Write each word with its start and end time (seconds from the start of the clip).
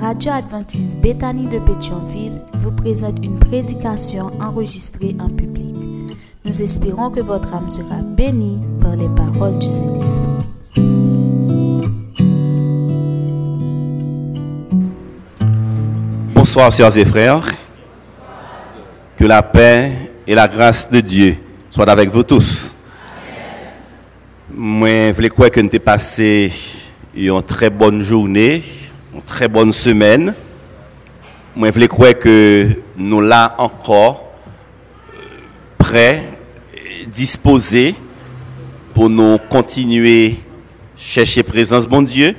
radio 0.00 0.32
adventiste 0.32 0.96
Bethany 1.00 1.48
de 1.48 1.58
Pétionville 1.58 2.40
vous 2.54 2.70
présente 2.70 3.24
une 3.24 3.38
prédication 3.38 4.30
enregistrée 4.40 5.16
en 5.18 5.28
public. 5.28 5.74
Nous 6.44 6.62
espérons 6.62 7.10
que 7.10 7.20
votre 7.20 7.52
âme 7.52 7.68
sera 7.68 8.02
bénie 8.02 8.60
par 8.80 8.94
les 8.96 9.08
paroles 9.08 9.58
du 9.58 9.66
Saint-Esprit. 9.66 10.24
Bonsoir, 16.34 16.72
sœurs 16.72 16.96
et 16.96 17.04
frères. 17.04 17.44
Que 19.16 19.24
la 19.24 19.42
paix 19.42 20.12
et 20.26 20.34
la 20.34 20.46
grâce 20.46 20.88
de 20.88 21.00
Dieu 21.00 21.36
soient 21.70 21.90
avec 21.90 22.08
vous 22.08 22.22
tous. 22.22 22.76
Moi, 24.54 25.08
je 25.08 25.12
voulais 25.12 25.28
que 25.28 25.60
nous 25.60 25.68
avons 25.68 25.84
passé 25.84 26.52
une 27.14 27.42
très 27.42 27.68
bonne 27.68 28.00
journée, 28.00 28.62
très 29.26 29.48
bonne 29.48 29.72
semaine. 29.72 30.34
Je 31.56 31.70
voulais 31.70 31.88
croire 31.88 32.18
que 32.18 32.68
nous 32.96 33.20
là 33.20 33.54
encore 33.58 34.28
euh, 35.12 35.18
prêts, 35.76 36.24
disposés 37.06 37.94
pour 38.94 39.10
nous 39.10 39.38
continuer 39.50 40.38
chercher 40.96 41.42
présence 41.42 41.86
bon 41.86 42.02
Dieu. 42.02 42.36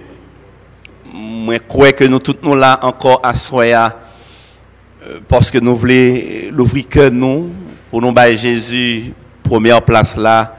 Moi, 1.14 1.56
je 1.56 1.60
crois 1.68 1.92
que 1.92 2.06
nous 2.06 2.20
tous 2.20 2.38
nous 2.42 2.56
là 2.56 2.80
encore 2.84 3.20
à 3.24 3.34
soya 3.34 3.98
euh, 5.04 5.20
parce 5.28 5.52
que 5.52 5.58
nous 5.58 5.76
voulons 5.76 6.22
l'ouvrir 6.52 6.88
que 6.88 7.10
nous 7.10 7.52
pour 7.90 8.02
nous 8.02 8.12
bailler 8.12 8.38
Jésus 8.38 9.14
première 9.50 9.82
place 9.82 10.16
là, 10.16 10.56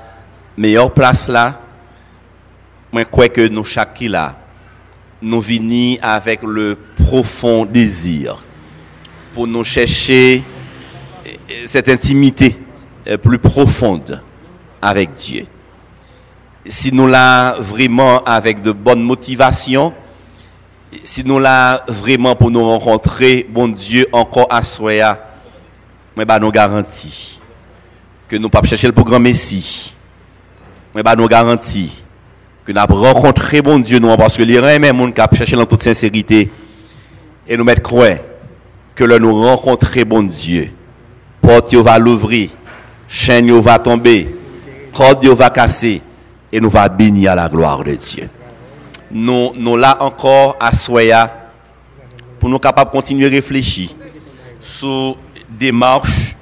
meilleure 0.57 0.93
place 0.93 1.29
là. 1.29 1.61
Moi, 2.93 3.03
je 3.03 3.07
crois 3.09 3.29
que 3.29 3.47
nous 3.47 3.63
chaque 3.63 4.01
là, 4.01 4.37
nous 5.23 5.41
venons 5.41 5.97
avec 6.03 6.43
le 6.43 6.79
profond 7.05 7.65
désir 7.65 8.39
pour 9.33 9.47
nous 9.47 9.65
chercher 9.65 10.43
euh, 11.27 11.31
cette 11.67 11.89
intimité 11.89 12.57
euh, 13.07 13.17
plus 13.19 13.39
profonde 13.39 14.23
avec 14.81 15.11
Dieu. 15.11 15.47
Si 16.67 16.93
nous 16.93 17.07
là 17.07 17.57
vraiment 17.59 18.23
avec 18.25 18.63
de 18.63 18.73
bonnes 18.73 19.03
motivations, 19.03 19.93
si 21.05 21.25
nous 21.25 21.39
là 21.39 21.85
vraiment 21.89 22.35
pour 22.35 22.51
nous 22.51 22.65
rencontrer, 22.65 23.47
bon 23.49 23.69
Dieu, 23.69 24.07
encore 24.13 24.47
à 24.51 24.65
Soya, 24.65 25.27
mais 26.17 26.25
bah 26.25 26.39
nous 26.39 26.51
garantis 26.51 27.41
que 28.29 28.37
nous 28.37 28.49
pas 28.49 28.63
chercher 28.63 28.87
le 28.87 28.93
programme 28.93 29.23
Messie. 29.23 29.95
Mais 30.95 31.03
bah 31.03 31.15
nous 31.17 31.29
garantis 31.29 32.00
nous 32.73 32.81
avons 32.81 33.01
rencontré 33.01 33.63
bon 33.63 33.79
Dieu 33.79 33.99
nous 33.99 34.17
parce 34.17 34.37
que 34.37 34.43
les 34.43 34.59
reins 34.59 34.79
même 34.79 34.97
monde 34.97 35.15
qui 35.15 35.37
chercher 35.37 35.57
en 35.57 35.67
toute 35.67 35.83
sincérité 35.83 36.51
et 37.49 37.57
nous 37.57 37.65
mettre 37.65 37.83
croire 37.83 38.17
que 38.95 39.05
là 39.05 39.19
nous 39.19 39.43
rencontrer 39.43 40.05
bon 40.05 40.23
Dieu. 40.23 40.71
Porte 41.41 41.75
va 41.75 41.99
l'ouvrir, 41.99 42.51
chaîne 43.09 43.51
va 43.61 43.79
tomber, 43.79 44.29
corde 44.93 45.25
va 45.27 45.51
casser 45.51 46.03
et 46.53 46.61
nous 46.61 46.71
va 46.71 46.89
bénir 46.89 47.33
à 47.33 47.35
la 47.35 47.49
gloire 47.49 47.83
de 47.83 47.95
Dieu 47.95 48.29
nous, 49.11 49.53
nous 49.57 49.77
là 49.77 49.97
encore 50.01 50.57
à 50.61 50.75
Soya 50.75 51.51
pour 52.39 52.49
nous 52.49 52.59
capables 52.59 52.91
de 52.91 52.97
continuer 52.97 53.27
à 53.27 53.31
réfléchir 53.31 53.91
sur 54.61 55.17
des 55.49 55.73
marches 55.73 56.37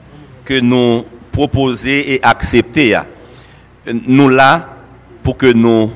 que 0.45 0.61
nous 0.61 1.05
proposons 1.33 1.89
et 1.89 2.21
accepter. 2.23 2.99
Nous 4.07 4.29
là 4.29 4.69
pour 5.23 5.37
que 5.37 5.53
nous 5.53 5.91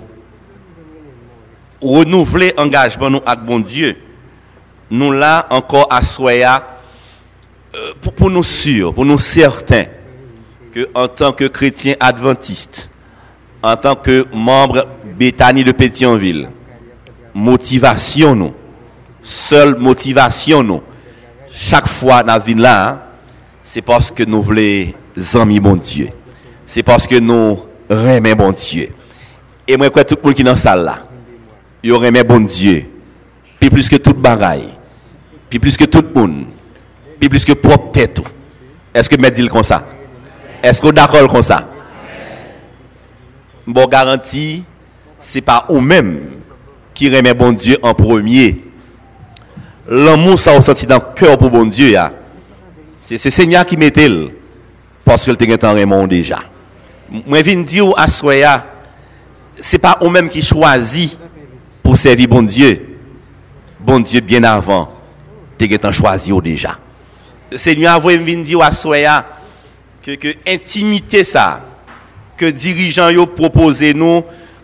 renouveler 1.83 2.55
engagement 2.57 3.11
nous 3.11 3.21
avec 3.27 3.45
bon 3.45 3.61
Dieu. 3.61 3.97
Nous 4.91 5.13
là 5.13 5.47
encore 5.51 5.87
à 5.91 6.03
Soya 6.03 6.67
euh, 7.75 7.93
pour, 8.17 8.31
nous 8.31 8.43
sûrs, 8.43 8.93
pour 8.93 9.05
nous 9.05 9.19
certains 9.19 9.85
que 10.73 10.89
en 10.95 11.09
tant 11.09 11.33
que 11.33 11.45
chrétiens 11.45 11.95
adventistes, 12.01 12.89
en 13.63 13.77
tant 13.77 13.95
que 13.95 14.27
membre 14.33 14.87
Béthanie 15.19 15.65
de 15.65 15.73
Pétionville, 15.73 16.49
motivation 17.35 18.35
nous. 18.35 18.55
Seule 19.23 19.77
motivation 19.77 20.63
nous. 20.63 20.83
Chaque 21.53 21.89
fois 21.89 22.23
dans 22.23 22.33
la 22.33 22.39
vie 22.39 22.55
là, 22.55 23.11
c'est 23.63 23.83
parce 23.83 24.11
que 24.11 24.25
nous 24.25 24.43
voulons 24.43 24.93
amis 25.35 25.61
bon 25.61 25.77
Dieu. 25.77 26.09
C'est 26.67 26.83
parce 26.83 27.07
que 27.07 27.19
nous 27.19 27.61
aimons 27.91 28.35
bon 28.37 28.53
Dieu. 28.53 28.91
Et 29.69 29.77
moi, 29.77 29.91
quoi 29.91 30.05
tout 30.05 30.17
le 30.17 30.23
monde 30.23 30.35
qui 30.35 30.43
est 30.43 30.45
dans 30.45 30.53
la 30.53 30.57
salle 30.57 30.85
là, 30.85 31.07
il 31.83 32.05
aimé 32.05 32.23
bon 32.23 32.41
Dieu. 32.41 32.87
Puis 33.59 33.71
plus 33.71 33.89
que 33.89 33.97
tout 33.97 34.15
bagaille. 34.15 34.69
Puis 35.49 35.59
plus 35.59 35.77
que 35.77 35.85
tout 35.85 36.03
le 36.03 36.21
monde. 36.21 36.47
Puis 37.19 37.29
plus 37.29 37.45
que 37.45 37.53
propre 37.53 37.93
tête. 37.93 38.21
Est-ce 38.95 39.09
que 39.09 39.17
me 39.17 39.31
dit 39.31 39.47
comme 39.49 39.63
ça? 39.63 39.85
Est-ce 40.63 40.81
que 40.81 40.87
vous 40.87 40.93
d'accord 40.93 41.29
comme 41.29 41.43
ça? 41.43 41.69
Bon 43.67 43.87
garantie, 43.87 44.65
c'est 45.19 45.41
pas 45.41 45.67
ou 45.69 45.81
même 45.81 46.21
qui 46.95 47.15
remet 47.15 47.35
bon 47.35 47.53
Dieu 47.53 47.79
en 47.83 47.95
premier. 47.95 48.65
L'amour, 49.89 50.39
ça, 50.39 50.53
on 50.55 50.61
senti 50.61 50.87
dans 50.87 50.97
le 50.97 51.15
cœur 51.15 51.39
pour 51.39 51.51
bon 51.51 51.65
Dieu. 51.67 51.97
C'est 52.99 53.25
le 53.25 53.31
Seigneur 53.31 53.67
qui 53.67 53.77
mettait 53.77 54.09
parce 55.05 55.25
que 55.25 55.31
le 55.31 55.37
temps 55.37 55.75
remet 55.75 56.07
déjà. 56.07 56.41
Moi, 57.27 57.43
viens 57.43 57.61
dire 57.61 57.93
à 57.97 58.09
ce 58.09 58.27
n'est 59.73 59.79
pas 59.79 59.99
eux-mêmes 60.03 60.29
qui 60.29 60.43
choisit 60.43 61.19
pour 61.83 61.97
servir 61.97 62.29
bon 62.29 62.43
Dieu. 62.43 62.99
Bon 63.81 64.01
Dieu, 64.01 64.21
bien 64.21 64.45
avant, 64.45 64.93
tu 65.59 65.69
as 65.83 65.93
choisi 65.93 66.33
déjà. 66.43 66.79
Seigneur 67.55 67.95
a 67.95 67.99
voulu 67.99 68.37
dire 68.37 68.63
à 68.63 68.73
Soya 68.73 69.27
que, 70.03 70.15
que 70.15 70.35
intimité 70.49 71.25
ça, 71.25 71.65
que 72.37 72.47
dirigeants 72.47 73.15
ont 73.19 73.27
proposé 73.27 73.93
nous 73.93 74.23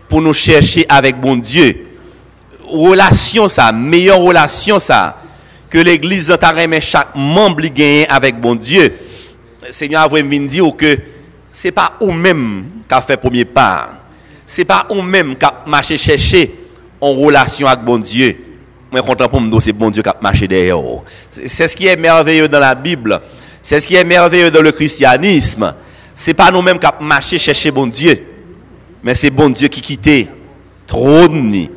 pour 0.09 0.23
nous 0.23 0.33
chercher 0.33 0.87
avec 0.89 1.21
bon 1.21 1.37
Dieu 1.37 1.89
relation 2.69 3.49
ça, 3.49 3.73
meilleure 3.73 4.21
relation 4.21 4.79
ça, 4.79 5.17
que 5.71 5.79
l'église 5.79 6.31
a 6.31 6.51
remis 6.53 6.81
chaque 6.81 7.15
membre 7.15 7.67
gagne 7.67 8.07
avec 8.09 8.41
bon 8.41 8.55
Dieu. 8.55 8.99
Seigneur 9.71 10.03
a 10.03 10.09
vraiment 10.09 10.47
dire 10.47 10.77
que 10.77 10.99
c'est 11.51 11.73
pas 11.73 11.95
eux-mêmes 12.03 12.65
qui 12.89 12.95
a 12.95 13.01
fait 13.01 13.17
premier 13.17 13.45
pas. 13.45 13.91
C'est 14.47 14.65
pas 14.65 14.87
eux-mêmes 14.91 15.37
qui 15.37 15.45
a 15.45 15.63
marché 15.67 15.97
chercher 15.97 16.55
en 17.01 17.13
relation 17.15 17.67
avec 17.67 17.85
bon 17.85 17.99
Dieu. 17.99 18.37
Moi 18.91 19.03
content 19.03 19.29
pour 19.29 19.41
me 19.41 19.61
c'est 19.61 19.73
bon 19.73 19.91
Dieu 19.91 20.03
qui 20.03 20.09
a 20.09 20.17
marché 20.21 20.49
derrière. 20.49 20.79
C'est 21.31 21.69
ce 21.69 21.77
qui 21.77 21.87
est 21.87 21.97
merveilleux 21.97 22.49
dans 22.49 22.61
la 22.61 22.75
Bible. 22.75 23.21
C'est 23.63 23.81
ce 23.81 23.87
qui 23.87 23.95
est 23.95 24.05
merveilleux 24.05 24.51
dans 24.51 24.63
le 24.63 24.73
christianisme. 24.73 25.75
C'est 26.15 26.35
pas 26.35 26.51
nous-mêmes 26.51 26.79
qui 26.79 26.87
a 26.87 26.95
marché 27.01 27.39
chercher 27.39 27.71
bon 27.71 27.87
Dieu. 27.87 28.19
Mais 29.03 29.15
c'est 29.15 29.31
bon 29.31 29.51
Dieu 29.51 29.69
qui 29.69 29.81
quittait 29.81 30.29
trône 30.87 31.69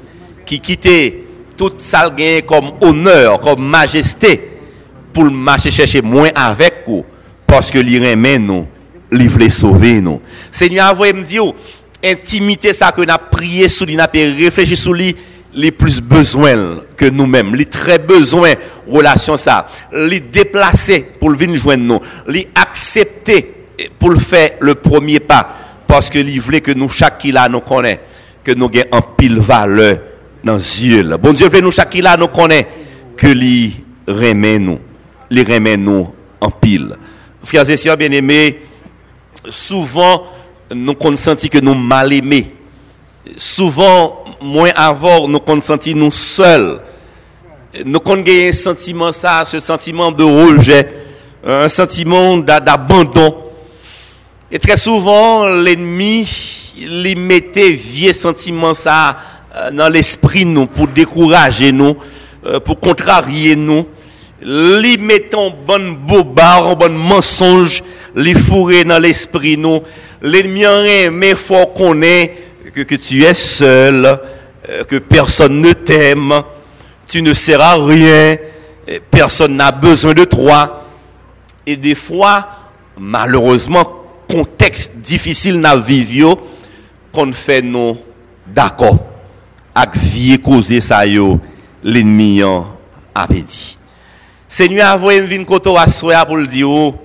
qui 0.45 0.59
quittait 0.59 1.23
tout 1.55 1.71
ça 1.77 2.09
comme 2.47 2.71
honneur, 2.81 3.39
comme 3.39 3.63
majesté, 3.63 4.57
pour 5.13 5.25
marcher 5.25 5.69
chercher 5.69 6.01
moins 6.01 6.29
avec 6.33 6.83
vous, 6.87 7.05
parce 7.45 7.69
que 7.69 7.77
l'Irémé 7.77 8.39
nous, 8.39 8.65
il 9.11 9.29
voulait 9.29 9.49
sauver 9.49 10.01
nous. 10.01 10.21
Seigneur, 10.49 10.95
vous 10.95 11.03
me 11.03 11.21
dire, 11.21 11.43
intimité 12.03 12.73
ça 12.73 12.91
que 12.91 13.01
nous 13.01 13.11
avons 13.11 13.23
prié 13.31 13.67
sur 13.67 13.85
lui, 13.85 13.97
réfléchi 13.97 14.75
sur 14.75 14.93
lui, 14.93 15.15
les 15.53 15.71
plus 15.71 16.01
besoins 16.01 16.81
que 16.95 17.05
nous-mêmes, 17.05 17.55
les 17.55 17.65
très 17.65 17.99
besoins 17.99 18.53
relation 18.87 19.37
ça, 19.37 19.67
les 19.93 20.19
déplacer 20.19 21.05
pour 21.19 21.29
le 21.29 21.37
venir 21.37 21.59
joindre 21.59 21.83
nous, 21.83 21.99
les 22.27 22.47
accepter 22.55 23.53
pour 23.99 24.15
faire 24.15 24.51
le 24.61 24.75
premier 24.75 25.19
pas, 25.19 25.55
parce 25.87 26.09
que 26.09 26.19
il 26.19 26.39
voulait 26.39 26.61
que 26.61 26.71
nous, 26.71 26.89
chaque 26.89 27.23
là, 27.25 27.49
nous 27.49 27.59
connaît, 27.59 27.99
que 28.43 28.51
nous 28.53 28.69
ayons 28.73 28.85
en 28.91 29.01
pile 29.01 29.39
valeur 29.39 29.97
dans 30.43 30.57
yeux. 30.57 31.17
Bon 31.17 31.33
Dieu 31.33 31.49
veut 31.49 31.61
nous 31.61 31.71
chaque 31.71 31.95
là 31.95 32.17
nous 32.17 32.27
connaît 32.27 32.67
que 33.17 33.27
lui 33.27 33.83
remet 34.07 34.59
nous, 34.59 34.79
les 35.29 35.43
remet 35.43 35.77
nous 35.77 36.13
en 36.39 36.49
pile. 36.49 36.95
Frères 37.43 37.69
et 37.69 37.77
sœurs 37.77 37.97
bien-aimés, 37.97 38.61
souvent 39.45 40.23
nous 40.73 40.93
consentis 40.93 41.49
que 41.49 41.59
nous 41.59 41.75
mal 41.75 42.13
aimés. 42.13 42.51
Souvent, 43.37 44.23
moins 44.41 44.71
avant, 44.75 45.27
nous 45.27 45.39
consentis 45.39 45.95
nous 45.95 46.11
seuls. 46.11 46.79
Nous 47.85 47.99
avons 48.05 48.23
un 48.27 48.51
sentiment 48.51 49.11
ça, 49.11 49.43
ce 49.45 49.59
sentiment 49.59 50.11
de 50.11 50.23
rejet, 50.23 50.91
un 51.45 51.69
sentiment 51.69 52.37
d'abandon. 52.37 53.35
Et 54.51 54.59
très 54.59 54.75
souvent, 54.75 55.47
l'ennemi, 55.47 56.27
il 56.77 57.17
mettait 57.17 57.71
vieux 57.71 58.13
sentiment 58.13 58.73
ça 58.73 59.17
euh, 59.55 59.71
dans 59.71 59.87
l'esprit 59.89 60.45
nous 60.45 60.65
pour 60.65 60.87
décourager 60.87 61.71
nous, 61.71 61.95
euh, 62.45 62.59
pour 62.59 62.79
contrarier 62.79 63.55
nous. 63.55 63.87
Les 64.41 64.97
mettons 64.97 65.53
bon 65.65 65.97
bobard, 66.07 66.75
bon 66.75 66.91
mensonge, 66.91 67.83
les 68.15 68.33
fourrer 68.33 68.83
dans 68.83 68.99
l'esprit 68.99 69.55
nous. 69.55 69.81
L'ennemi 70.21 70.63
mais 71.11 71.35
faut 71.35 71.67
qu'on 71.67 72.01
ait 72.01 72.33
que, 72.73 72.95
tu 72.95 73.23
es 73.23 73.33
seul, 73.33 74.05
euh, 74.69 74.83
que 74.83 74.97
personne 74.97 75.61
ne 75.61 75.73
t'aime. 75.73 76.43
tu 77.07 77.21
ne 77.21 77.33
seras 77.33 77.75
rien, 77.75 78.37
personne 79.09 79.57
n'a 79.57 79.71
besoin 79.71 80.13
de 80.13 80.23
toi. 80.23 80.83
Et 81.65 81.75
des 81.75 81.95
fois, 81.95 82.47
malheureusement, 82.97 83.85
contexte 84.29 84.95
difficile 84.97 85.59
n'a 85.59 85.75
vivre 85.75 86.37
qu'on 87.11 87.33
fait 87.33 87.61
nous 87.61 87.97
d'accord 88.47 88.97
avec 89.75 89.95
vie 89.95 90.39
causé 90.39 90.81
ça 90.81 91.05
yo 91.05 91.39
l'ennemi 91.83 92.41
a 92.43 93.27
dit. 93.27 93.77
Seigneur 94.47 94.89
a 94.91 94.97
voulu 94.97 95.21
venir 95.21 95.45
koto 95.45 95.77
à 95.77 95.85
pour 96.25 96.37
le 96.37 96.47
dire 96.47 96.69
oh, 96.69 96.95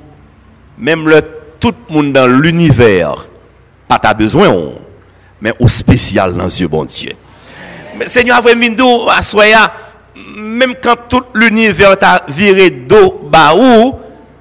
même 0.78 1.08
le 1.08 1.22
tout 1.60 1.72
le 1.88 1.94
monde 1.94 2.12
dans 2.12 2.26
l'univers 2.26 3.26
pas 3.88 3.98
ta 3.98 4.14
besoin 4.14 4.54
mais 5.40 5.52
au 5.58 5.68
spécial 5.68 6.34
dans 6.34 6.46
Dieu 6.48 6.68
bon 6.68 6.84
Dieu. 6.84 7.12
Mais 7.98 8.06
Seigneur 8.06 8.38
a 8.38 8.40
voulu 8.40 8.54
venir 8.54 9.08
à 9.08 9.72
même 10.36 10.74
quand 10.82 10.96
tout 11.08 11.22
l'univers 11.34 11.98
t'a 11.98 12.22
viré 12.28 12.70
d'eau 12.70 13.28
bah 13.30 13.52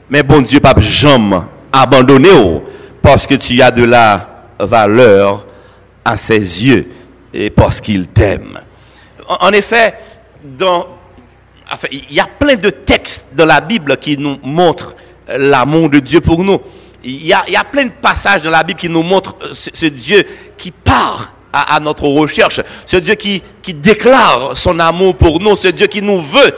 mais 0.10 0.24
bon 0.24 0.42
Dieu 0.42 0.60
pas 0.60 0.74
jamais 0.80 1.40
abandonné 1.72 2.30
parce 3.02 3.28
que 3.28 3.36
tu 3.36 3.62
as 3.62 3.72
de 3.72 3.84
la 3.84 4.50
valeur 4.60 5.46
à 6.04 6.18
ses 6.18 6.40
yeux 6.40 6.88
et 7.34 7.50
parce 7.50 7.82
qu'il 7.82 8.08
t'aime. 8.08 8.60
En 9.28 9.52
effet, 9.52 9.96
il 11.92 12.14
y 12.14 12.20
a 12.20 12.28
plein 12.28 12.56
de 12.56 12.70
textes 12.70 13.26
dans 13.34 13.46
la 13.46 13.60
Bible 13.60 13.98
qui 13.98 14.18
nous 14.18 14.38
montrent 14.44 14.96
l'amour 15.28 15.90
de 15.90 16.00
Dieu 16.00 16.22
pour 16.22 16.44
nous. 16.44 16.60
Il 17.08 17.24
y, 17.24 17.34
a, 17.34 17.44
il 17.48 17.54
y, 17.54 17.56
a, 17.56 17.64
plein 17.64 17.86
de 17.86 17.92
passages 18.02 18.42
dans 18.42 18.50
la 18.50 18.64
Bible 18.64 18.80
qui 18.80 18.90
nous 18.90 19.04
montrent 19.04 19.36
ce, 19.52 19.86
Dieu 19.86 20.26
qui 20.58 20.72
part 20.72 21.34
à, 21.54 21.80
notre 21.80 22.08
recherche, 22.08 22.62
ce 22.84 22.98
Dieu 22.98 23.14
qui, 23.14 23.44
déclare 23.76 24.58
son 24.58 24.80
amour 24.80 25.16
pour 25.16 25.40
nous, 25.40 25.56
ce 25.56 25.68
Dieu 25.68 25.86
qui 25.86 26.02
nous 26.02 26.20
veut. 26.20 26.52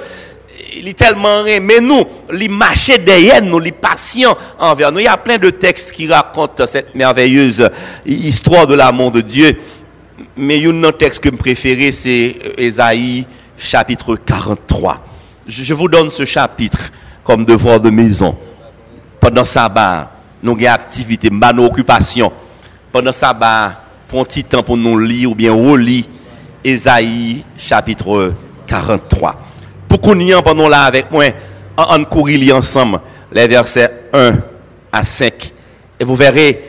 Il 0.74 0.88
est 0.88 0.98
tellement 0.98 1.44
mais 1.44 1.82
nous, 1.82 2.02
il 2.34 2.50
marché 2.50 2.98
derrière 2.98 3.42
nous, 3.42 3.62
il 3.62 3.74
patient 3.74 4.38
envers 4.58 4.90
nous. 4.92 5.00
Il 5.00 5.04
y 5.06 5.08
a 5.08 5.18
plein 5.18 5.38
de 5.38 5.50
textes 5.50 5.92
qui 5.92 6.08
racontent 6.08 6.66
cette 6.66 6.96
merveilleuse 6.96 7.70
histoire 8.06 8.68
de 8.68 8.76
l'amour 8.76 9.12
de 9.12 9.22
Dieu. 9.22 9.60
Mais 10.38 10.66
un 10.66 10.92
texte 10.94 11.20
que 11.20 11.30
je 11.30 11.36
préfère, 11.36 11.78
c'est 11.92 12.38
Ésaïe 12.58 13.26
chapitre 13.58 14.16
43. 14.16 15.04
Je 15.46 15.74
vous 15.74 15.90
donne 15.90 16.10
ce 16.10 16.24
chapitre 16.24 16.80
comme 17.24 17.44
devoir 17.44 17.82
de 17.82 17.90
maison. 17.90 18.38
Pendant 19.20 19.44
sabbat, 19.44 20.17
nous 20.48 20.54
avons 20.54 20.74
activité, 20.74 21.30
nos 21.30 21.66
occupations. 21.66 22.32
Pendant 22.92 23.12
sabbat, 23.12 23.82
prends 24.08 24.22
un 24.22 24.26
petit 24.26 24.44
temps 24.44 24.64
pour 24.64 24.78
nous 24.78 24.98
lire 24.98 25.32
ou 25.32 25.36
bien 25.36 25.52
relire 25.52 26.06
Ésaïe 26.64 27.44
chapitre 27.58 28.34
43. 28.66 29.36
Pour 29.90 30.00
qu'on 30.00 30.20
y 30.20 30.32
pendant 30.42 30.70
là 30.70 30.84
avec 30.84 31.12
moi, 31.12 31.26
en 31.76 32.04
courir 32.06 32.56
ensemble 32.56 33.00
les 33.32 33.48
versets 33.48 33.92
1 34.14 34.34
à 34.92 35.04
5. 35.04 35.54
Et 36.00 36.04
vous 36.04 36.16
verrez 36.16 36.62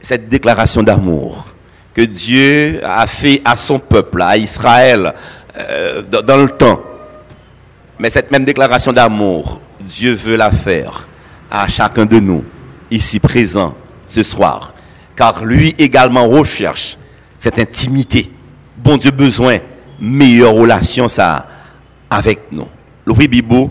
cette 0.00 0.28
déclaration 0.28 0.82
d'amour 0.82 1.46
que 1.94 2.02
Dieu 2.02 2.80
a 2.84 3.06
fait 3.06 3.40
à 3.44 3.56
son 3.56 3.78
peuple, 3.78 4.22
à 4.22 4.36
Israël, 4.36 5.14
euh, 5.58 6.02
dans 6.02 6.36
le 6.42 6.48
temps. 6.48 6.80
Mais 7.98 8.10
cette 8.10 8.30
même 8.30 8.44
déclaration 8.44 8.92
d'amour, 8.92 9.60
Dieu 9.80 10.14
veut 10.14 10.36
la 10.36 10.50
faire 10.50 11.06
à 11.50 11.68
chacun 11.68 12.06
de 12.06 12.18
nous, 12.18 12.44
ici 12.92 13.18
présent 13.18 13.74
ce 14.06 14.22
soir. 14.22 14.74
Car 15.16 15.44
lui 15.44 15.74
également 15.78 16.28
recherche 16.28 16.96
cette 17.38 17.58
intimité. 17.58 18.30
Bon 18.76 18.96
Dieu 18.96 19.10
besoin, 19.10 19.58
meilleure 20.00 20.54
relation 20.54 21.08
ça 21.08 21.46
avec 22.08 22.52
nous. 22.52 22.68
L'ouvrir 23.06 23.28
Bible, 23.28 23.68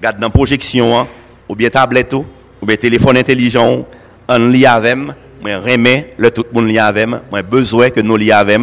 garde 0.00 0.18
dans 0.18 0.30
projection, 0.30 0.98
hein, 0.98 1.06
ou 1.48 1.54
bien 1.54 1.68
tablette, 1.68 2.14
ou 2.14 2.26
bien 2.66 2.76
téléphone 2.76 3.16
intelligent, 3.16 3.86
en 4.28 4.38
lit 4.38 4.66
avec 4.66 4.96
moi 4.96 5.14
remets 5.42 6.14
le 6.18 6.30
tout 6.30 6.44
le 6.52 6.60
monde 6.60 6.68
lit 6.68 6.78
avec 6.78 7.08
besoin 7.48 7.90
que 7.90 8.00
nous 8.00 8.16
lit 8.16 8.32
avec 8.32 8.60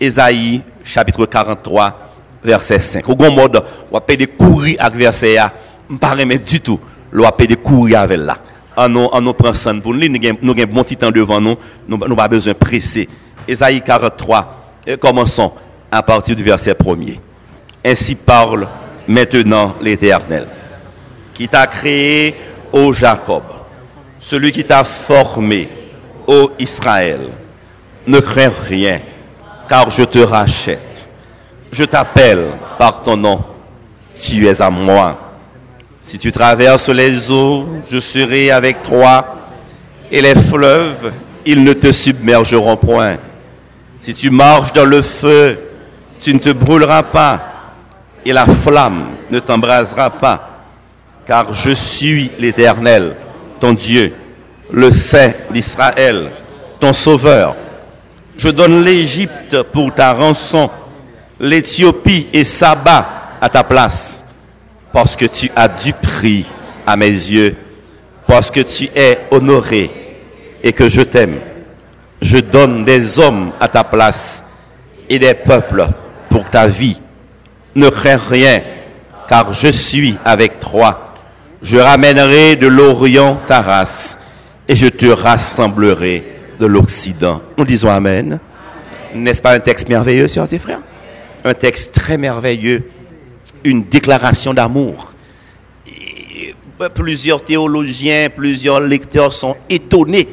Esaïe 0.00 0.62
chapitre 0.84 1.26
43 1.26 2.12
verset 2.42 2.80
5. 2.80 3.08
Au 3.08 3.16
grand 3.16 3.30
mode, 3.30 3.62
on 3.90 3.98
de 3.98 4.24
courir 4.26 4.76
avec 4.80 4.98
verset 4.98 5.34
là, 5.34 5.52
pas 6.00 6.14
remet 6.14 6.38
du 6.38 6.60
tout. 6.60 6.78
On 7.12 7.18
de 7.18 7.54
courir 7.56 8.00
avec 8.00 8.18
là. 8.18 8.38
En 8.76 8.88
nous 8.88 9.04
en 9.12 9.20
nous 9.20 9.32
prend 9.34 9.52
pour 9.82 9.92
nous, 9.94 10.08
nous 10.08 10.50
avons 10.50 10.62
un 10.62 10.66
bon 10.66 10.82
petit 10.82 10.96
temps 10.96 11.10
devant 11.10 11.40
nous, 11.40 11.56
nous 11.86 11.98
n'avons 11.98 12.16
pas 12.16 12.28
besoin 12.28 12.52
de 12.52 12.58
presser. 12.58 13.08
Esaïe 13.46 13.82
43 13.82 14.80
et 14.86 14.96
commençons 14.96 15.52
à 15.90 16.02
partir 16.02 16.34
du 16.34 16.42
verset 16.42 16.72
1er. 16.72 17.18
Ainsi 17.84 18.14
parle 18.14 18.66
maintenant 19.06 19.74
l'Éternel, 19.80 20.46
qui 21.34 21.48
t'a 21.48 21.66
créé, 21.66 22.34
ô 22.72 22.92
Jacob, 22.92 23.42
celui 24.18 24.52
qui 24.52 24.64
t'a 24.64 24.84
formé, 24.84 25.68
ô 26.26 26.50
Israël. 26.58 27.28
Ne 28.06 28.18
crains 28.18 28.52
rien, 28.68 29.00
car 29.68 29.90
je 29.90 30.02
te 30.02 30.18
rachète. 30.18 31.08
Je 31.70 31.84
t'appelle 31.84 32.48
par 32.78 33.02
ton 33.02 33.16
nom. 33.16 33.44
Tu 34.20 34.46
es 34.46 34.60
à 34.60 34.70
moi. 34.70 35.31
Si 36.02 36.18
tu 36.18 36.32
traverses 36.32 36.88
les 36.88 37.30
eaux, 37.30 37.66
je 37.88 37.98
serai 38.00 38.50
avec 38.50 38.82
toi. 38.82 39.36
Et 40.10 40.20
les 40.20 40.34
fleuves, 40.34 41.12
ils 41.46 41.62
ne 41.62 41.72
te 41.72 41.90
submergeront 41.92 42.76
point. 42.76 43.16
Si 44.02 44.12
tu 44.12 44.30
marches 44.30 44.72
dans 44.72 44.84
le 44.84 45.00
feu, 45.00 45.58
tu 46.20 46.34
ne 46.34 46.38
te 46.38 46.50
brûleras 46.50 47.04
pas 47.04 47.52
et 48.24 48.32
la 48.32 48.46
flamme 48.46 49.06
ne 49.30 49.38
t'embrasera 49.40 50.10
pas, 50.10 50.64
car 51.26 51.52
je 51.52 51.70
suis 51.70 52.30
l'Éternel, 52.38 53.16
ton 53.60 53.72
Dieu, 53.72 54.14
le 54.70 54.92
Saint 54.92 55.32
d'Israël, 55.50 56.30
ton 56.78 56.92
Sauveur. 56.92 57.56
Je 58.36 58.48
donne 58.48 58.84
l'Égypte 58.84 59.62
pour 59.72 59.94
ta 59.94 60.12
rançon, 60.12 60.70
l'Éthiopie 61.40 62.28
et 62.32 62.44
Saba 62.44 63.36
à 63.40 63.48
ta 63.48 63.64
place, 63.64 64.21
parce 64.92 65.16
que 65.16 65.26
tu 65.26 65.50
as 65.56 65.68
du 65.68 65.92
prix 65.92 66.46
à 66.86 66.96
mes 66.96 67.06
yeux, 67.06 67.56
parce 68.26 68.50
que 68.50 68.60
tu 68.60 68.88
es 68.94 69.18
honoré 69.30 69.90
et 70.62 70.72
que 70.72 70.88
je 70.88 71.02
t'aime. 71.02 71.38
Je 72.20 72.38
donne 72.38 72.84
des 72.84 73.18
hommes 73.18 73.52
à 73.60 73.68
ta 73.68 73.84
place 73.84 74.44
et 75.08 75.18
des 75.18 75.34
peuples 75.34 75.86
pour 76.28 76.48
ta 76.48 76.66
vie 76.66 77.00
ne 77.74 77.88
crains 77.88 78.16
rien, 78.16 78.60
car 79.28 79.52
je 79.52 79.68
suis 79.68 80.16
avec 80.24 80.60
toi. 80.60 81.14
Je 81.62 81.78
ramènerai 81.78 82.56
de 82.56 82.66
l'Orient 82.66 83.38
ta 83.46 83.62
race, 83.62 84.18
et 84.68 84.76
je 84.76 84.88
te 84.88 85.06
rassemblerai 85.06 86.24
de 86.58 86.66
l'Occident. 86.66 87.40
Nous 87.56 87.64
disons 87.64 87.90
Amen. 87.90 88.38
N'est-ce 89.14 89.42
pas 89.42 89.52
un 89.52 89.60
texte 89.60 89.88
merveilleux, 89.88 90.28
sœurs 90.28 90.52
et 90.52 90.58
frères? 90.58 90.80
Un 91.44 91.54
texte 91.54 91.94
très 91.94 92.16
merveilleux, 92.16 92.84
une 93.64 93.84
déclaration 93.84 94.54
d'amour. 94.54 95.12
Euh, 95.88 96.88
plusieurs 96.88 97.44
théologiens, 97.44 98.28
plusieurs 98.34 98.80
lecteurs 98.80 99.32
sont 99.32 99.56
étonnés 99.68 100.28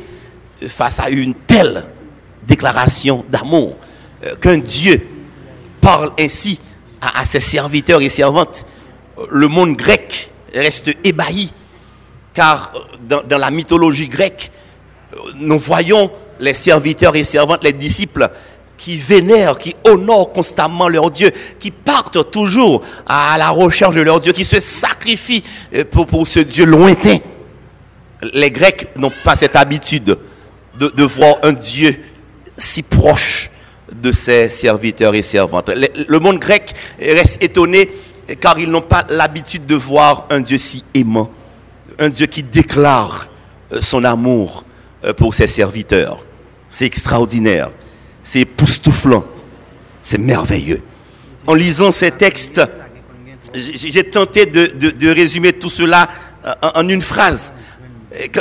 face 0.68 1.00
à 1.00 1.10
une 1.10 1.34
telle 1.34 1.86
déclaration 2.44 3.24
d'amour, 3.30 3.78
euh, 4.26 4.36
qu'un 4.36 4.58
Dieu 4.58 5.02
parle 5.80 6.12
ainsi 6.20 6.60
à, 7.02 7.24
ses 7.26 7.40
serviteurs 7.40 8.02
et 8.02 8.10
servantes. 8.10 8.66
Le 9.30 9.48
monde 9.48 9.78
grec 9.78 10.32
reste 10.54 10.92
ébahi, 11.04 11.52
car 12.34 12.74
dans, 13.08 13.22
dans 13.22 13.38
la 13.38 13.52
mythologie 13.52 14.08
grecque, 14.08 14.52
nous 15.36 15.60
voyons 15.60 16.12
les 16.40 16.54
serviteurs 16.54 17.16
et 17.16 17.24
servantes, 17.24 17.64
les 17.64 17.74
disciples, 17.74 18.30
qui 18.80 18.98
vénèrent, 18.98 19.60
qui 19.60 19.76
honorent 19.84 20.32
constamment 20.32 20.88
leur 20.88 21.12
Dieu, 21.12 21.32
qui 21.60 21.70
partent 21.70 22.32
toujours 22.32 22.82
à 23.06 23.38
la 23.38 23.50
recherche 23.50 23.94
de 23.94 24.02
leur 24.02 24.20
Dieu, 24.20 24.32
qui 24.32 24.46
se 24.46 24.60
sacrifient 24.60 25.44
euh, 25.76 25.84
pour, 25.84 26.26
ce 26.26 26.40
Dieu 26.40 26.66
lointain. 26.66 27.18
Les 28.34 28.50
Grecs 28.50 28.90
n'ont 28.96 29.12
pas 29.24 29.36
cette 29.36 29.56
habitude 29.56 30.18
de, 30.80 30.88
de 30.88 31.04
voir 31.04 31.36
un 31.44 31.54
Dieu 31.54 32.00
si 32.58 32.82
proche 32.82 33.52
de 33.92 34.12
ses 34.12 34.50
serviteurs 34.50 35.16
et 35.16 35.24
servantes. 35.24 35.70
Le, 35.70 36.20
monde 36.20 36.40
grec 36.40 36.74
reste 37.00 37.42
étonné 37.44 37.90
car 38.40 38.60
ils 38.60 38.70
n'ont 38.70 38.82
pas 38.82 39.06
l'habitude 39.10 39.66
de 39.66 39.76
voir 39.76 40.26
un 40.30 40.40
Dieu 40.40 40.58
si 40.58 40.84
aimant, 40.94 41.30
un 41.98 42.10
Dieu 42.10 42.28
qui 42.28 42.44
déclare 42.44 43.28
euh, 43.74 43.82
son 43.82 44.04
amour 44.04 44.64
euh, 45.04 45.14
pour 45.14 45.34
ses 45.34 45.48
serviteurs. 45.48 46.26
C'est 46.70 46.86
extraordinaire, 46.86 47.72
c'est 48.30 48.42
époustouflant, 48.42 49.26
c'est 50.04 50.20
merveilleux. 50.20 50.84
En 51.48 51.56
lisant 51.56 51.92
ces 51.92 52.12
textes, 52.12 52.62
j'ai 53.56 54.04
tenté 54.04 54.46
de, 54.46 55.10
résumer 55.10 55.52
tout 55.52 55.72
cela 55.72 56.08
euh, 56.46 56.54
en 56.62 56.88
une 56.88 57.02
phrase. 57.02 57.52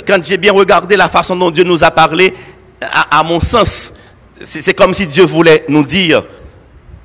Quand 0.07 0.23
j'ai 0.23 0.37
bien 0.37 0.53
regardé 0.53 0.95
la 0.95 1.09
façon 1.09 1.37
dont 1.37 1.51
Dieu 1.51 1.65
nous 1.65 1.83
a 1.85 1.91
parlé, 1.91 2.35
à 2.83 3.23
mon 3.23 3.41
sens, 3.41 3.95
c'est 4.45 4.75
comme 4.75 4.93
si 4.93 5.07
Dieu 5.07 5.25
voulait 5.25 5.65
nous 5.71 5.85
dire, 5.85 6.23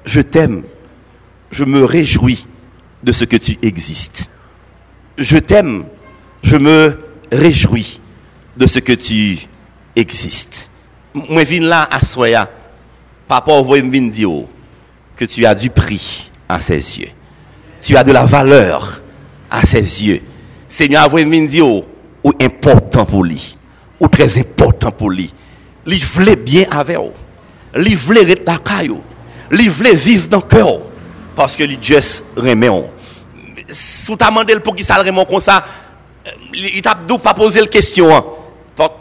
je 0.03 0.19
t'aime, 0.19 0.63
je 1.51 1.63
me 1.63 1.85
réjouis 1.85 2.47
de 3.01 3.13
ce 3.13 3.23
que 3.23 3.37
tu 3.37 3.57
existes. 3.61 4.29
Je 5.17 5.37
t'aime, 5.37 5.85
je 6.41 6.57
me 6.57 6.99
réjouis 7.31 8.01
de 8.57 8.67
ce 8.67 8.79
que 8.79 8.91
tu 8.91 9.47
existes. 9.95 10.69
Papa, 13.41 13.61
vous 13.61 13.75
me 13.75 14.09
dire 14.09 14.29
que 15.15 15.25
tu 15.25 15.43
as 15.45 15.55
du 15.55 15.69
prix 15.71 16.29
à 16.47 16.59
ses 16.59 16.99
yeux. 16.99 17.09
Tu 17.81 17.97
as 17.97 18.03
de 18.03 18.11
la 18.11 18.25
valeur 18.25 19.01
à 19.49 19.65
ses 19.65 20.05
yeux. 20.05 20.21
Seigneur, 20.67 21.09
vous 21.09 21.23
dire 21.47 21.65
ou 21.65 22.31
important 22.39 23.05
pour 23.05 23.23
lui, 23.23 23.57
ou 23.99 24.07
très 24.07 24.37
important 24.37 24.91
pour 24.91 25.09
lui. 25.09 25.33
Il 25.85 26.05
voulait 26.05 26.35
bien 26.35 26.65
avec 26.69 26.97
vous. 26.97 27.11
Il 27.75 27.97
voulait 27.97 28.29
être 28.31 28.47
la 28.47 28.59
caillou. 28.59 29.01
Il 29.51 29.69
voulait 29.69 29.95
vivre 29.95 30.29
dans 30.29 30.37
le 30.37 30.43
cœur. 30.43 30.79
Parce 31.35 31.55
que 31.55 31.63
Dieu 31.63 31.99
remet. 32.35 32.69
Si 33.67 34.15
tu 34.15 34.23
as 34.23 34.29
demandé 34.29 34.59
pour 34.59 34.75
qui 34.75 34.83
ça 34.83 34.95
remet 34.95 35.25
comme 35.25 35.39
ça, 35.39 35.65
il 36.53 36.81
t'a 36.81 36.95
pas 36.95 37.33
posé 37.33 37.59
la 37.61 37.67
question. 37.67 38.15
Hein. 38.15 38.23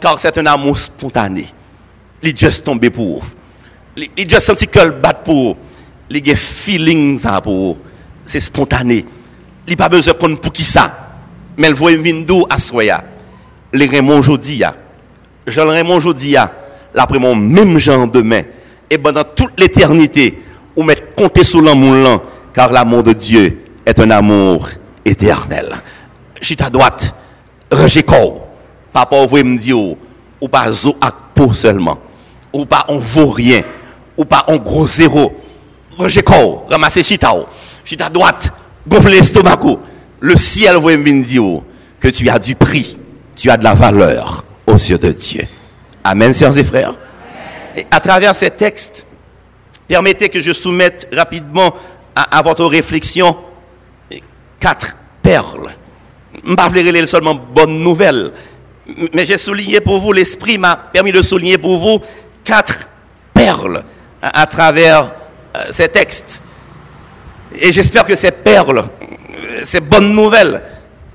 Car 0.01 0.19
c'est 0.19 0.35
un 0.39 0.45
amour 0.47 0.77
spontané. 0.77 1.45
Il 2.23 2.37
juste 2.37 2.63
tombé 2.63 2.89
pour 2.89 3.19
vous. 3.19 3.42
Il 3.95 4.09
juste 4.17 4.39
senti 4.39 4.67
que 4.67 4.79
le 4.79 4.91
bat 4.91 5.13
pour. 5.13 5.57
Il 6.09 6.31
a 6.31 6.35
feelings 6.35 7.25
pour. 7.43 7.77
C'est 8.25 8.39
spontané. 8.39 9.05
Il 9.67 9.71
n'a 9.71 9.75
pas 9.77 9.89
besoin 9.89 10.13
de 10.13 10.35
pour 10.35 10.51
qui 10.51 10.63
ça. 10.63 11.15
Mais 11.57 11.67
il 11.67 11.73
voit 11.73 11.91
une 11.91 12.25
à 12.49 12.59
soya. 12.59 13.03
Les 13.71 13.85
Raymond 13.85 14.19
aujourd'hui. 14.19 14.63
Je 15.45 15.61
le 15.61 15.67
Raymond 15.67 15.95
aujourd'hui. 15.95 16.35
L'après 16.93 17.19
mon 17.19 17.35
même 17.35 17.77
genre 17.77 18.07
demain. 18.07 18.41
Et 18.89 18.97
pendant 18.97 19.23
toute 19.23 19.59
l'éternité, 19.59 20.43
ou 20.75 20.83
mettre 20.83 21.15
compter 21.15 21.43
sous 21.43 21.61
l'amour 21.61 22.23
car 22.53 22.71
l'amour 22.71 23.03
de 23.03 23.13
Dieu 23.13 23.63
est 23.85 23.99
un 23.99 24.11
amour 24.11 24.69
éternel. 25.05 25.75
À 26.59 26.69
droite, 26.69 27.15
ranger 27.71 28.03
corps. 28.03 28.47
Papa, 28.91 29.25
vous 29.25 29.43
me 29.43 29.57
dire, 29.57 29.77
ou 29.77 30.47
pas 30.47 30.71
zo 30.71 30.95
à 31.01 31.11
peau 31.11 31.53
seulement, 31.53 31.99
ou 32.51 32.65
pas 32.65 32.85
on 32.89 32.97
vaut 32.97 33.29
rien, 33.29 33.61
ou 34.17 34.25
pas 34.25 34.45
on 34.47 34.57
gros 34.57 34.87
zéro. 34.87 35.33
Ranger 35.97 36.23
corps, 36.23 36.65
ramasser 36.69 37.03
chita, 37.03 37.31
chita 37.85 38.09
droite, 38.09 38.51
gonfler 38.87 39.17
l'estomac. 39.17 39.59
Le 40.19 40.37
ciel 40.37 40.75
vous 40.77 40.89
me 40.89 41.59
que 41.99 42.07
tu 42.07 42.29
as 42.29 42.39
du 42.39 42.55
prix, 42.55 42.97
tu 43.35 43.49
as 43.49 43.57
de 43.57 43.63
la 43.63 43.73
valeur 43.73 44.43
aux 44.65 44.73
yeux 44.73 44.97
de 44.97 45.11
Dieu. 45.11 45.43
Amen, 46.03 46.33
sœurs 46.33 46.57
et 46.57 46.63
frères. 46.63 46.95
À 47.91 47.99
travers 47.99 48.33
ces 48.33 48.49
textes, 48.49 49.07
Permettez 49.87 50.29
que 50.29 50.41
je 50.41 50.53
soumette 50.53 51.07
rapidement 51.11 51.73
à, 52.15 52.41
votre 52.41 52.65
réflexion 52.65 53.35
quatre 54.59 54.95
perles. 55.21 55.75
Je 56.43 56.49
ne 56.49 56.55
pas 56.55 56.69
seulement 57.05 57.35
bonne 57.35 57.79
nouvelle, 57.79 58.31
mais 59.13 59.25
j'ai 59.25 59.37
souligné 59.37 59.81
pour 59.81 59.99
vous, 59.99 60.13
l'Esprit 60.13 60.57
m'a 60.57 60.75
permis 60.75 61.11
de 61.11 61.21
souligner 61.21 61.57
pour 61.57 61.77
vous 61.77 61.99
quatre 62.43 62.87
perles 63.33 63.83
à, 64.23 64.47
travers 64.47 65.13
euh, 65.55 65.65
ces 65.69 65.87
textes. 65.87 66.41
Et 67.55 67.71
j'espère 67.71 68.05
que 68.05 68.15
ces 68.15 68.31
perles, 68.31 68.85
ces 69.63 69.79
bonnes 69.81 70.13
nouvelles, 70.15 70.63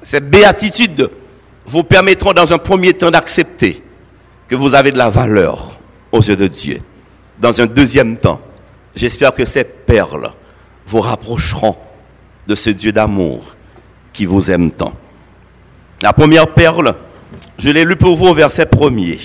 ces 0.03 0.21
béatitudes 0.21 1.11
vous 1.67 1.83
permettront 1.83 2.33
dans 2.33 2.53
un 2.53 2.59
premier 2.59 2.93
temps 2.93 3.11
d'accepter 3.11 3.83
que 4.47 4.55
vous 4.55 4.75
avez 4.75 4.93
de 4.93 4.99
la 4.99 5.11
valeur 5.11 5.81
aux 6.13 6.21
yeux 6.21 6.37
de 6.37 6.47
Dieu. 6.47 6.81
Dans 7.41 7.61
un 7.61 7.67
deuxième 7.67 8.17
temps, 8.17 8.41
J'espère 8.99 9.33
que 9.33 9.45
ces 9.45 9.63
perles 9.63 10.33
vous 10.85 11.01
rapprocheront 11.01 11.77
de 12.49 12.57
ce 12.57 12.71
Dieu 12.71 12.91
d'amour 12.91 13.55
qui 14.13 14.27
vous 14.27 14.51
aime 14.51 14.73
tant. 14.73 14.93
La 16.03 16.13
première 16.13 16.53
perle, 16.53 16.97
je 17.59 17.71
l'ai 17.71 17.85
lu 17.85 17.95
pour 17.95 18.17
vous 18.17 18.27
au 18.27 18.35
verset 18.35 18.67
premier. 18.67 19.19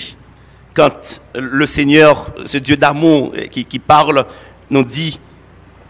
Quand 0.74 1.20
le 1.34 1.66
Seigneur, 1.66 2.32
ce 2.46 2.58
Dieu 2.58 2.76
d'amour 2.76 3.32
qui, 3.50 3.78
parle, 3.78 4.26
nous 4.70 4.84
dit, 4.84 5.20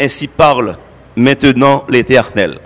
ainsi 0.00 0.28
parle 0.28 0.76
maintenant 1.16 1.84
l'Éternel, 1.88 2.60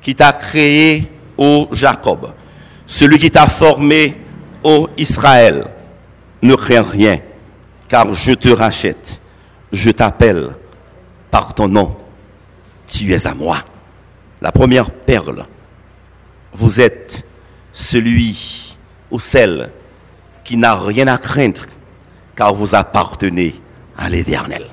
qui 0.00 0.14
t'a 0.14 0.32
créé, 0.32 1.10
ô 1.36 1.68
Jacob, 1.72 2.32
celui 2.86 3.18
qui 3.18 3.30
t'a 3.30 3.46
formé, 3.46 4.16
ô 4.62 4.88
Israël. 4.96 5.66
Ne 6.42 6.54
crains 6.54 6.82
rien, 6.82 7.18
car 7.88 8.12
je 8.12 8.32
te 8.32 8.50
rachète 8.50 9.20
je 9.72 9.90
t'appelle 9.90 10.50
par 11.30 11.54
ton 11.54 11.68
nom, 11.68 11.96
tu 12.86 13.12
es 13.12 13.26
à 13.26 13.34
moi. 13.34 13.58
La 14.40 14.52
première 14.52 14.90
perle, 14.90 15.46
vous 16.52 16.80
êtes 16.80 17.26
celui 17.72 18.76
ou 19.10 19.18
celle 19.18 19.70
qui 20.46 20.56
n'a 20.56 20.76
rien 20.76 21.08
à 21.08 21.18
craindre 21.18 21.62
car 22.36 22.54
vous 22.54 22.74
appartenez 22.74 23.56
à 23.98 24.08
l'Éternel. 24.08 24.64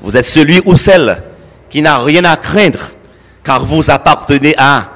Vous 0.00 0.16
êtes 0.16 0.24
celui 0.24 0.60
ou 0.64 0.76
celle 0.76 1.24
qui 1.68 1.82
n'a 1.82 1.98
rien 1.98 2.24
à 2.24 2.36
craindre 2.36 2.78
car 3.42 3.64
vous 3.64 3.90
appartenez 3.90 4.54
à 4.56 4.88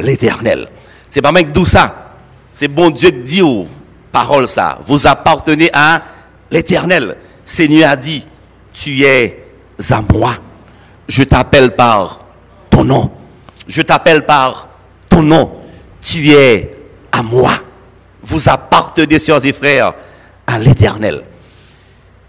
l'Éternel. 0.00 0.66
C'est 1.08 1.22
pas 1.22 1.30
même 1.30 1.52
d'où 1.52 1.64
ça. 1.64 2.16
C'est 2.52 2.66
bon 2.66 2.90
Dieu 2.90 3.10
qui 3.10 3.20
dit 3.20 3.42
aux 3.42 3.68
paroles 4.10 4.48
ça. 4.48 4.80
Vous 4.86 5.06
appartenez 5.06 5.70
à 5.72 6.02
l'Éternel. 6.50 7.16
Seigneur 7.46 7.90
a 7.90 7.96
dit, 7.96 8.26
tu 8.72 9.04
es 9.04 9.46
à 9.88 10.02
moi. 10.12 10.34
Je 11.06 11.22
t'appelle 11.22 11.76
par 11.76 12.24
ton 12.70 12.82
nom. 12.82 13.10
Je 13.68 13.82
t'appelle 13.82 14.26
par 14.26 14.68
ton 15.08 15.22
nom. 15.22 15.52
Tu 16.02 16.32
es 16.32 16.76
à 17.12 17.22
moi. 17.22 17.52
Vous 18.22 18.48
appartenez, 18.48 19.18
sœurs 19.18 19.44
et 19.44 19.52
frères, 19.52 19.94
à 20.46 20.58
l'éternel. 20.58 21.22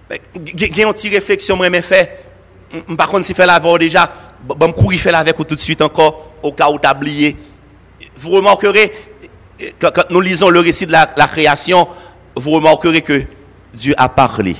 A 0.09 0.15
une 0.35 0.43
petite 0.43 1.13
réflexion, 1.13 1.55
moi, 1.55 1.69
mais 1.69 1.81
fait. 1.81 2.25
Par 2.97 3.09
contre, 3.09 3.25
si 3.25 3.33
fait 3.33 3.45
la 3.45 3.59
déjà, 3.77 4.11
bon, 4.43 4.71
courir 4.71 4.99
fait 4.99 5.13
avec 5.13 5.35
tout 5.35 5.55
de 5.55 5.59
suite 5.59 5.81
encore, 5.81 6.31
au 6.41 6.51
cas 6.51 6.69
où 6.69 6.79
tu 6.79 6.87
oublié. 6.87 7.35
Vous 8.15 8.31
remarquerez, 8.31 8.91
quand, 9.79 9.91
nous 10.09 10.21
lisons 10.21 10.49
le 10.49 10.59
récit 10.59 10.85
de 10.85 10.91
la 10.91 11.27
création, 11.27 11.87
vous 12.35 12.51
remarquerez 12.51 13.01
que 13.01 13.23
Dieu 13.73 13.93
a 13.97 14.09
parlé 14.09 14.55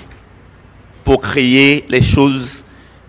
pour 1.03 1.21
créer 1.21 1.85
les 1.89 2.01
choses, 2.01 2.63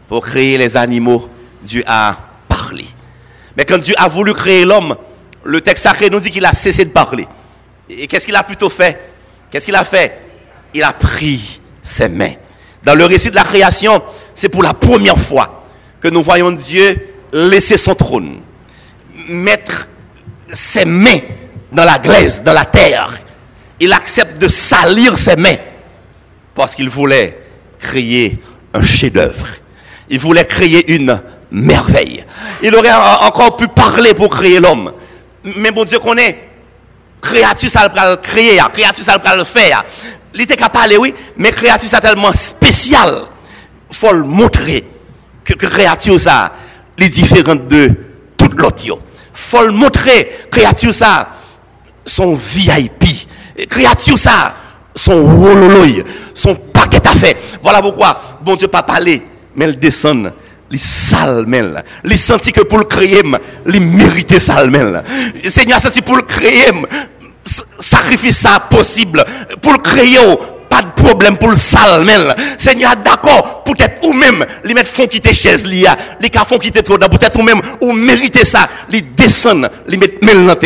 pour 0.08 0.24
créer 0.24 0.58
les 0.58 0.76
animaux, 0.76 1.28
Dieu 1.62 1.82
a 1.86 2.16
parlé. 2.48 2.86
Mais 3.56 3.64
quand 3.64 3.78
Dieu 3.78 3.94
a 3.98 4.08
voulu 4.08 4.32
créer 4.32 4.64
l'homme, 4.64 4.96
le 5.44 5.60
texte 5.60 5.84
sacré 5.84 6.10
nous 6.10 6.20
dit 6.20 6.30
qu'il 6.30 6.44
a 6.44 6.52
cessé 6.52 6.84
de 6.84 6.90
parler. 6.90 7.26
Et 7.88 8.06
qu'est-ce 8.06 8.26
qu'il 8.26 8.36
a 8.36 8.42
plutôt 8.42 8.70
fait? 8.70 9.10
Qu'est-ce 9.50 9.66
qu'il 9.66 9.74
a 9.74 9.84
fait? 9.84 10.18
Il 10.74 10.82
a 10.82 10.92
pris 10.92 11.60
ses 11.82 12.08
mains. 12.08 12.34
Dans 12.84 12.94
le 12.94 13.04
récit 13.04 13.30
de 13.30 13.34
la 13.34 13.44
création, 13.44 14.02
c'est 14.34 14.48
pour 14.48 14.62
la 14.62 14.74
première 14.74 15.18
fois 15.18 15.64
que 16.00 16.08
nous 16.08 16.22
voyons 16.22 16.50
Dieu 16.50 17.08
laisser 17.32 17.76
son 17.76 17.94
trône, 17.94 18.40
mettre 19.28 19.88
ses 20.52 20.84
mains 20.84 21.20
dans 21.70 21.84
la 21.84 21.98
glaise, 21.98 22.42
dans 22.42 22.52
la 22.52 22.64
terre. 22.64 23.18
Il 23.78 23.92
accepte 23.92 24.40
de 24.40 24.48
salir 24.48 25.16
ses 25.16 25.36
mains 25.36 25.56
parce 26.54 26.74
qu'il 26.74 26.88
voulait 26.88 27.40
créer 27.78 28.38
un 28.74 28.82
chef-d'œuvre. 28.82 29.46
Il 30.08 30.18
voulait 30.18 30.44
créer 30.44 30.92
une 30.92 31.20
merveille. 31.50 32.24
Il 32.62 32.74
aurait 32.74 32.92
encore 32.92 33.56
pu 33.56 33.68
parler 33.68 34.14
pour 34.14 34.30
créer 34.30 34.60
l'homme. 34.60 34.92
Mais 35.44 35.70
bon 35.70 35.84
Dieu 35.84 35.98
connaît, 35.98 36.51
créature 37.22 37.70
ça 37.70 37.88
le 37.88 38.16
créer, 38.16 38.60
créature 38.74 39.04
ça 39.04 39.36
le 39.36 39.44
faire. 39.44 39.84
Il 40.34 40.40
était 40.40 40.56
capable 40.56 40.72
parler, 40.72 40.96
oui, 40.96 41.14
mais 41.36 41.50
créature 41.50 41.88
ça 41.88 42.00
tellement 42.00 42.32
spécial. 42.32 43.26
Faut 43.90 44.12
le 44.12 44.24
montrer 44.24 44.84
que 45.44 45.54
créature 45.54 46.20
ça 46.20 46.52
est 46.98 47.08
différente 47.08 47.66
de 47.68 47.90
toute 48.36 48.54
l'autre. 48.54 48.98
Faut 49.32 49.64
le 49.64 49.72
montrer, 49.72 50.30
créature 50.50 50.92
ça, 50.92 51.28
son 52.04 52.34
VIP. 52.34 53.04
Créature 53.68 54.18
ça, 54.18 54.54
son 54.94 55.22
wololoy, 55.22 56.04
son 56.34 56.54
paquet 56.54 57.06
à 57.06 57.14
fait. 57.14 57.36
Voilà 57.60 57.80
pourquoi, 57.80 58.20
bon 58.42 58.56
Dieu 58.56 58.68
pas 58.68 58.82
parler, 58.82 59.22
mais 59.54 59.66
il 59.66 59.78
descend, 59.78 60.32
il 60.72 60.78
sale, 60.80 61.84
il 62.04 62.18
senti 62.18 62.50
que 62.50 62.62
pour 62.62 62.78
le 62.78 62.84
créer, 62.84 63.22
il 63.66 63.80
méritait 63.80 64.38
sale, 64.38 64.70
Le 65.42 65.50
Seigneur 65.50 65.78
pour 66.04 66.16
le 66.16 66.22
créer, 66.22 66.72
sacrifice 67.78 68.38
ça 68.38 68.60
possible, 68.70 69.22
pour 69.60 69.72
le 69.72 69.78
créer, 69.78 70.18
pas 70.70 70.80
de 70.80 71.02
problème 71.02 71.36
pour 71.36 71.50
le 71.50 71.56
sale, 71.56 72.06
Seigneur, 72.56 72.96
d'accord, 73.04 73.62
peut-être 73.64 74.06
ou 74.08 74.14
même, 74.14 74.44
les 74.64 74.72
mettre 74.72 74.88
font 74.88 75.06
quitter 75.06 75.34
chaise, 75.34 75.66
les 75.66 76.30
cas 76.30 76.44
font 76.46 76.58
quitter 76.58 76.82
trop, 76.82 76.96
peut-être 76.96 77.38
ou 77.38 77.42
même, 77.42 77.60
ou 77.82 77.92
mériter 77.92 78.46
ça, 78.46 78.66
ils 78.90 79.14
descendent, 79.14 79.70
les 79.86 79.98
mettre 79.98 80.24
mel 80.24 80.56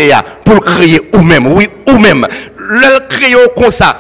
pour 0.45 0.55
le 0.55 0.61
créer 0.61 1.01
ou 1.15 1.19
même, 1.19 1.47
oui, 1.49 1.69
ou 1.89 1.99
même. 1.99 2.27
Le 2.57 3.09
créer 3.09 3.37
comme 3.57 3.73
ça, 3.73 3.99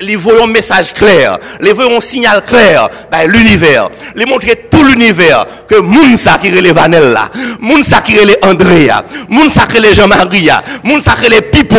les 0.00 0.16
voyons 0.16 0.44
un 0.44 0.48
message 0.48 0.92
clair, 0.92 1.38
les 1.60 1.72
voyons 1.72 1.98
un 1.98 2.00
signal 2.00 2.42
clair, 2.44 2.88
ben, 3.10 3.26
l'univers, 3.26 3.88
les 4.14 4.26
montrer 4.26 4.66
tout 4.70 4.84
l'univers, 4.84 5.46
que 5.68 5.76
Mounsa 5.76 6.38
qui 6.38 6.50
relève 6.50 6.74
Vanel 6.74 7.12
là, 7.12 7.30
Mounsa 7.60 8.00
qui 8.00 8.18
relève 8.18 8.38
Andrea, 8.42 9.04
Mounsa 9.28 9.66
qui 9.66 9.78
relève 9.78 9.94
Jean-Marie, 9.94 10.48
Mounsa 10.84 11.14
qui 11.18 11.26
relève 11.26 11.50
Pipo, 11.50 11.76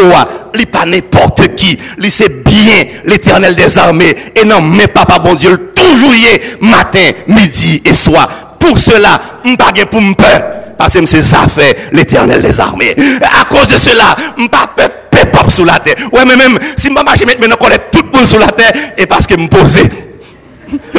il 0.55 0.67
pas 0.67 0.85
n'importe 0.85 1.55
qui, 1.55 1.77
il 1.97 2.11
c'est 2.11 2.43
bien 2.43 2.85
l'éternel 3.05 3.55
des 3.55 3.77
armées, 3.77 4.15
et 4.35 4.45
non, 4.45 4.61
mais 4.61 4.87
papa 4.87 5.19
bon 5.19 5.35
Dieu, 5.35 5.71
toujours 5.75 6.13
matin, 6.61 7.11
midi 7.27 7.81
et 7.85 7.93
soir. 7.93 8.48
Pour 8.59 8.77
cela, 8.77 9.19
je 9.45 9.55
pas 9.55 9.71
pour 9.89 10.01
me 10.01 10.13
peur, 10.13 10.43
parce 10.77 10.93
que 10.93 11.05
c'est 11.05 11.23
ça 11.23 11.47
fait 11.47 11.89
l'éternel 11.93 12.41
des 12.41 12.59
armées. 12.59 12.95
À 13.21 13.45
cause 13.45 13.67
de 13.67 13.77
cela, 13.77 14.15
je 14.37 14.47
pas 14.47 14.67
peur 14.75 14.89
pop 15.25 15.51
sous 15.51 15.65
la 15.65 15.79
terre. 15.79 15.95
Ouais, 16.11 16.25
mais 16.25 16.35
même 16.35 16.57
si 16.77 16.87
je 16.87 16.93
marche 16.93 17.25
maintenant, 17.25 17.55
connaître 17.55 17.89
tout 17.91 18.03
le 18.03 18.17
monde 18.17 18.27
sous 18.27 18.37
la 18.37 18.47
terre, 18.47 18.73
et 18.97 19.05
parce 19.05 19.27
que 19.27 19.35
je 19.35 19.39
me 19.39 19.47
posais. 19.47 19.89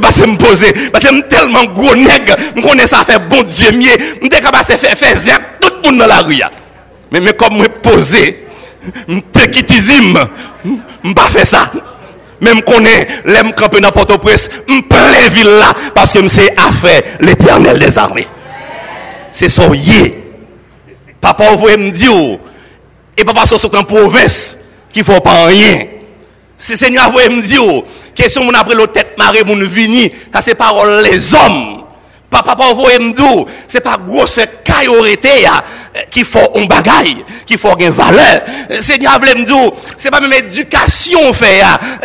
Parce 0.01 0.17
que 0.17 0.25
je 0.25 0.31
me 0.31 0.37
posais. 0.37 0.73
Parce 0.93 1.05
que 1.05 1.11
je 1.11 1.15
suis 1.15 1.29
tellement 1.29 1.65
gros 1.65 1.95
nègre. 1.95 2.35
Je 2.57 2.61
connais 2.61 2.87
ça 2.87 3.05
faire 3.05 3.21
bon 3.21 3.43
Dieu 3.43 3.71
mieux. 3.73 3.87
Je 3.89 4.21
suis 4.21 4.29
capable 4.29 4.59
de 4.59 4.73
faire 4.73 4.97
faire 4.97 5.41
tout 5.61 5.73
le 5.83 5.91
monde 5.91 6.01
dans 6.01 6.07
la 6.07 6.19
rue. 6.19 6.41
Mais, 7.13 7.21
mais 7.21 7.33
comme 7.33 7.57
je 7.57 7.63
me 7.63 7.69
posais, 7.69 8.47
je 9.09 9.15
suis 9.15 10.15
je 11.05 11.13
pas 11.13 11.29
faire 11.29 11.47
ça. 11.47 11.71
Même 12.41 12.63
qu'on 12.63 12.85
est, 12.85 13.09
l'aime 13.27 13.53
camper 13.53 13.81
dans 13.81 13.91
Port-au-Prince, 13.91 14.49
plein 14.89 15.29
ville 15.29 15.47
là, 15.47 15.75
parce 15.95 16.13
que 16.13 16.27
sais 16.29 16.55
affaire 16.57 17.03
l'éternel 17.21 17.79
des 17.79 17.99
armées. 17.99 18.29
C'est 19.29 19.49
son 19.49 19.75
yé. 19.75 20.17
Papa, 21.21 21.51
vous 21.53 21.69
me 21.77 21.91
dire, 21.91 22.39
et 23.17 23.25
pas 23.25 23.35
parce 23.35 23.51
que 23.51 23.77
en 23.77 23.85
province 23.85 24.59
qu'il 24.91 25.03
ne 25.07 25.13
faut 25.13 25.21
pas 25.21 25.45
rien. 25.45 25.87
C'est 26.57 26.77
Seigneur 26.77 27.11
vous 27.11 27.19
me 27.19 27.43
dire, 27.43 27.63
question 28.15 28.45
mon 28.45 28.55
après 28.55 28.75
le 28.75 28.87
tête 28.87 29.17
marée 29.19 29.45
mon 29.45 29.57
vini, 29.57 30.11
ça 30.33 30.41
c'est 30.41 30.55
parole 30.55 31.03
les 31.03 31.35
hommes. 31.35 31.80
Papa, 32.31 32.55
papa, 32.55 32.73
vous 32.75 33.13
dire, 33.13 33.45
c'est 33.67 33.81
pas 33.81 33.99
grosse 33.99 34.39
caillorité 34.63 35.31
qui 36.11 36.23
faut 36.23 36.39
un 36.55 36.65
bagaille, 36.65 37.25
qui 37.45 37.59
faut 37.59 37.77
une 37.81 37.91
valeur. 37.91 38.43
Seigneur 38.79 39.19
vous 39.19 39.45
dire, 39.45 39.73
c'est 39.97 40.13
pas 40.13 40.21
même 40.21 40.33
éducation 40.33 41.33
fait 41.33 41.61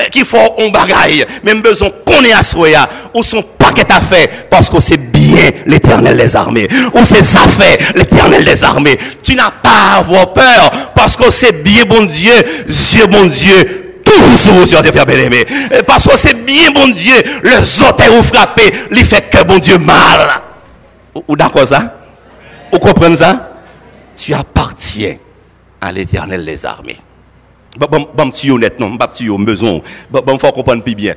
qui 0.10 0.26
faut 0.26 0.56
un 0.58 0.70
bagaille, 0.70 1.24
même 1.44 1.62
besoin 1.62 1.90
qu'on 2.04 2.24
est 2.24 2.34
à 2.34 2.42
soi, 2.42 2.70
ou 3.14 3.22
son 3.24 3.44
paquet 3.44 3.86
à 3.92 4.02
faire, 4.02 4.28
parce 4.50 4.68
que 4.68 4.80
c'est 4.80 4.98
bien 4.98 5.52
l'éternel 5.68 6.18
des 6.18 6.36
armées, 6.36 6.68
ou 6.94 7.06
c'est 7.06 7.24
ça 7.24 7.48
fait 7.48 7.78
l'éternel 7.96 8.44
des 8.44 8.64
armées. 8.64 8.98
Tu 9.22 9.36
n'as 9.36 9.52
pas 9.52 9.94
à 9.94 9.98
avoir 10.00 10.34
peur, 10.34 10.92
parce 10.96 11.16
que 11.16 11.30
c'est 11.30 11.64
bien 11.64 11.86
bon 11.86 12.04
Dieu, 12.06 12.34
Dieu 12.68 13.06
bon 13.06 13.26
Dieu, 13.26 13.85
toujours 14.06 14.38
sur 14.38 14.54
vous, 14.54 14.66
frères 14.92 15.06
bien-aimés. 15.06 15.46
Parce 15.86 16.08
que 16.08 16.16
c'est 16.18 16.46
bien 16.46 16.72
bon 16.72 16.88
Dieu, 16.88 17.16
les 17.44 17.82
autres 17.82 18.10
vous 18.10 18.24
frappé, 18.24 18.72
il 18.92 19.04
fait 19.04 19.30
que 19.30 19.44
bon 19.44 19.58
Dieu 19.58 19.78
mal. 19.78 20.42
Ou 21.28 21.36
d'accord 21.36 21.68
ça? 21.68 21.98
Vous 22.72 22.80
comprenez 22.80 23.18
ça? 23.18 23.52
Tu 24.16 24.34
appartiens 24.34 25.18
à 25.82 25.92
l'éternel 25.92 26.46
des 26.46 26.66
armées. 26.66 26.98
Bon, 27.78 28.08
bon, 28.16 28.32
tu 28.32 28.52
honnête, 28.52 28.80
non, 28.80 28.92
bon, 28.92 29.40
besoin. 29.40 29.82
Bon, 30.10 30.40
faut 30.40 30.52
comprendre 30.52 30.84
plus 30.84 30.96
bien. 30.96 31.16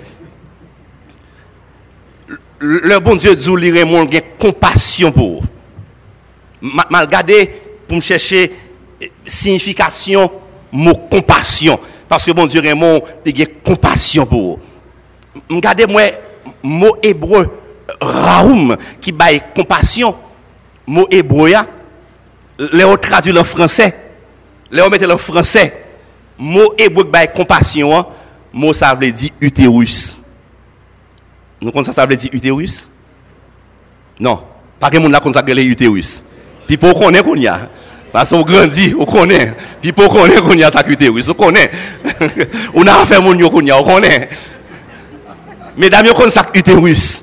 Le 2.59 2.99
bon 2.99 3.15
Dieu 3.15 3.37
dit, 3.37 3.49
il 3.49 3.79
a 3.79 4.21
compassion 4.39 5.13
pour 5.13 5.43
vous. 5.43 5.49
Mal 6.61 7.09
pour 7.87 7.97
me 7.97 8.03
chercher 8.03 8.53
signification 9.25 10.31
mot 10.73 10.95
compassion. 11.09 11.79
Parce 12.09 12.25
que 12.25 12.31
bon 12.31 12.47
Dieu 12.47 12.61
Raymond, 12.61 13.03
il 13.25 13.43
a 13.43 13.47
compassion 13.65 14.25
pour 14.25 14.41
vous. 14.41 14.61
Regardez 15.51 15.87
moi, 15.87 16.03
mot 16.63 16.97
hébreu, 17.03 17.51
raoum, 18.01 18.77
qui 19.01 19.13
baille 19.13 19.43
compassion. 19.55 20.15
Mot 20.87 21.07
hébreu, 21.11 21.53
Léo 22.59 22.97
traduit 22.97 23.39
en 23.39 23.45
français. 23.45 23.95
Léo 24.71 24.89
mettez 24.89 25.07
le 25.07 25.17
français. 25.17 25.85
Mot 26.39 26.75
hébreu 26.79 27.05
qui 27.05 27.11
baille 27.11 27.33
compassion, 27.33 28.07
mot 28.53 28.73
ça 28.73 28.95
veut 28.95 29.13
dire 29.13 29.31
utérus. 29.41 30.21
Nous 31.61 31.71
connaissons 31.73 31.93
ça 31.93 32.07
veut 32.07 32.17
dire 32.17 32.31
utérus? 32.33 32.91
Non. 34.19 34.43
Pas 34.81 34.91
que 34.91 34.99
monde 34.99 35.13
là 35.13 35.21
connaît 35.21 35.35
ça 35.35 35.45
utérus. 35.45 36.23
Puis 36.67 36.77
pour 36.77 36.95
qu'on 36.95 37.13
est 37.13 37.23
qu'on 37.23 37.35
y. 37.35 37.49
Parce 38.19 38.31
qu'on 38.31 38.43
grandit, 38.43 38.97
on 38.99 39.05
connaît. 39.05 39.55
Puis 39.81 39.93
pour 39.93 40.07
est 40.27 40.41
qu'on 40.41 40.55
y 40.55 40.65
a 40.65 40.89
utérus, 40.89 41.29
on 41.29 41.35
connaît. 41.35 41.71
on 42.75 42.85
a 42.85 42.95
affaire 42.95 43.23
mon 43.23 43.49
qu'on 43.49 43.65
y 43.65 43.71
a, 43.71 43.79
on 43.79 43.85
connaît. 43.85 44.29
Mesdames, 45.77 46.09
vous 46.09 46.15
connaissez 46.15 46.35
ça 46.35 46.49
utérus. 46.53 47.23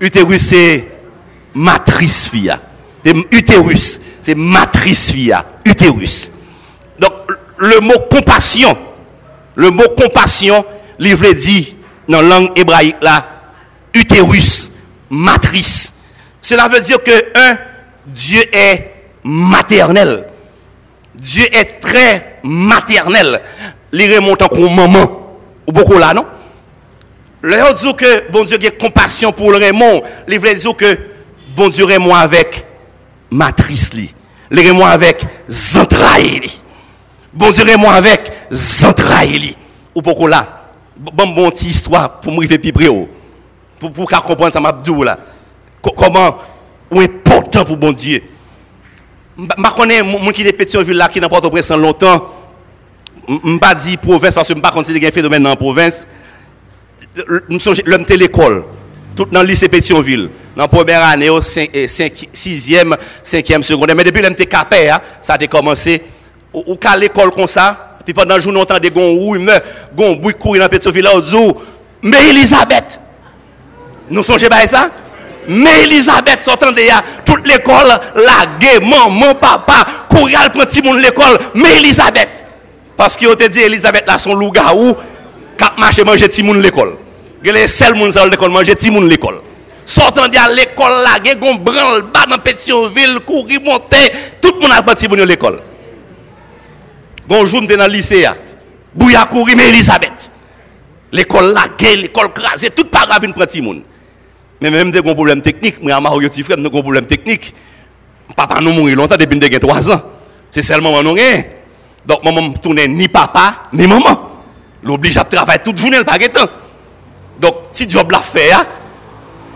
Utérus 0.00 0.40
c'est 0.40 0.88
matrice 1.52 2.30
fia. 2.30 2.58
Utérus, 3.04 4.00
c'est 4.22 4.34
matrice 4.34 5.12
fia. 5.12 5.44
Utérus. 5.62 6.32
Donc 6.98 7.12
le 7.58 7.80
mot 7.80 7.98
compassion, 8.10 8.78
le 9.56 9.68
mot 9.68 9.90
compassion, 9.94 10.64
livre 10.98 11.34
dit 11.34 11.76
dans 12.08 12.22
la 12.22 12.28
langue 12.28 12.58
hébraïque 12.58 12.96
là, 13.02 13.26
utérus, 13.92 14.72
matrice. 15.10 15.92
Cela 16.40 16.66
veut 16.68 16.80
dire 16.80 17.02
que, 17.02 17.10
un, 17.38 17.58
Dieu 18.06 18.40
est 18.50 18.93
maternel. 19.24 20.26
Dieu 21.14 21.44
est 21.52 21.80
très 21.80 22.38
maternel. 22.42 23.40
Il 23.92 24.14
remonte 24.14 24.42
encore 24.42 24.70
maman. 24.70 25.38
Ou 25.66 25.72
beaucoup 25.72 25.98
là, 25.98 26.12
non? 26.12 26.26
Le 27.40 27.74
dit 27.74 27.94
que 27.94 28.30
bon 28.30 28.44
Dieu 28.44 28.58
a 28.60 28.70
compassion 28.70 29.32
pour 29.32 29.50
le 29.50 29.58
Raymond. 29.58 30.02
Il 30.28 30.38
veut 30.40 30.54
dire 30.54 30.76
que 30.76 30.98
bon 31.56 31.68
Dieu 31.68 31.86
moi 31.98 32.18
avec 32.18 32.66
matrice. 33.30 33.90
Il 34.50 34.72
moi 34.72 34.88
avec 34.88 35.24
entrailles. 35.76 36.50
Bon 37.32 37.50
Dieu 37.50 37.64
moi 37.76 37.92
avec 37.92 38.32
entrailles. 38.84 39.56
Ou 39.94 40.02
beaucoup 40.02 40.26
là. 40.26 40.70
Bon, 40.96 41.26
bon, 41.26 41.50
petite 41.50 41.70
histoire 41.72 42.20
pour 42.20 42.32
me 42.32 42.46
faire 42.46 42.58
plus 42.60 42.72
pour, 43.80 43.92
pour 43.92 44.08
comprendre 44.08 44.52
ça, 44.52 44.60
m'a 44.60 44.72
là. 45.02 45.18
Comment, 45.82 46.38
ou 46.90 47.00
important 47.00 47.64
pour 47.64 47.76
bon 47.76 47.92
Dieu. 47.92 48.22
Je 49.36 49.70
connais 49.76 50.02
moi 50.02 50.32
qui 50.32 50.42
est 50.42 50.52
petit 50.52 50.82
ville 50.84 50.96
là, 50.96 51.08
qui 51.08 51.20
n'a 51.20 51.28
pas 51.28 51.40
de 51.40 51.48
presse 51.48 51.70
longtemps. 51.70 52.30
Je 53.28 53.34
ne 53.44 53.58
pas 53.58 53.74
dire 53.74 53.98
province 53.98 54.34
parce 54.34 54.48
que 54.48 54.54
je 54.54 54.58
ne 54.58 54.62
pas 54.62 54.70
considérer 54.70 55.06
un 55.06 55.10
phénomène 55.10 55.42
dans 55.42 55.50
la 55.50 55.56
province. 55.56 56.06
L'homme 57.16 58.04
de 58.04 58.14
l'école, 58.14 58.64
tout 59.16 59.26
dans 59.30 59.42
le 59.42 59.48
lycée 59.48 59.68
Pétionville, 59.68 60.30
dans 60.56 60.64
la 60.64 60.68
première 60.68 61.02
année, 61.04 61.28
6e, 61.28 62.96
5e, 63.24 63.62
secondaire. 63.62 63.96
Mais 63.96 64.04
depuis 64.04 64.22
l'homme 64.22 64.34
de 64.34 64.44
capé, 64.44 64.90
ça 65.20 65.34
a 65.34 65.46
commencé. 65.46 66.02
Ou 66.52 66.76
qu'à 66.76 66.96
l'école 66.96 67.30
comme 67.30 67.48
ça, 67.48 67.98
puis 68.04 68.14
pendant 68.14 68.36
le 68.36 68.40
jour, 68.40 68.52
on 68.54 68.60
entend 68.60 68.78
des 68.78 68.90
gons 68.90 69.14
rouille, 69.14 69.44
gon 69.96 70.14
bruit 70.16 70.34
courir 70.34 70.62
dans 70.62 70.68
Pétionville, 70.68 71.08
on 71.12 71.54
mais 72.02 72.28
Elisabeth, 72.28 73.00
nous 74.10 74.22
songez 74.22 74.48
pas 74.48 74.66
ça? 74.66 74.90
Mais 75.48 75.84
Elisabeth 75.84 76.44
sortant 76.44 76.72
de 76.72 76.80
là, 76.80 77.02
toute 77.24 77.46
l'école, 77.46 77.88
la 78.16 78.80
maman, 78.80 79.34
papa, 79.34 79.86
courir 80.08 80.50
pour 80.52 80.66
petit 80.66 80.82
monde 80.82 80.98
l'école, 80.98 81.38
mais 81.54 81.78
Elisabeth. 81.78 82.44
Parce 82.96 83.16
qu'il 83.16 83.28
te 83.36 83.48
dit 83.48 83.60
Elisabeth 83.60 84.06
là 84.06 84.18
son 84.18 84.34
loup-garou, 84.34 84.94
cap 85.58 85.78
marché 85.78 86.04
manger 86.04 86.28
petit 86.28 86.42
monde 86.42 86.62
l'école. 86.62 86.96
Les 87.42 87.68
seuls 87.68 87.94
monde 87.94 88.12
dans 88.12 88.24
l'école 88.24 88.50
manger 88.50 88.74
petit 88.74 88.90
monde 88.90 89.08
l'école. 89.08 89.40
Sortant 89.84 90.28
de 90.28 90.56
l'école 90.56 91.02
là, 91.02 91.18
il 91.24 91.38
gon 91.38 91.56
branle 91.56 92.02
bas 92.02 92.24
dans 92.28 92.38
Pétionville, 92.38 93.20
courir 93.26 93.60
monter, 93.60 94.12
tout 94.40 94.54
le 94.54 94.60
monde 94.60 94.72
a 94.72 94.82
petit 94.82 95.08
monde 95.08 95.20
l'école. 95.20 95.60
Bonjour, 97.26 97.60
j'étais 97.60 97.76
dans 97.76 97.86
le 97.86 97.92
lycée. 97.92 98.26
Bouya 98.94 99.26
courir 99.26 99.56
mais 99.56 99.68
Elisabeth. 99.68 100.30
L'école 101.12 101.52
là, 101.52 101.62
l'école 101.96 102.32
crasée, 102.32 102.70
tout 102.70 102.84
pas 102.84 103.06
grave 103.06 103.24
une 103.24 103.34
petit 103.34 103.60
monde. 103.60 103.82
Mais 104.60 104.70
même 104.70 104.90
des 104.90 105.02
problèmes 105.02 105.42
techniques, 105.42 105.82
moi, 105.82 106.00
Mario 106.00 106.28
petit 106.28 106.42
frère, 106.42 106.56
des 106.56 106.70
problèmes 106.70 107.06
techniques. 107.06 107.54
Papa 108.34 108.60
nous 108.60 108.72
mourit 108.72 108.94
longtemps 108.94 109.16
depuis 109.16 109.38
que 109.38 109.56
3 109.58 109.92
ans. 109.92 110.02
C'est 110.50 110.62
seulement 110.62 111.02
nous 111.02 111.12
rien. 111.12 111.44
Donc, 112.06 112.24
maman 112.24 112.52
tourne 112.52 112.80
ni 112.88 113.08
papa, 113.08 113.64
ni 113.72 113.86
maman. 113.86 114.30
L'oblige 114.82 115.16
à 115.16 115.24
travailler 115.24 115.60
toute 115.64 115.78
journée, 115.78 115.98
le 115.98 116.04
pas 116.04 116.18
temps. 116.18 116.48
Donc, 117.40 117.54
si 117.72 117.88
job 117.88 118.10
l'a 118.10 118.18
fait, 118.18 118.52
hein, 118.52 118.66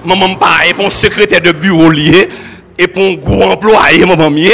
maman 0.05 0.35
pas 0.35 0.67
et 0.69 0.75
pour 0.75 0.91
secrétaire 0.91 1.41
de 1.41 1.53
bureau 1.53 1.91
lié, 1.91 2.29
et 2.79 2.87
pour 2.87 3.03
un 3.03 3.15
gros 3.15 3.45
employé, 3.45 4.05
maman 4.07 4.31
mieux, 4.31 4.51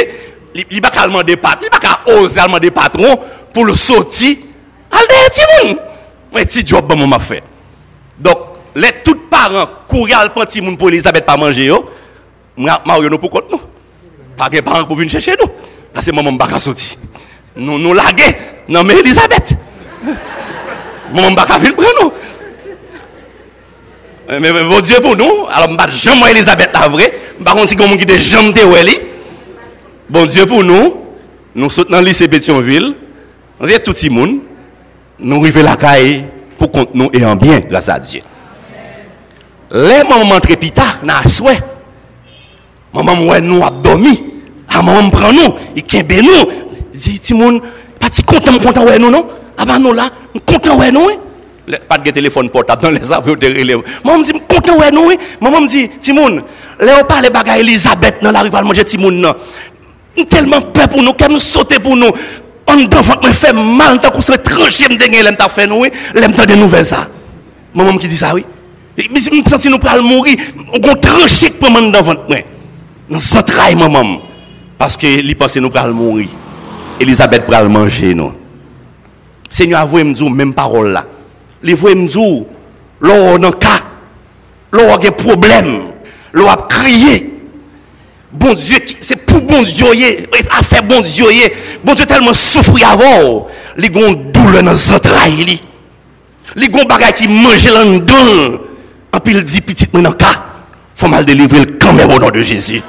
il 0.55 0.81
pas 0.81 0.91
demander 1.07 1.37
patron, 1.37 1.67
il 1.67 1.77
ne 1.77 1.83
va 1.83 1.97
pas 1.97 2.13
oser 2.13 2.41
demander 2.43 2.71
patron 2.71 3.19
pour 3.53 3.65
le 3.65 3.75
sortir. 3.75 4.37
Allez, 4.91 5.29
petit 5.29 5.67
monde. 5.67 5.79
Mais 6.33 6.45
petit 6.45 6.67
job, 6.67 6.85
maman 6.89 7.19
fait. 7.19 7.43
Donc, 8.19 8.39
les 8.75 8.93
tous 9.05 9.15
parents 9.31 9.69
courir 9.89 10.19
al 10.19 10.33
petit 10.33 10.61
monde 10.61 10.79
pour 10.79 10.89
Elisabeth 10.89 11.25
pas 11.25 11.37
manger 11.37 11.67
yo. 11.67 11.89
Mario 12.57 13.09
nous 13.09 13.19
pour 13.19 13.31
compte 13.31 13.51
nous 13.51 13.61
pas 14.37 14.49
que 14.49 14.61
parents 14.61 14.85
pour 14.85 14.97
venir 14.97 15.11
chercher 15.11 15.37
nous 15.41 15.51
parce 15.93 16.07
que 16.07 16.13
maman 16.13 16.37
pas 16.37 16.59
sortir 16.59 16.99
nous 17.57 17.79
nous 17.79 17.93
laguer 17.93 18.37
non 18.69 18.83
mais 18.85 18.95
Elisabeth. 18.95 19.57
Maman 21.13 21.31
m'a 21.31 21.47
pas 21.47 21.59
venir 21.59 21.75
prendre 21.75 21.91
nous. 22.03 22.13
Mais, 24.29 24.41
mais, 24.41 24.65
bon 24.65 24.81
Dieu 24.81 24.97
pour 25.03 25.17
nous, 25.17 25.47
alors 25.53 25.69
je 25.69 25.85
ne 25.87 25.91
jamais 25.91 26.31
Elisabeth 26.31 26.71
la 26.73 26.89
vraie, 26.89 27.13
par 27.45 27.55
contre 27.55 27.69
si 27.69 27.77
quelqu'un 27.77 27.97
qui 27.97 28.19
jamais 28.19 29.09
Bon 30.09 30.27
Dieu 30.27 30.47
pour 30.47 30.65
nous, 30.65 30.97
nous 31.55 31.71
sommes 31.71 31.87
dans 31.89 32.01
le 32.01 32.07
lycée 32.07 32.27
Pétionville, 32.27 32.95
on 33.61 33.69
est 33.69 33.79
tout 33.81 33.95
le 34.03 34.11
monde, 34.11 34.39
nous 35.19 35.41
arrivons 35.41 35.63
la 35.63 35.77
caille 35.77 36.25
pour 36.59 36.73
compte 36.73 36.95
nous 36.95 37.11
et 37.13 37.25
en 37.25 37.37
bien, 37.37 37.61
grâce 37.61 37.89
à 37.89 37.99
Dieu. 37.99 38.23
Les 39.71 40.03
mamans 40.09 40.41
trépita, 40.41 40.83
n'a 41.03 41.27
souhait. 41.27 41.59
Maman 42.93 43.17
moi 43.17 43.41
nous 43.41 43.63
a 43.65 43.71
dormi. 43.71 44.25
Ah 44.69 44.83
maman 44.83 45.11
prend 45.11 45.33
nous, 45.33 45.55
il 45.75 45.83
kembe 45.83 46.13
nous. 46.13 46.75
Dit 46.93 47.19
Timoun, 47.19 47.61
pas 47.99 48.07
si 48.11 48.23
content 48.23 48.59
content 48.59 48.85
ouais 48.85 48.99
nous 48.99 49.11
non? 49.11 49.27
Ah 49.59 49.79
nous 49.79 49.93
là, 49.93 50.09
content 50.47 50.79
ouais 50.79 50.93
nous. 50.93 51.11
Pas 51.89 51.99
de 51.99 52.11
téléphone 52.11 52.51
portable 52.51 52.83
dans 52.83 52.91
les 52.91 53.13
arbres 53.13 53.37
de 53.37 53.47
relève. 53.47 53.81
Maman 54.05 54.19
me 54.19 54.25
dit 54.25 54.33
content 54.49 54.77
ouais 54.79 54.91
nous. 54.91 55.11
Maman 55.41 55.63
me 55.63 55.69
dit 55.69 55.89
Timoun, 55.89 56.43
là 56.79 56.99
on 57.01 57.05
parle 57.05 57.31
bagaille 57.31 57.61
Elisabeth 57.61 58.23
dans 58.23 58.31
la 58.31 58.41
rue 58.41 58.51
pour 58.51 58.63
manger 58.63 58.85
non. 58.99 59.35
Tellement 60.31 60.61
peur 60.61 60.89
pour 60.89 61.03
nous, 61.03 61.13
qu'elle 61.15 61.41
sauter 61.41 61.81
pour 61.81 61.97
nous. 61.97 62.13
On 62.67 62.77
devant 62.77 63.21
me 63.23 63.33
fait 63.33 63.53
mal, 63.53 64.01
tant 64.01 64.11
qu'on 64.11 64.21
se 64.21 64.33
tranché, 64.33 64.89
me 64.89 64.97
dégaine, 64.97 65.25
l'aime 65.25 65.37
ta 65.37 65.49
fait 65.49 65.67
nous, 65.67 65.85
l'aime 66.15 66.33
ta 66.33 66.47
de 66.47 66.55
nouvelles 66.55 66.87
ça. 66.87 67.09
Maman 67.75 67.97
qui 67.99 68.09
dit 68.09 68.17
ça, 68.17 68.33
oui? 68.33 68.45
Mais 68.97 69.21
si 69.21 69.31
nous 69.31 69.49
sentons 69.49 69.71
nous 69.71 69.79
pour 69.79 70.03
mourir, 70.03 70.37
on 70.73 70.95
tranché 70.95 71.51
pour 71.51 71.71
moi 71.71 71.81
devant 71.81 72.15
moi. 72.29 72.39
Dans 73.11 73.43
travail, 73.43 73.75
maman. 73.75 74.21
Parce 74.79 74.97
que 74.97 75.61
nous 75.61 75.71
pour 75.71 75.89
mourir. 75.89 76.29
Elisabeth 77.01 77.45
pour 77.47 77.69
manger 77.69 78.15
nous. 78.15 78.33
Seigneur, 79.51 79.81
avouez 79.81 80.05
me 80.05 80.31
même 80.31 80.55
parole 80.55 80.93
là. 80.93 81.07
Les 81.63 81.75
voyez 81.75 81.97
me 81.97 82.07
dire, 82.07 82.45
l'on 83.01 83.43
a 83.43 83.47
un 83.47 83.53
cas, 83.53 83.83
l'on 84.73 84.91
a 84.91 84.95
un 84.95 85.11
problème, 85.13 85.81
l'on 86.33 86.49
a 86.49 86.57
crié. 86.69 87.31
Bon 88.33 88.53
Dieu, 88.55 88.79
c'est 89.01 89.25
pour 89.25 89.41
bon 89.43 89.63
Dieu, 89.63 89.87
bon 90.89 91.01
Dieu. 91.03 91.27
Bon 91.85 91.95
Dieu 91.95 92.05
tellement 92.05 92.33
souffrir 92.33 92.91
avant. 92.91 93.47
Les 93.77 93.93
gens 93.93 94.13
douleur 94.13 94.63
dans 94.63 94.73
les 94.73 94.93
entrailles. 94.93 95.61
Les 96.57 96.67
gens 96.73 96.85
bagages 96.85 97.15
qui 97.15 97.29
mangent 97.29 97.65
là-dedans. 97.65 98.59
En 99.15 99.19
il 99.27 99.45
dit, 99.45 99.61
petit, 99.61 99.87
il 99.95 100.13
faut 100.97 101.09
mal 101.09 101.25
délivrer 101.25 101.67
quand 101.81 101.93
même 101.93 102.11
au 102.11 102.19
nom 102.19 102.31
de 102.31 102.43
Jésus. 102.43 102.83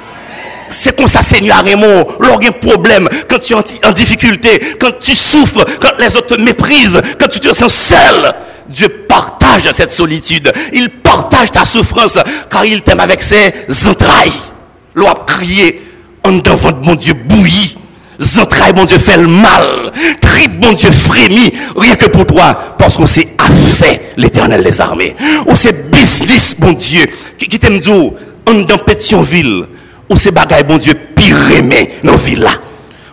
C'est 0.68 0.96
comme 0.96 1.06
ça, 1.06 1.22
Seigneur 1.22 1.62
Raymond, 1.62 2.06
lorsqu'il 2.18 2.48
y 2.48 2.52
a 2.52 2.56
un 2.56 2.74
problème, 2.74 3.08
quand 3.28 3.38
tu 3.38 3.52
es 3.52 3.86
en 3.86 3.92
difficulté, 3.92 4.76
quand 4.80 4.98
tu 4.98 5.14
souffres, 5.14 5.64
quand 5.80 5.92
les 6.00 6.16
autres 6.16 6.34
te 6.34 6.40
méprisent, 6.40 7.00
quand 7.20 7.28
tu 7.28 7.38
te 7.38 7.54
sens 7.54 7.72
seul, 7.72 8.34
Dieu 8.68 8.88
partage 9.08 9.70
cette 9.70 9.92
solitude. 9.92 10.52
Il 10.72 10.90
partage 10.90 11.52
ta 11.52 11.64
souffrance, 11.64 12.18
car 12.50 12.64
il 12.64 12.82
t'aime 12.82 12.98
avec 12.98 13.22
ses 13.22 13.52
entrailles 13.88 14.32
l'on 14.96 15.08
a 15.08 15.14
crié 15.26 15.82
en 16.24 16.32
devant 16.32 16.74
mon 16.82 16.96
Dieu 16.96 17.14
bouilli. 17.14 17.76
Zentraille, 18.18 18.72
mon 18.74 18.84
Dieu, 18.84 18.98
fait 18.98 19.16
le 19.16 19.26
mal. 19.26 19.92
Trip, 20.20 20.52
mon 20.62 20.72
Dieu, 20.72 20.90
frémit. 20.90 21.52
Rien 21.76 21.96
que 21.96 22.06
pour 22.06 22.26
toi. 22.26 22.76
Parce 22.78 22.96
qu'on 22.96 23.06
s'est 23.06 23.28
fait 23.78 24.12
l'éternel 24.16 24.62
des 24.62 24.80
armées. 24.80 25.14
Ou 25.46 25.54
c'est 25.54 25.90
business, 25.90 26.56
mon 26.58 26.72
Dieu, 26.72 27.06
qui, 27.38 27.58
t'aime 27.58 27.80
dire, 27.80 28.10
en 28.48 28.54
dans 28.54 28.78
Pétionville. 28.78 29.66
Ou 30.08 30.16
c'est 30.16 30.30
bagaille, 30.30 30.64
mon 30.68 30.78
Dieu, 30.78 30.94
pire 30.94 31.36
aimé 31.58 31.94
dans 32.04 32.16
ville 32.16 32.40
là. 32.40 32.52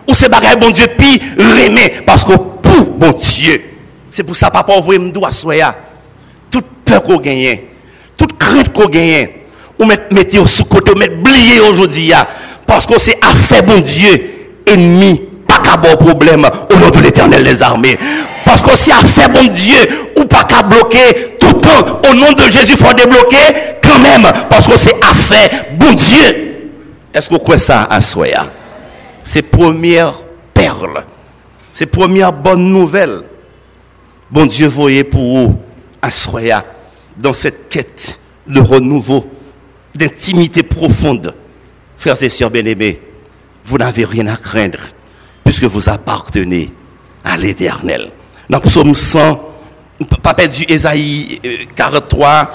Ou 0.08 0.14
c'est 0.14 0.28
bagaille, 0.28 0.58
mon 0.60 0.70
Dieu, 0.70 0.86
pire 0.96 1.20
aimé. 1.66 1.92
Parce 2.06 2.24
que 2.24 2.32
pour, 2.34 2.98
mon 2.98 3.12
Dieu. 3.12 3.62
C'est 4.10 4.22
pour 4.22 4.36
ça, 4.36 4.50
papa, 4.50 4.74
vous 4.80 4.92
me 4.92 5.10
doit 5.10 5.32
soya. 5.32 5.76
Toute 6.50 6.66
peur 6.84 7.02
qu'on 7.02 7.16
gagne, 7.16 7.58
toute 8.16 8.38
crainte 8.38 8.72
qu'on 8.72 8.86
gagne, 8.86 9.28
ou 9.78 9.84
mettre 9.84 10.46
sous 10.46 10.64
côté, 10.64 10.92
ou 10.92 10.96
mettre 10.96 11.16
blier 11.16 11.60
aujourd'hui, 11.60 12.12
parce 12.66 12.86
que 12.86 12.98
c'est 12.98 13.18
affaire 13.24 13.64
bon 13.64 13.80
Dieu, 13.80 14.33
ennemi, 14.66 15.20
pas 15.46 15.58
qu'à 15.58 15.76
bon 15.76 15.96
problème 15.96 16.46
au 16.72 16.78
nom 16.78 16.90
de 16.90 17.00
l'éternel 17.00 17.44
des 17.44 17.62
armées. 17.62 17.98
Parce 18.44 18.62
que 18.62 18.76
c'est 18.76 18.92
affaire 18.92 19.30
bon 19.30 19.46
Dieu, 19.52 19.76
ou 20.18 20.24
pas 20.26 20.44
qu'à 20.44 20.62
bloquer 20.62 21.36
tout 21.40 21.48
le 21.48 21.60
temps, 21.60 22.00
au 22.10 22.14
nom 22.14 22.32
de 22.32 22.42
Jésus, 22.42 22.76
faut 22.76 22.94
débloquer 22.94 23.78
quand 23.82 23.98
même, 23.98 24.30
parce 24.48 24.66
que 24.66 24.78
c'est 24.78 24.94
affaire 25.04 25.48
bon 25.76 25.92
Dieu. 25.92 26.70
Est-ce 27.12 27.30
vous 27.30 27.38
croyez 27.38 27.60
ça 27.60 27.84
à 27.84 28.00
Soya? 28.00 28.46
C'est 29.22 29.42
première 29.42 30.22
perle, 30.52 31.04
c'est 31.72 31.86
première 31.86 32.32
bonne. 32.32 32.86
Bon 34.30 34.46
Dieu, 34.46 34.66
voyez 34.66 35.04
pour 35.04 35.22
vous 35.22 35.58
à 36.02 36.10
Soya, 36.10 36.64
dans 37.16 37.32
cette 37.32 37.68
quête 37.68 38.18
de 38.46 38.60
renouveau 38.60 39.26
d'intimité 39.94 40.62
profonde. 40.62 41.34
Frères 41.96 42.22
et 42.22 42.28
sœurs 42.28 42.50
bien-aimés, 42.50 43.00
vous 43.64 43.78
n'avez 43.78 44.04
rien 44.04 44.26
à 44.26 44.36
craindre 44.36 44.78
puisque 45.42 45.64
vous 45.64 45.88
appartenez 45.88 46.72
à 47.24 47.36
l'éternel. 47.36 48.10
Dans 48.48 48.60
psaume 48.60 48.94
100, 48.94 49.40
pas 50.22 50.34
perdu 50.34 50.64
Esaïe 50.68 51.40
43, 51.74 52.50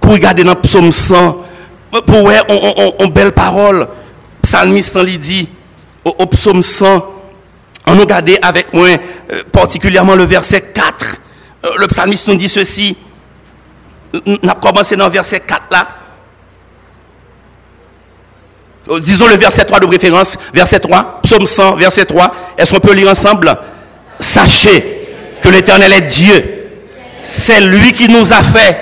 pour 0.00 0.12
regarder 0.12 0.44
dans 0.44 0.54
psaume 0.56 0.92
100, 0.92 1.44
pour 2.06 2.20
voir 2.22 2.44
on, 2.48 3.06
belle 3.08 3.32
parole, 3.32 3.88
psalmiste 4.40 5.02
lui 5.02 5.18
dit, 5.18 5.48
au, 6.04 6.26
psaume 6.26 6.62
100, 6.62 7.06
on 7.86 7.96
regarde 7.96 8.30
avec 8.42 8.72
moi 8.72 8.88
euh, 8.88 9.42
particulièrement 9.50 10.14
le 10.14 10.24
verset 10.24 10.72
4. 10.72 11.16
Euh, 11.64 11.70
le 11.78 11.86
psalmiste 11.88 12.28
nous 12.28 12.36
dit 12.36 12.48
ceci. 12.48 12.96
On 14.26 14.48
a 14.48 14.54
commencé 14.54 14.94
dans 14.94 15.06
le 15.06 15.12
verset 15.12 15.40
4 15.40 15.62
là. 15.70 15.88
Euh, 18.90 18.98
disons 19.00 19.28
le 19.28 19.36
verset 19.36 19.64
3 19.64 19.80
de 19.80 19.86
référence, 19.86 20.36
verset 20.52 20.80
3, 20.80 21.20
psaume 21.22 21.46
100, 21.46 21.76
verset 21.76 22.04
3. 22.04 22.32
Est-ce 22.58 22.72
qu'on 22.72 22.80
peut 22.80 22.94
lire 22.94 23.10
ensemble? 23.10 23.56
Sachez 24.18 25.06
que 25.40 25.48
l'Éternel 25.48 25.92
est 25.92 26.02
Dieu. 26.02 26.68
C'est 27.22 27.60
lui 27.60 27.92
qui 27.92 28.08
nous 28.08 28.32
a 28.32 28.42
fait 28.42 28.78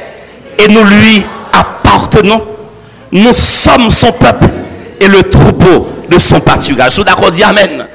et 0.59 0.69
nous 0.69 0.85
lui 0.85 1.25
appartenons. 1.53 2.43
Nous 3.13 3.33
sommes 3.33 3.91
son 3.91 4.13
peuple 4.13 4.47
et 5.01 5.09
le 5.09 5.23
troupeau 5.25 5.89
de 6.09 6.19
son 6.19 6.41
pâturage. 6.41 6.97
Vous 6.97 7.05
d'accord 7.05 7.31
dit 7.31 7.43
Amen. 7.43 7.87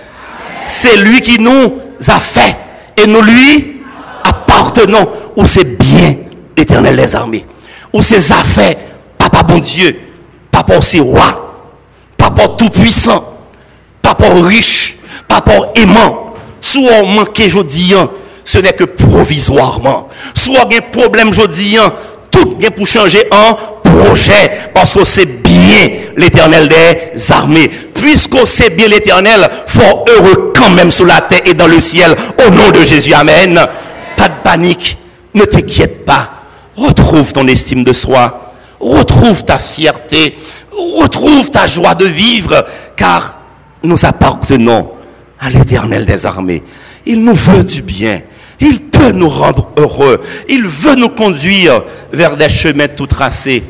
C'est 0.64 0.98
lui 0.98 1.22
qui 1.22 1.40
nous 1.40 1.74
a 2.08 2.20
fait 2.20 2.56
et 2.98 3.08
nous 3.08 3.22
lui 3.22 3.82
appartenons. 4.24 5.10
Ou 5.36 5.46
c'est 5.46 5.78
bien 5.78 6.16
l'Éternel 6.56 6.96
des 6.96 7.16
armées. 7.16 7.46
Ou 7.94 8.02
ses 8.02 8.32
affaires, 8.32 8.76
papa 9.18 9.42
bon 9.44 9.60
Dieu, 9.60 9.98
papa 10.52 10.78
aussi 10.78 11.00
roi 11.00 11.45
papa 12.26 12.48
tout-puissant, 12.58 13.24
papa 14.02 14.26
riche, 14.48 14.98
papa 15.28 15.54
aimant. 15.76 16.34
Soit 16.60 17.04
on 17.04 17.06
manque 17.06 17.40
aujourd'hui, 17.46 17.94
ce 18.44 18.58
n'est 18.58 18.74
que 18.74 18.86
provisoirement. 18.86 20.10
Soit 20.34 20.68
y 20.72 20.76
a 20.76 20.78
un 20.78 20.92
problème 20.92 21.30
aujourd'hui, 21.30 21.78
tout 22.32 22.58
est 22.62 22.72
pour 22.72 22.88
changer 22.88 23.28
en 23.32 23.54
projet. 23.84 24.52
Parce 24.74 24.94
que 24.94 25.04
c'est 25.04 25.44
bien 25.44 25.90
l'éternel 26.18 26.68
des 26.68 27.32
armées. 27.32 27.70
Puisqu'on 27.94 28.46
sait 28.46 28.72
bien 28.72 28.88
l'éternel, 28.88 29.48
fort 29.68 30.06
heureux 30.10 30.54
quand 30.56 30.72
même 30.72 30.90
sous 30.90 31.06
la 31.06 31.22
terre 31.22 31.42
et 31.46 31.54
dans 31.54 31.68
le 31.68 31.80
ciel. 31.80 32.16
Au 32.46 32.50
nom 32.50 32.72
de 32.72 32.84
Jésus, 32.84 33.14
Amen. 33.14 33.60
Pas 34.18 34.30
de 34.30 34.42
panique. 34.44 34.98
Ne 35.36 35.44
t'inquiète 35.44 36.06
pas. 36.06 36.32
Retrouve 36.76 37.34
ton 37.34 37.48
estime 37.48 37.84
de 37.84 37.94
soi. 37.94 38.55
Retrouve 38.80 39.44
ta 39.46 39.58
fierté 39.58 40.38
retrouve 40.96 41.52
ta 41.52 41.68
joie 41.68 41.96
de 41.96 42.06
vivre, 42.06 42.66
car 42.96 43.40
nous 43.84 44.06
appartenons 44.06 44.92
à 45.40 45.50
l'éternel 45.50 46.06
des 46.06 46.26
armées. 46.26 46.64
Il 47.06 47.24
nous 47.24 47.36
veut 47.36 47.64
du 47.64 47.82
bien. 47.82 48.22
Il 48.60 48.82
peut 48.84 49.12
nous 49.12 49.30
rendre 49.30 49.70
heureux. 49.78 50.22
Il 50.48 50.66
veut 50.66 50.96
nous 50.96 51.10
conduire 51.10 51.84
vers 52.12 52.38
des 52.38 52.50
chemins 52.50 52.88
tout 52.88 53.06
tracés. 53.06 53.64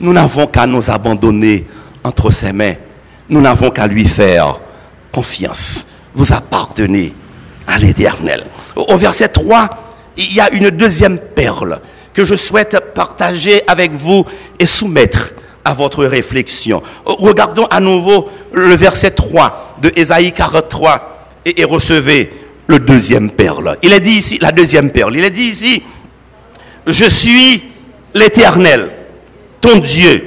Nous 0.00 0.12
n'avons 0.12 0.46
qu'à 0.46 0.66
nous 0.66 0.90
abandonner 0.90 1.66
entre 2.02 2.32
ses 2.32 2.52
mains. 2.52 2.74
Nous 3.28 3.40
n'avons 3.40 3.70
qu'à 3.70 3.86
lui 3.86 4.06
faire 4.06 4.60
confiance. 5.12 5.86
Vous 6.14 6.32
appartenez 6.32 7.14
à 7.66 7.78
l'éternel. 7.78 8.44
Au 8.74 8.96
verset 8.96 9.28
3, 9.28 9.70
il 10.16 10.34
y 10.34 10.40
a 10.40 10.50
une 10.50 10.70
deuxième 10.70 11.18
perle 11.18 11.80
que 12.12 12.24
je 12.24 12.34
souhaite 12.34 12.76
partager 12.92 13.62
avec 13.66 13.92
vous 13.92 14.24
et 14.58 14.66
soumettre 14.66 15.30
à 15.64 15.74
votre 15.74 16.04
réflexion. 16.04 16.82
Regardons 17.04 17.66
à 17.66 17.80
nouveau 17.80 18.28
le 18.52 18.74
verset 18.74 19.12
3 19.12 19.76
de 19.80 19.92
Ésaïe 19.96 20.32
43 20.32 21.28
et, 21.44 21.64
recevez 21.64 22.32
le 22.66 22.78
deuxième 22.78 23.30
perle. 23.30 23.76
Il 23.82 23.92
est 23.92 24.00
dit 24.00 24.12
ici, 24.12 24.38
la 24.40 24.52
deuxième 24.52 24.90
perle, 24.90 25.16
il 25.16 25.24
est 25.24 25.30
dit 25.30 25.42
ici, 25.42 25.82
je 26.86 27.04
suis 27.04 27.64
l'Éternel, 28.14 28.90
ton 29.60 29.78
Dieu, 29.78 30.24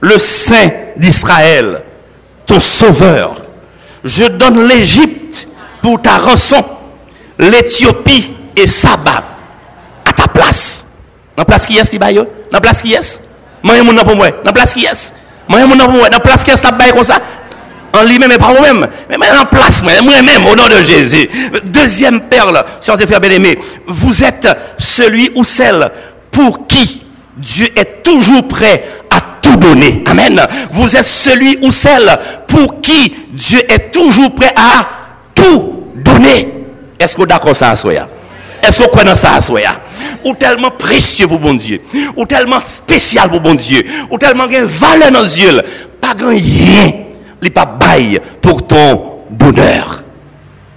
le 0.00 0.18
Saint 0.18 0.70
d'Israël, 0.96 1.82
ton 2.46 2.60
Sauveur. 2.60 3.42
Je 4.04 4.24
donne 4.24 4.68
l'Égypte 4.68 5.48
pour 5.82 6.00
ta 6.00 6.18
rançon, 6.18 6.64
l'Éthiopie 7.38 8.32
et 8.56 8.66
Saba 8.66 9.24
à 10.04 10.12
ta 10.12 10.22
la 10.22 10.28
place. 10.28 10.87
Dans 11.38 11.42
la 11.42 11.44
place 11.44 11.66
qui 11.66 11.78
est, 11.78 11.98
Dans 11.98 12.26
la 12.50 12.60
place 12.60 12.82
qui 12.82 12.94
est 12.94 13.22
Moi, 13.62 13.74
je 13.76 13.86
suis 13.88 14.04
pour 14.04 14.16
moi. 14.16 14.28
Dans 14.28 14.36
la 14.46 14.52
place 14.52 14.74
qui 14.74 14.84
est 14.84 15.12
Moi, 15.48 15.60
je 15.60 15.68
suis 15.68 15.78
pour 15.78 15.88
moi. 15.90 16.08
Dans 16.08 16.18
la 16.18 16.82
la 16.88 16.92
comme 16.92 17.04
ça 17.04 17.20
en 17.90 18.02
lui-même 18.02 18.32
et 18.32 18.38
pas 18.38 18.52
vous-même. 18.52 18.86
Mais 19.08 19.16
en 19.30 19.46
place, 19.46 19.82
moi-même, 19.82 20.46
au 20.46 20.54
nom 20.54 20.64
de 20.68 20.84
Jésus. 20.84 21.28
Deuxième 21.64 22.20
perle, 22.22 22.62
chers 22.84 23.00
et 23.00 23.06
frères 23.06 23.20
bien-aimés, 23.20 23.58
vous 23.86 24.22
êtes 24.22 24.46
celui 24.78 25.30
ou 25.36 25.42
celle 25.44 25.90
pour 26.30 26.66
qui 26.66 27.06
Dieu 27.36 27.68
est 27.74 28.02
toujours 28.02 28.46
prêt 28.46 28.84
à 29.08 29.20
tout 29.40 29.56
donner. 29.56 30.02
Amen. 30.06 30.38
Vous 30.72 30.96
êtes 30.96 31.06
celui 31.06 31.58
ou 31.62 31.70
celle 31.70 32.18
pour 32.46 32.80
qui 32.82 33.14
Dieu 33.30 33.60
est 33.72 33.90
toujours 33.90 34.34
prêt 34.34 34.52
à 34.54 34.86
tout 35.34 35.84
donner. 35.94 36.66
Est-ce 37.00 37.16
que 37.16 37.22
d'accord 37.22 37.56
ça, 37.56 37.74
Soya? 37.74 38.06
Est-ce 38.62 38.82
croyez 38.82 39.08
dans 39.08 39.16
ça, 39.16 39.40
Soya? 39.40 39.72
Ou 40.24 40.34
tellement 40.34 40.70
précieux 40.70 41.26
pour 41.26 41.38
bon 41.38 41.54
Dieu, 41.54 41.80
ou 42.16 42.26
tellement 42.26 42.60
spécial 42.60 43.30
pour 43.30 43.40
bon 43.40 43.54
Dieu, 43.54 43.84
ou 44.10 44.18
tellement 44.18 44.48
une 44.48 44.64
valeur 44.64 45.10
dans 45.10 45.22
yeux, 45.22 45.60
pas 46.00 46.14
grand 46.14 46.28
rien 46.28 46.92
n'est 47.42 47.50
pas 47.50 47.66
bail 47.66 48.20
pour 48.40 48.66
ton 48.66 49.20
bonheur. 49.30 50.02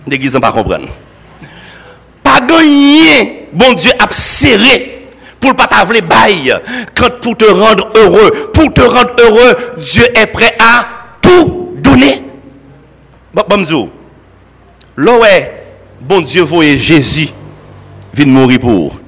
L'église 0.08 0.38
pas 0.40 0.52
comprendre. 0.52 0.88
Pas 2.24 2.40
gagner, 2.42 3.48
bon 3.52 3.74
Dieu 3.74 3.92
a 4.00 4.10
serré 4.12 5.08
pour 5.40 5.56
pas 5.56 5.68
t'avoir 5.68 6.02
bail 6.04 6.56
quand 6.96 7.20
pour 7.20 7.36
te 7.36 7.46
rendre 7.46 7.90
heureux, 7.96 8.52
pour 8.54 8.72
te 8.74 8.82
rendre 8.82 9.12
heureux, 9.20 9.56
Dieu 9.78 10.06
est 10.16 10.28
prêt 10.28 10.56
à 10.60 10.86
tout 11.22 11.74
donner. 11.78 12.24
Bon, 13.34 13.44
bon 13.50 13.90
là 14.98 15.18
ouais, 15.18 15.64
bon 16.00 16.22
Dieu 16.22 16.44
voyait 16.44 16.78
Jésus 16.78 17.30
vient 18.14 18.26
mourir 18.28 18.60
pour. 18.60 19.01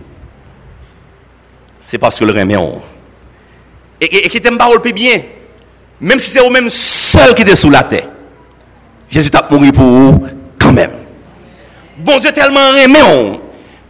C'est 1.85 1.97
parce 1.97 2.17
que 2.17 2.23
le 2.23 2.31
remet 2.31 2.55
Et, 3.99 4.05
et, 4.05 4.25
et 4.25 4.29
qui 4.29 4.39
t'aime 4.39 4.57
parole 4.57 4.81
bien. 4.81 5.21
Même 5.99 6.17
si 6.17 6.31
c'est 6.31 6.39
vous-même 6.39 6.69
seul 6.69 7.35
qui 7.35 7.41
est 7.43 7.55
sous 7.55 7.69
la 7.69 7.83
terre. 7.83 8.07
Jésus 9.09 9.29
t'a 9.29 9.45
mouru 9.51 9.71
pour 9.71 9.85
vous 9.85 10.27
quand 10.57 10.71
même. 10.71 10.91
Bon 11.97 12.19
Dieu 12.19 12.31
tellement 12.31 12.73
aimé 12.75 12.99
on. 13.05 13.39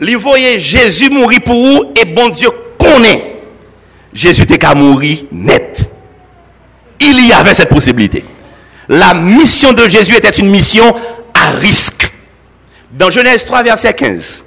Il 0.02 0.18
voyait 0.18 0.60
Jésus 0.60 1.10
mourir 1.10 1.42
pour 1.46 1.56
vous 1.56 1.94
et 1.96 2.06
bon 2.06 2.30
Dieu 2.30 2.50
connaît. 2.78 3.42
Jésus 4.12 4.42
était 4.42 4.58
qu'à 4.58 4.74
mourir 4.74 5.20
net. 5.32 5.90
Il 7.00 7.26
y 7.28 7.32
avait 7.32 7.54
cette 7.54 7.70
possibilité. 7.70 8.26
La 8.90 9.14
mission 9.14 9.72
de 9.72 9.88
Jésus 9.88 10.16
était 10.16 10.30
une 10.30 10.50
mission 10.50 10.96
à 11.34 11.52
risque. 11.52 12.12
Dans 12.92 13.10
Genèse 13.10 13.46
3, 13.46 13.64
verset 13.64 13.94
15, 13.94 14.44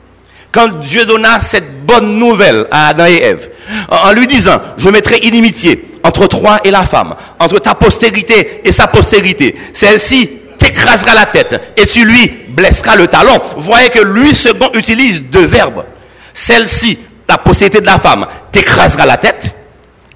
quand 0.56 0.68
Dieu 0.80 1.04
donna 1.04 1.42
cette 1.42 1.84
bonne 1.84 2.18
nouvelle 2.18 2.66
à 2.70 2.88
Adam 2.88 3.04
et 3.04 3.20
Ève, 3.20 3.50
en 3.90 4.10
lui 4.12 4.26
disant, 4.26 4.58
je 4.78 4.88
mettrai 4.88 5.18
inimitié 5.18 5.84
entre 6.02 6.26
toi 6.28 6.60
et 6.64 6.70
la 6.70 6.84
femme, 6.84 7.14
entre 7.38 7.58
ta 7.58 7.74
postérité 7.74 8.62
et 8.64 8.72
sa 8.72 8.86
postérité. 8.86 9.54
Celle-ci 9.74 10.30
t'écrasera 10.56 11.12
la 11.12 11.26
tête 11.26 11.74
et 11.76 11.84
tu 11.84 12.06
lui 12.06 12.32
blesseras 12.48 12.96
le 12.96 13.06
talon. 13.06 13.38
voyez 13.58 13.90
que 13.90 14.02
lui 14.02 14.34
second 14.34 14.70
utilise 14.72 15.24
deux 15.24 15.44
verbes. 15.44 15.84
Celle-ci, 16.32 17.00
la 17.28 17.36
postérité 17.36 17.82
de 17.82 17.86
la 17.86 17.98
femme, 17.98 18.26
t'écrasera 18.50 19.04
la 19.04 19.18
tête 19.18 19.54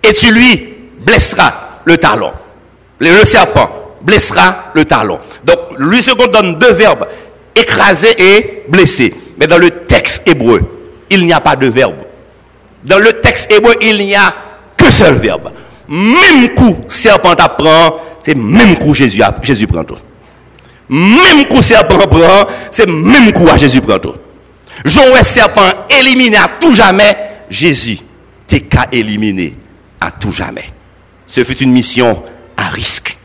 et 0.02 0.14
tu 0.14 0.32
lui 0.32 0.74
blesseras 1.00 1.52
le 1.84 1.98
talon. 1.98 2.32
Le, 2.98 3.24
serpent 3.26 3.68
blessera 4.00 4.70
le 4.74 4.86
talon. 4.86 5.18
Donc, 5.44 5.58
lui 5.76 6.02
second 6.02 6.28
donne 6.28 6.54
deux 6.56 6.72
verbes, 6.72 7.06
écraser 7.54 8.14
et 8.18 8.64
blesser. 8.68 9.14
Mais 9.40 9.46
dans 9.46 9.58
le 9.58 9.70
texte 9.70 10.28
hébreu, 10.28 10.60
il 11.08 11.24
n'y 11.24 11.32
a 11.32 11.40
pas 11.40 11.56
de 11.56 11.66
verbe. 11.66 11.96
Dans 12.84 12.98
le 12.98 13.12
texte 13.14 13.50
hébreu, 13.50 13.74
il 13.80 13.96
n'y 13.96 14.14
a 14.14 14.34
que 14.76 14.90
seul 14.90 15.14
verbe 15.14 15.50
même 15.90 16.54
coup 16.54 16.84
serpent 16.88 17.34
prend, 17.34 18.00
c'est 18.22 18.36
même 18.36 18.78
coup 18.78 18.94
Jésus, 18.94 19.20
Jésus 19.42 19.66
prend 19.66 19.82
tout. 19.82 19.96
Même 20.88 21.46
coup 21.48 21.60
serpent 21.60 22.06
prend, 22.06 22.46
c'est 22.70 22.88
même 22.88 23.32
coup 23.32 23.48
à 23.48 23.56
Jésus 23.56 23.80
prend 23.80 23.98
tout. 23.98 24.14
Joël 24.84 25.24
serpent 25.24 25.86
éliminé 25.90 26.36
à 26.36 26.48
tout 26.60 26.74
jamais, 26.74 27.16
Jésus 27.50 27.98
t'es 28.46 28.60
qu'à 28.60 28.86
éliminer 28.90 29.56
à 30.00 30.10
tout 30.12 30.32
jamais. 30.32 30.64
Ce 31.26 31.44
fut 31.44 31.58
une 31.58 31.72
mission 31.72 32.22
à 32.56 32.68
risque. 32.68 33.16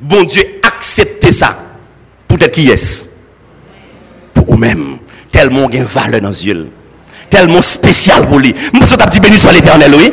Bon 0.00 0.22
Dieu, 0.24 0.42
acceptez 0.62 1.32
ça. 1.32 1.58
Pour 2.28 2.38
être 2.40 2.52
qui 2.52 2.68
est 2.70 3.08
Pour 4.32 4.46
vous-même. 4.46 4.98
Tellement 5.32 5.68
il 5.70 5.80
a 5.80 5.84
valeur 5.84 6.20
dans 6.20 6.28
les 6.28 6.46
yeux. 6.46 6.68
Tellement 7.28 7.62
spécial 7.62 8.28
pour 8.28 8.38
lui. 8.38 8.54
Moi, 8.72 8.84
je 8.86 9.10
dit 9.10 9.20
béni 9.20 9.36
soit 9.36 9.52
l'éternel, 9.52 9.92
oui 9.96 10.12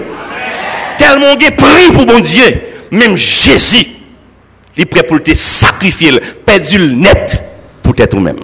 tellement 0.99 1.33
de 1.35 1.49
prix 1.55 1.91
pour 1.93 2.05
mon 2.05 2.19
Dieu. 2.19 2.61
Même 2.91 3.15
Jésus, 3.15 3.87
il 4.75 4.83
est 4.83 4.85
prêt 4.85 5.03
pour 5.03 5.21
te 5.23 5.33
sacrifier, 5.33 6.11
perdu 6.45 6.77
le 6.77 6.91
net 6.91 7.43
pour 7.81 7.93
être 7.97 8.11
toi-même. 8.11 8.37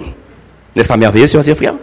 N'est-ce 0.74 0.88
pas 0.88 0.96
merveilleux, 0.96 1.26
et 1.26 1.54
frères? 1.54 1.74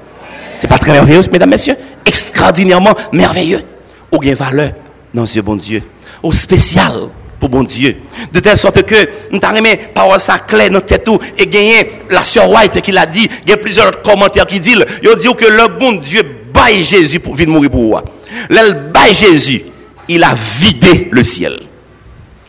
C'est 0.58 0.68
pas 0.68 0.78
très 0.78 0.92
merveilleux, 0.92 1.22
mesdames, 1.32 1.50
messieurs? 1.50 1.78
Extraordinairement 2.06 2.96
merveilleux. 3.12 3.64
Ou 4.12 4.20
bien 4.20 4.34
valeur 4.34 4.72
dans 5.14 5.26
ce 5.26 5.40
bon 5.40 5.56
Dieu. 5.56 5.84
Ou 6.22 6.34
spécial 6.34 7.10
pour 7.44 7.50
bon 7.50 7.64
Dieu. 7.64 7.98
De 8.32 8.40
telle 8.40 8.56
sorte 8.58 8.84
que 8.84 8.96
nous 9.30 9.40
avons 9.44 9.64
parole 9.94 10.22
ça 10.22 10.40
clair 10.40 10.70
dans 10.70 10.80
tête 10.80 11.10
et 11.38 11.46
gagné 11.46 11.92
la 12.10 12.24
sœur 12.24 12.50
White 12.50 12.80
qui 12.80 12.94
l'a 12.94 13.06
dit, 13.06 13.28
il 13.44 13.50
y 13.50 13.54
a 13.54 13.58
plusieurs 13.58 14.02
commentaires 14.02 14.46
qui 14.46 14.62
disent, 14.62 14.86
ils 15.04 15.16
disent 15.18 15.34
que 15.34 15.52
le 15.52 15.78
bon 15.78 15.92
Dieu 15.92 16.22
baille 16.54 16.84
Jésus 16.84 17.20
pour 17.20 17.36
venir 17.36 17.54
mourir 17.54 17.70
pour 17.70 17.82
vous. 17.82 17.98
L'elle 18.50 18.92
baille 18.94 19.14
Jésus 19.14 19.64
il 20.08 20.24
a 20.24 20.34
vidé 20.34 21.10
le 21.12 21.22
ciel. 21.22 21.60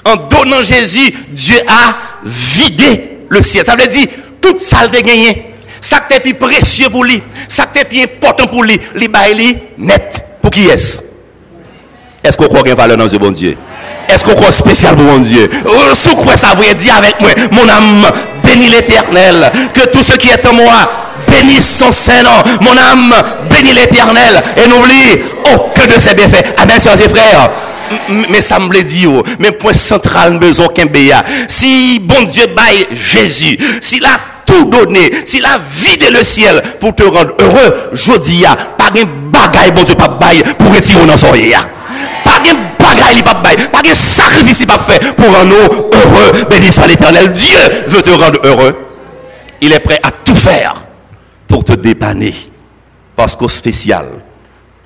En 0.04 0.14
donnant 0.14 0.62
Jésus, 0.62 1.12
Dieu 1.30 1.56
a 1.66 1.96
vidé 2.24 3.18
le 3.28 3.42
ciel. 3.42 3.64
Ça 3.64 3.74
veut 3.74 3.88
dire, 3.88 4.06
toute 4.40 4.60
salle 4.60 4.90
de 4.90 4.98
gagné, 5.00 5.54
ça 5.80 6.00
qui 6.08 6.14
est 6.14 6.20
plus 6.20 6.34
précieux 6.34 6.88
pour 6.88 7.02
lui, 7.02 7.20
ça 7.48 7.66
qui 7.66 7.80
est 7.80 7.84
plus 7.84 8.02
important 8.02 8.46
pour 8.46 8.62
lui, 8.62 8.78
lui 8.94 9.08
baille 9.08 9.58
net. 9.76 10.24
Pour 10.40 10.50
qui 10.52 10.66
est-ce? 10.66 11.02
Est-ce 12.22 12.36
qu'on 12.36 12.46
croit 12.46 12.60
qu'il 12.60 12.68
y 12.68 12.72
a 12.72 12.76
valeur 12.76 12.96
dans 12.96 13.08
ce 13.08 13.16
bon 13.16 13.30
Dieu? 13.30 13.56
Est-ce 14.14 14.22
qu'on 14.22 14.34
croit 14.34 14.52
spécial 14.52 14.94
pour 14.94 15.04
mon 15.04 15.18
Dieu? 15.18 15.50
Oh, 15.66 15.92
Si 15.94 16.08
quoi 16.14 16.36
ça 16.36 16.54
veut 16.54 16.74
dire 16.74 16.94
avec 16.96 17.20
moi, 17.20 17.30
mon 17.50 17.68
âme, 17.68 18.06
bénis 18.44 18.68
l'éternel, 18.68 19.50
que 19.72 19.88
tout 19.88 20.04
ce 20.04 20.12
qui 20.16 20.28
est 20.28 20.46
en 20.46 20.54
moi, 20.54 20.70
bénisse 21.28 21.78
son 21.78 21.90
Saint-Nom. 21.90 22.30
Mon 22.60 22.76
âme 22.76 23.12
bénit 23.50 23.72
l'éternel. 23.72 24.40
Et 24.56 24.68
n'oublie 24.68 25.24
aucun 25.54 25.86
de 25.86 25.98
ses 25.98 26.14
bienfaits. 26.14 26.54
Amen, 26.58 26.80
soeurs 26.80 27.00
et 27.00 27.08
frères. 27.08 27.50
Mais 28.30 28.40
ça 28.40 28.60
me 28.60 28.72
dit, 28.82 29.00
dire, 29.00 29.22
mais 29.40 29.50
point 29.50 29.72
central, 29.72 30.38
besoin 30.38 30.68
qu'un 30.68 30.86
Si 31.48 31.98
bon 31.98 32.22
Dieu 32.22 32.46
baille 32.54 32.86
Jésus, 32.92 33.58
s'il 33.80 34.04
a 34.04 34.18
tout 34.46 34.64
donné, 34.66 35.10
s'il 35.24 35.44
a 35.44 35.58
vidé 35.58 36.10
le 36.10 36.22
ciel 36.22 36.62
pour 36.80 36.94
te 36.94 37.02
rendre 37.02 37.34
heureux, 37.40 37.90
je 37.92 38.12
dis, 38.18 38.44
pas 38.78 38.90
de 38.90 39.04
bagaille, 39.04 39.72
bon 39.72 39.82
Dieu, 39.82 39.96
pas 39.96 40.08
baille 40.08 40.42
pour 40.58 40.72
retirer 40.72 41.04
dans 41.04 41.16
son 41.16 41.32
Pas 42.24 42.40
bagaille, 42.94 43.22
pas 43.22 43.34
baille, 43.34 43.68
pas 43.70 43.82
de 43.82 43.94
sacrifice, 43.94 44.64
pas 44.66 44.78
fait 44.78 45.14
pour 45.14 45.26
rendre 45.26 45.54
heureux. 45.54 46.44
Béni 46.50 46.72
soit 46.72 46.86
l'éternel. 46.86 47.32
Dieu 47.32 47.58
veut 47.86 48.02
te 48.02 48.10
rendre 48.10 48.38
heureux. 48.44 48.76
Il 49.60 49.72
est 49.72 49.80
prêt 49.80 50.00
à 50.02 50.10
tout 50.10 50.34
faire 50.34 50.86
pour 51.48 51.64
te 51.64 51.72
dépanner. 51.72 52.34
Parce 53.16 53.36
qu'au 53.36 53.48
spécial, 53.48 54.06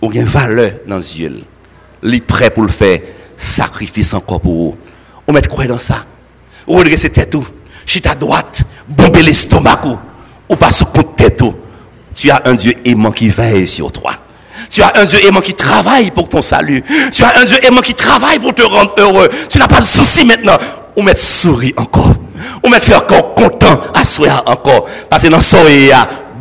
ou 0.03 0.12
une 0.12 0.25
valeur 0.25 0.73
dans 0.87 0.99
yeux, 0.99 1.42
il 2.03 2.14
est 2.14 2.21
prêt 2.21 2.51
pour 2.51 2.62
le 2.62 2.68
faire, 2.68 3.01
sacrifice 3.37 4.14
encore 4.14 4.40
pour 4.40 4.53
vous. 4.53 4.79
On 5.27 5.33
met 5.33 5.42
quoi 5.42 5.66
dans 5.66 5.79
ça? 5.79 6.05
Ou 6.66 6.83
tête 6.83 7.31
tout. 7.31 7.47
Chute 7.87 8.07
à 8.07 8.14
droite, 8.14 8.62
bomber 8.87 9.23
l'estomac 9.23 9.81
ou? 9.87 10.57
Pas 10.57 10.71
compte 10.92 11.16
tête 11.16 11.42
Tu 12.14 12.31
as 12.31 12.42
un 12.44 12.55
Dieu 12.55 12.75
aimant 12.85 13.12
qui 13.12 13.29
veille 13.29 13.66
sur 13.66 13.90
toi. 13.90 14.12
Tu 14.70 14.83
as 14.83 14.92
un 14.96 15.04
Dieu 15.04 15.24
aimant 15.26 15.40
qui 15.40 15.54
travaille 15.54 16.11
pour 16.11 16.28
ton 16.28 16.42
salut. 16.42 16.85
Tu 17.12 17.24
as 17.24 17.38
un 17.40 17.44
Dieu 17.44 17.59
aimant 17.64 17.81
qui 17.81 17.94
travaille 17.94 18.38
pour 18.38 18.54
te 18.54 18.62
rendre 18.62 18.94
heureux. 18.98 19.28
Tu 19.48 19.59
n'as 19.59 19.68
pas 19.68 19.81
de 19.81 19.87
souci 19.87 20.24
maintenant. 20.24 20.57
Ou 20.96 21.02
mettre 21.02 21.20
souris 21.20 21.74
encore. 21.76 22.14
Ou 22.64 22.68
mettre 22.68 22.87
faire 22.87 22.98
encore 22.98 23.35
content 23.35 23.81
à 23.94 24.04
soi 24.04 24.42
encore. 24.46 24.87
Parce 25.09 25.22
que 25.22 25.28
dans 25.28 25.40
ce 25.40 25.57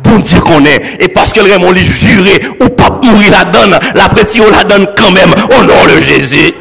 bon 0.02 0.18
Dieu 0.18 0.40
qu'on 0.40 0.64
est. 0.64 1.02
Et 1.02 1.08
parce 1.08 1.32
que 1.32 1.40
le 1.40 1.52
Raymond 1.52 1.72
lui 1.72 1.84
juré, 1.84 2.40
ou 2.60 2.68
pas 2.68 2.90
mourir 3.02 3.30
la 3.30 3.44
donne, 3.44 3.78
la 3.94 4.08
petite 4.08 4.42
on 4.46 4.50
la 4.50 4.64
donne 4.64 4.88
quand 4.96 5.10
même, 5.10 5.30
au 5.58 5.62
nom 5.62 5.74
de 5.94 6.00
Jésus. 6.00 6.52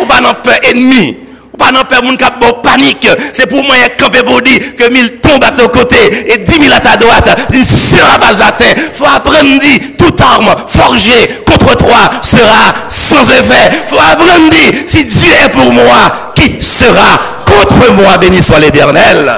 Ou 0.00 0.06
pas 0.06 0.20
non 0.20 0.34
peur 0.42 0.58
ennemi. 0.62 1.18
Pas 1.60 1.72
non 1.72 1.82
peur 1.84 2.62
panique. 2.62 3.06
C'est 3.34 3.46
pour 3.46 3.62
moi 3.62 3.74
camper 3.98 4.24
pour 4.24 4.40
dire 4.40 4.74
que 4.74 4.90
mille 4.90 5.20
tombent 5.20 5.44
à 5.44 5.50
ton 5.50 5.68
côté 5.68 6.32
et 6.32 6.38
dix 6.38 6.58
mille 6.58 6.72
à 6.72 6.80
ta 6.80 6.96
droite. 6.96 7.48
Il 7.52 7.66
sera 7.66 8.18
pas 8.18 8.42
atteint. 8.42 8.80
Faut 8.94 9.04
apprendre 9.04 9.62
toute 9.98 10.18
arme 10.22 10.54
forgée 10.66 11.42
contre 11.46 11.76
toi 11.76 12.10
sera 12.22 12.88
sans 12.88 13.28
effet. 13.30 13.84
Faut 13.86 13.98
apprendre 13.98 14.56
si 14.86 15.04
Dieu 15.04 15.32
est 15.44 15.50
pour 15.50 15.70
moi, 15.70 16.32
qui 16.34 16.62
sera 16.62 17.44
contre 17.44 17.92
moi? 17.92 18.16
Béni 18.16 18.40
soit 18.40 18.58
l'éternel. 18.58 19.30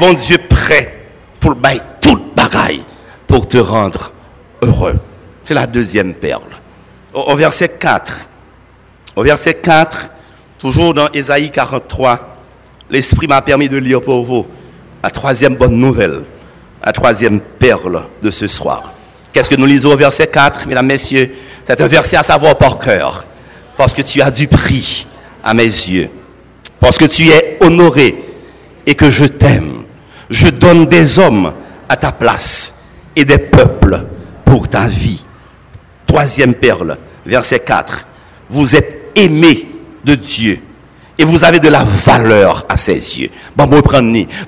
Bon 0.00 0.12
Dieu 0.12 0.38
prêt 0.38 0.94
pour 1.40 1.56
bail 1.56 1.80
toute 2.00 2.36
bagaille 2.36 2.82
pour 3.26 3.48
te 3.48 3.58
rendre 3.58 4.12
heureux. 4.62 5.00
C'est 5.42 5.54
la 5.54 5.66
deuxième 5.66 6.14
perle. 6.14 6.42
Au, 7.12 7.32
au 7.32 7.34
verset 7.34 7.70
4, 7.70 8.12
au 9.16 9.24
verset 9.24 9.54
4, 9.54 10.10
toujours 10.58 10.94
dans 10.94 11.08
Ésaïe 11.12 11.50
43, 11.50 12.36
l'Esprit 12.90 13.26
m'a 13.26 13.42
permis 13.42 13.68
de 13.68 13.76
lire 13.76 14.02
pour 14.02 14.24
vous 14.24 14.46
la 15.02 15.10
troisième 15.10 15.54
bonne 15.54 15.76
nouvelle, 15.76 16.24
la 16.84 16.92
troisième 16.92 17.40
perle 17.40 18.04
de 18.22 18.30
ce 18.30 18.48
soir. 18.48 18.92
Qu'est-ce 19.32 19.48
que 19.48 19.56
nous 19.56 19.66
lisons 19.66 19.92
au 19.92 19.96
verset 19.96 20.26
4, 20.26 20.66
mesdames, 20.66 20.86
messieurs? 20.86 21.32
C'est 21.64 21.80
un 21.80 21.86
verset 21.86 22.16
à 22.16 22.22
savoir 22.22 22.56
par 22.56 22.78
cœur, 22.78 23.24
parce 23.76 23.94
que 23.94 24.02
tu 24.02 24.20
as 24.20 24.30
du 24.30 24.48
prix 24.48 25.06
à 25.44 25.54
mes 25.54 25.64
yeux, 25.64 26.10
parce 26.80 26.98
que 26.98 27.04
tu 27.04 27.28
es 27.28 27.58
honoré 27.60 28.16
et 28.86 28.94
que 28.94 29.10
je 29.10 29.24
t'aime. 29.24 29.84
Je 30.30 30.48
donne 30.48 30.86
des 30.86 31.18
hommes 31.18 31.52
à 31.88 31.96
ta 31.96 32.10
place 32.12 32.74
et 33.14 33.24
des 33.24 33.38
peuples 33.38 34.02
pour 34.44 34.68
ta 34.68 34.86
vie. 34.86 35.24
Troisième 36.06 36.54
perle, 36.54 36.98
verset 37.24 37.60
4. 37.60 38.06
Vous 38.50 38.74
êtes 38.74 39.12
aimé 39.14 39.67
de 40.04 40.14
Dieu 40.14 40.60
et 41.18 41.24
vous 41.24 41.44
avez 41.44 41.58
de 41.58 41.68
la 41.68 41.82
valeur 41.82 42.64
à 42.68 42.76
ses 42.76 42.94
yeux. 43.18 43.30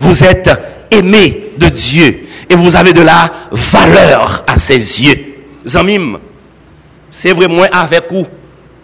Vous 0.00 0.24
êtes 0.24 0.50
aimé 0.90 1.52
de 1.58 1.68
Dieu 1.68 2.26
et 2.48 2.54
vous 2.54 2.76
avez 2.76 2.92
de 2.92 3.02
la 3.02 3.30
valeur 3.50 4.44
à 4.46 4.56
ses 4.58 4.76
yeux. 4.78 5.18
Zamim, 5.66 6.18
c'est 7.10 7.32
vraiment 7.32 7.64
avec 7.72 8.04
vous. 8.10 8.26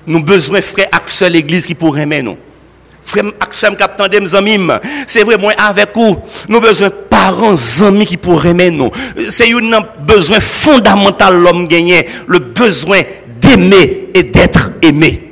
Nous 0.06 0.22
besoin 0.22 0.60
frère 0.60 0.88
Axel 0.92 1.32
l'église 1.32 1.66
qui 1.66 1.74
pourrait 1.74 2.02
aimer 2.02 2.22
nous. 2.22 2.36
Frère 3.02 3.24
Axel 3.40 3.76
captain 3.76 4.08
des 4.08 4.26
Zamim, 4.26 4.78
c'est 5.06 5.22
vraiment 5.22 5.50
avec 5.56 5.90
vous. 5.94 6.18
Nous 6.48 6.60
besoin 6.60 6.90
parents 7.08 7.54
amis 7.82 8.04
qui 8.06 8.16
pourraient 8.16 8.50
aimer 8.50 8.70
nous. 8.70 8.90
C'est 9.28 9.52
un 9.52 9.80
besoin 10.04 10.40
fondamental 10.40 11.36
l'homme 11.36 11.68
gagné, 11.68 12.06
le 12.26 12.40
besoin 12.40 13.00
d'aimer 13.40 14.08
et 14.12 14.24
d'être 14.24 14.72
aimé 14.82 15.25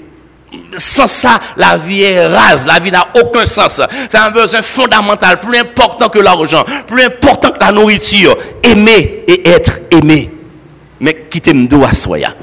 sans 0.77 1.07
ça, 1.07 1.41
la 1.57 1.77
vie 1.77 2.03
est 2.03 2.27
rase, 2.27 2.67
la 2.67 2.79
vie 2.79 2.91
n'a 2.91 3.07
aucun 3.23 3.47
sens. 3.47 3.81
C'est 4.09 4.19
un 4.19 4.31
besoin 4.31 4.63
fondamental, 4.63 5.41
plus 5.41 5.59
important 5.59 6.09
que 6.09 6.19
l'argent, 6.19 6.65
plus 6.87 7.05
important 7.05 7.51
que 7.51 7.61
la 7.61 7.73
nourriture. 7.73 8.37
Aimer 8.63 9.25
et 9.27 9.49
être 9.49 9.81
aimé. 9.91 10.31
Mais 11.01 11.27
quittez 11.31 11.53
m'dou 11.53 11.85
à 11.85 11.93
soya. 11.93 12.35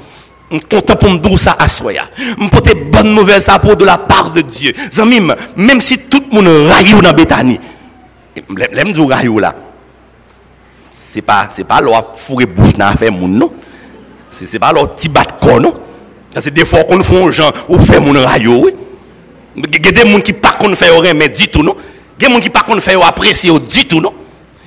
Content 0.70 0.96
pour 0.96 1.10
m'dou 1.10 1.38
ça 1.38 1.56
à 1.58 1.68
soya. 1.68 2.04
M'porter 2.38 2.76
bonne 2.76 3.14
nouvelle 3.14 3.42
ça 3.42 3.58
pour 3.60 3.78
de 3.78 3.86
la 3.86 3.98
part 3.98 4.32
de 4.32 4.42
Dieu. 4.42 4.74
Même 5.56 5.82
si 5.82 5.98
tout 5.98 6.24
le 6.30 6.36
monde 6.36 6.70
raillou 6.70 7.02
dans 7.02 7.14
Bethany, 7.14 7.60
l'aime 8.72 8.94
du 8.94 9.02
raillou 9.02 9.40
là. 9.40 9.56
C'est 10.94 11.22
pas, 11.22 11.48
c'est 11.50 11.64
pas 11.66 11.82
leur 11.82 12.14
fourrer 12.16 12.46
bouche 12.46 12.74
dans 12.74 12.96
faire 12.96 13.12
moun 13.12 13.38
non. 13.38 13.52
C'est 14.30 14.60
pas 14.60 14.72
leur 14.72 14.96
petit 14.96 15.10
bat 15.10 15.26
non. 15.60 15.74
Parce 16.34 16.46
que 16.46 16.52
des 16.52 16.66
fois 16.66 16.84
qu'on 16.84 17.02
fait 17.02 17.24
un 17.24 17.32
gens 17.32 17.52
ou 17.68 17.80
fait 17.80 18.00
mon 18.00 18.14
rayo, 18.14 18.66
oui. 18.66 18.74
Il 19.56 19.86
y 19.86 19.90
a 19.90 19.92
des 19.92 20.10
gens 20.10 20.22
qui 20.22 20.34
pas 20.34 20.52
qu'on 20.52 20.74
fait 20.76 21.14
mais 21.14 21.30
du 21.30 21.48
tout 21.50 21.62
non. 21.62 21.76
Il 22.20 22.24
y 22.24 22.26
a 22.26 22.30
des 22.30 22.36
gens 22.36 22.40
qui 22.42 22.50
pas 22.50 22.62
qu'on 22.62 22.80
fait 22.80 22.96
apprécier 23.02 23.52
du 23.52 23.86
tout 23.86 24.00
non. 24.00 24.14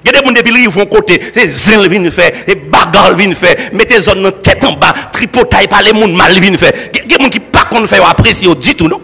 Il 0.05 0.12
y 0.12 0.16
a 0.16 0.20
des 0.20 0.50
gens 0.50 0.57
ils 0.57 0.68
vont 0.68 0.85
côté, 0.85 1.18
c'est 1.33 1.48
zen 1.48 1.87
viennent 1.88 2.11
faire, 2.11 2.31
des 2.46 2.57
bagarres 2.57 3.14
viennent 3.14 3.35
faire, 3.35 3.57
mettez 3.72 4.00
zone 4.00 4.31
tête 4.42 4.62
en 4.64 4.72
bas, 4.72 4.92
tripotaille 5.11 5.66
par 5.66 5.83
les 5.83 5.98
gens 5.98 6.07
mal 6.09 6.38
viennent 6.38 6.59
faire. 6.59 6.72
Il 6.92 7.11
y 7.11 7.14
a 7.14 7.16
des 7.16 7.24
gens 7.24 7.31
qui 7.31 7.40
pas 7.40 7.64
qu'on 7.64 7.87
fait 7.87 7.98
apprécier 7.98 8.55
du 8.55 8.74
tout 8.74 8.88
non. 8.88 9.00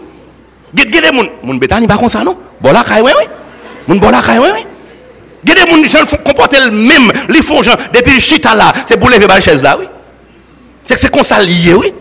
Il 0.75 0.93
y 0.93 0.97
a 0.97 1.01
des 1.01 1.07
gens 1.07 1.23
mon 1.41 1.55
bétani 1.55 1.87
pas 1.87 1.97
comme 1.97 2.09
ça 2.09 2.23
non. 2.23 2.37
Bon 2.59 2.71
là 2.71 2.85
oui 3.03 3.11
oui. 3.17 3.25
Mon 3.87 3.95
bon 3.95 4.11
là 4.11 4.21
oui 4.27 4.47
oui. 4.53 4.65
Il 5.43 5.49
y 5.49 5.51
a 5.53 5.65
des 5.65 5.89
gens 5.89 6.01
qui 6.01 6.05
font 6.05 6.17
comporter 6.17 6.57
le 6.63 6.69
même, 6.69 7.11
ils 7.29 7.41
font 7.41 7.63
gens 7.63 7.75
depuis 7.91 8.19
chita 8.19 8.53
là, 8.53 8.71
c'est 8.85 8.99
pour 8.99 9.09
lever 9.09 9.25
la 9.25 9.41
chaise 9.41 9.63
là 9.63 9.75
oui. 9.79 9.87
C'est 10.85 10.93
que 10.93 10.99
c'est 10.99 11.11
comme 11.11 11.23
ça 11.23 11.41
lié 11.41 11.73
oui. 11.73 11.91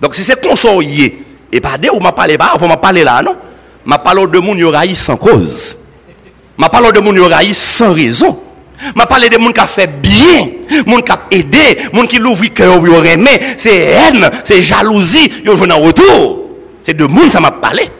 Donc 0.00 0.14
si 0.14 0.22
c'est 0.22 0.40
consolier, 0.40 1.24
et 1.50 1.60
pas 1.60 1.76
de 1.76 1.90
ou 1.90 2.00
m'a 2.00 2.12
parlé 2.12 2.38
pas, 2.38 2.52
vous 2.58 2.66
m'a 2.66 2.76
parlé 2.76 3.04
là, 3.04 3.22
non? 3.22 3.36
M'a 3.84 3.98
parlé 3.98 4.26
de 4.26 4.38
moun 4.38 4.58
yoraï 4.58 4.94
sans 4.94 5.16
cause. 5.16 5.78
M'a 6.56 6.68
parlé 6.68 6.92
de 6.92 7.00
moun 7.00 7.16
yoraï 7.16 7.54
sans 7.54 7.92
raison. 7.92 8.38
M'a 8.94 9.06
parlé 9.06 9.28
de 9.28 9.38
moun 9.38 9.52
qui 9.52 9.60
a 9.60 9.66
fait 9.66 9.88
bien, 10.00 10.48
moun 10.86 11.02
qui 11.02 11.10
a 11.10 11.20
aidé, 11.32 11.78
moun 11.92 12.06
qui 12.06 12.18
l'ouvre 12.18 12.46
cœur 12.54 12.84
yo 12.86 13.02
aimé, 13.02 13.40
c'est 13.56 13.86
haine, 13.90 14.30
c'est 14.44 14.62
jalousie, 14.62 15.32
yo 15.44 15.56
joué 15.56 15.72
en 15.72 15.80
retour. 15.80 16.50
C'est 16.82 16.94
de 16.94 17.04
moun 17.04 17.28
ça 17.30 17.40
m'a 17.40 17.50
parlé. 17.50 17.90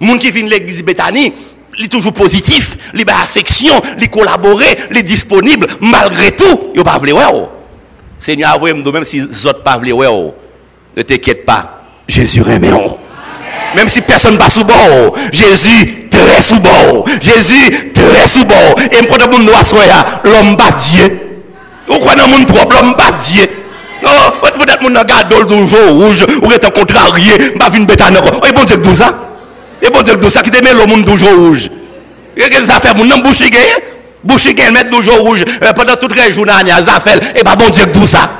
Moun 0.00 0.18
qui 0.18 0.30
vient 0.30 0.46
l'église 0.46 0.84
Bethany, 0.84 1.32
il 1.78 1.84
est 1.86 1.88
toujours 1.88 2.12
positif, 2.12 2.76
il 2.92 3.08
a 3.08 3.22
affection, 3.22 3.80
il 3.98 4.10
collaborer, 4.10 4.76
il 4.90 4.98
est 4.98 5.02
disponible 5.02 5.66
malgré 5.80 6.32
tout, 6.32 6.72
yo 6.74 6.84
pas 6.84 6.98
vle 6.98 7.12
ouais. 7.12 7.48
Seigneur 8.18 8.52
avoué 8.52 8.74
même 8.74 9.04
si 9.04 9.22
autres 9.22 9.62
pas 9.62 9.78
ouais. 9.78 10.32
Ne 10.96 11.02
t'inquiète 11.02 11.44
pas, 11.46 11.82
Jésus 12.06 12.42
remet. 12.42 12.70
Même 13.74 13.88
si 13.88 14.02
personne 14.02 14.34
ne 14.34 14.38
passe 14.38 14.54
sous 14.54 14.64
bord, 14.64 15.16
Jésus 15.32 16.08
très 16.10 16.42
sous 16.42 16.58
bord. 16.58 17.06
Jésus 17.20 17.92
très 17.94 18.26
sous 18.26 18.44
bord. 18.44 18.74
Et 18.90 19.06
quand 19.06 19.16
on 19.32 19.38
doit 19.44 19.64
soya, 19.64 20.04
l'homme 20.24 20.56
bat 20.56 20.72
Dieu. 20.78 21.20
Ou 21.88 21.98
quoi 21.98 22.14
dans 22.14 22.28
mon 22.28 22.44
trop, 22.44 22.68
l'homme 22.70 22.94
bat 22.94 23.12
Dieu. 23.20 23.48
Non, 24.02 24.10
peut-être 24.58 24.82
mon 24.82 24.90
garde 24.90 25.32
le 25.32 25.66
jour 25.66 25.90
rouge, 25.90 26.26
ou 26.42 26.52
est 26.52 26.72
contrarié, 26.72 27.32
vu 27.38 27.78
une 27.78 27.86
bête 27.86 28.02
encore. 28.02 28.46
Et 28.46 28.52
bon 28.52 28.64
Dieu 28.64 28.76
que 28.76 28.92
ça. 28.94 29.14
Et 29.80 29.88
bon 29.88 30.02
Dieu 30.02 30.16
que 30.16 30.28
ça 30.28 30.42
qui 30.42 30.50
te 30.50 30.62
met 30.62 30.74
le 30.74 30.86
monde 30.86 31.06
toujours 31.06 31.34
rouge. 31.34 31.70
Et 32.36 32.40
qu'est-ce 32.42 32.62
que 32.62 32.66
ça 32.66 32.80
fait 32.80 32.94
mon 32.94 33.04
nom? 33.04 33.18
Bouche 33.18 34.54
gagné 34.54 34.70
mettre 34.70 34.90
toujours 34.90 35.18
rouge 35.18 35.44
pendant 35.74 35.96
toute 35.96 36.14
la 36.14 36.30
journée, 36.30 36.52
ça 36.84 37.00
fait 37.00 37.38
et 37.40 37.42
pas 37.42 37.56
bon 37.56 37.68
Dieu 37.70 37.86
que 37.86 38.06
ça. 38.06 38.30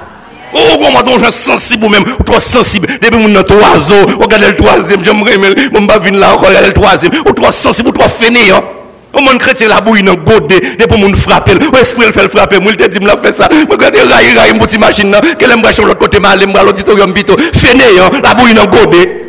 Oh, 0.54 0.78
comment 0.78 1.00
on 1.06 1.18
est 1.18 1.32
sensible 1.32 1.86
ou 1.86 1.88
même, 1.88 2.04
trop 2.26 2.40
sensible. 2.40 2.86
Depuis 3.00 3.16
mon 3.16 3.28
notre 3.28 3.54
oiseau, 3.54 3.94
regardez 4.20 4.48
le 4.48 4.56
troisième, 4.56 5.04
j'aimerais, 5.04 5.38
mon 5.72 5.86
pas 5.86 5.98
venir 5.98 6.20
là, 6.20 6.32
regardez 6.32 6.68
le 6.68 6.72
troisième, 6.72 7.12
ou 7.26 7.32
trop 7.32 7.50
sensible, 7.50 7.88
ou 7.88 7.92
trop 7.92 8.08
fainéant. 8.08 8.62
Au 9.14 9.20
monde 9.20 9.38
chrétien 9.38 9.68
la 9.68 9.80
bouille 9.80 10.02
dans 10.02 10.14
godé, 10.14 10.76
depuis 10.78 11.00
mon 11.00 11.12
frapper, 11.14 11.52
ou 11.52 11.76
esprit 11.76 12.06
le 12.06 12.12
fait 12.12 12.28
frapper, 12.28 12.58
moi 12.60 12.72
il 12.72 12.78
te 12.78 12.88
dit 12.88 12.98
me 13.00 13.06
la 13.06 13.16
fait 13.16 13.36
ça. 13.36 13.48
Regardez 13.70 14.00
raï 14.00 14.34
raï 14.36 14.58
petite 14.58 14.80
machine 14.80 15.10
là, 15.10 15.20
qu'elle 15.38 15.50
aime 15.50 15.62
sur 15.70 15.84
l'autre 15.84 15.98
côté 15.98 16.18
mal, 16.18 16.42
aime 16.42 16.52
l'auditorium 16.64 17.12
bito, 17.12 17.36
fainéant, 17.54 18.10
la 18.22 18.34
bouille 18.34 18.54
dans 18.54 18.66
godé. 18.66 19.22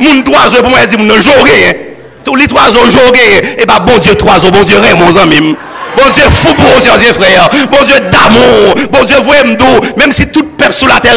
Mon 0.00 0.22
trois 0.22 0.48
pour 0.60 0.70
moi 0.70 0.78
il 0.82 0.88
dit 0.88 0.96
mon 0.96 1.14
jouer. 1.14 1.96
Tous 2.24 2.36
les 2.36 2.48
trois 2.48 2.70
jours 2.70 2.90
jouer 2.90 3.58
et 3.58 3.66
bah 3.66 3.80
bon 3.86 3.98
Dieu 3.98 4.14
trois 4.14 4.38
bon 4.50 4.62
Dieu 4.62 4.78
mon 4.96 5.16
ami. 5.22 5.54
Bon 5.96 6.10
Dieu 6.12 6.24
fou 6.30 6.54
pour 6.54 6.66
aux 6.66 7.14
frères. 7.14 7.48
Bon 7.70 7.84
Dieu 7.84 7.96
d'amour. 8.10 8.74
Bon 8.90 9.04
Dieu 9.04 9.16
vous 9.22 9.54
d'eau. 9.54 9.94
Même 9.96 10.12
si 10.12 10.26
toute 10.28 10.56
personne 10.56 10.74
sur 10.74 10.88
la 10.88 11.00
terre 11.00 11.14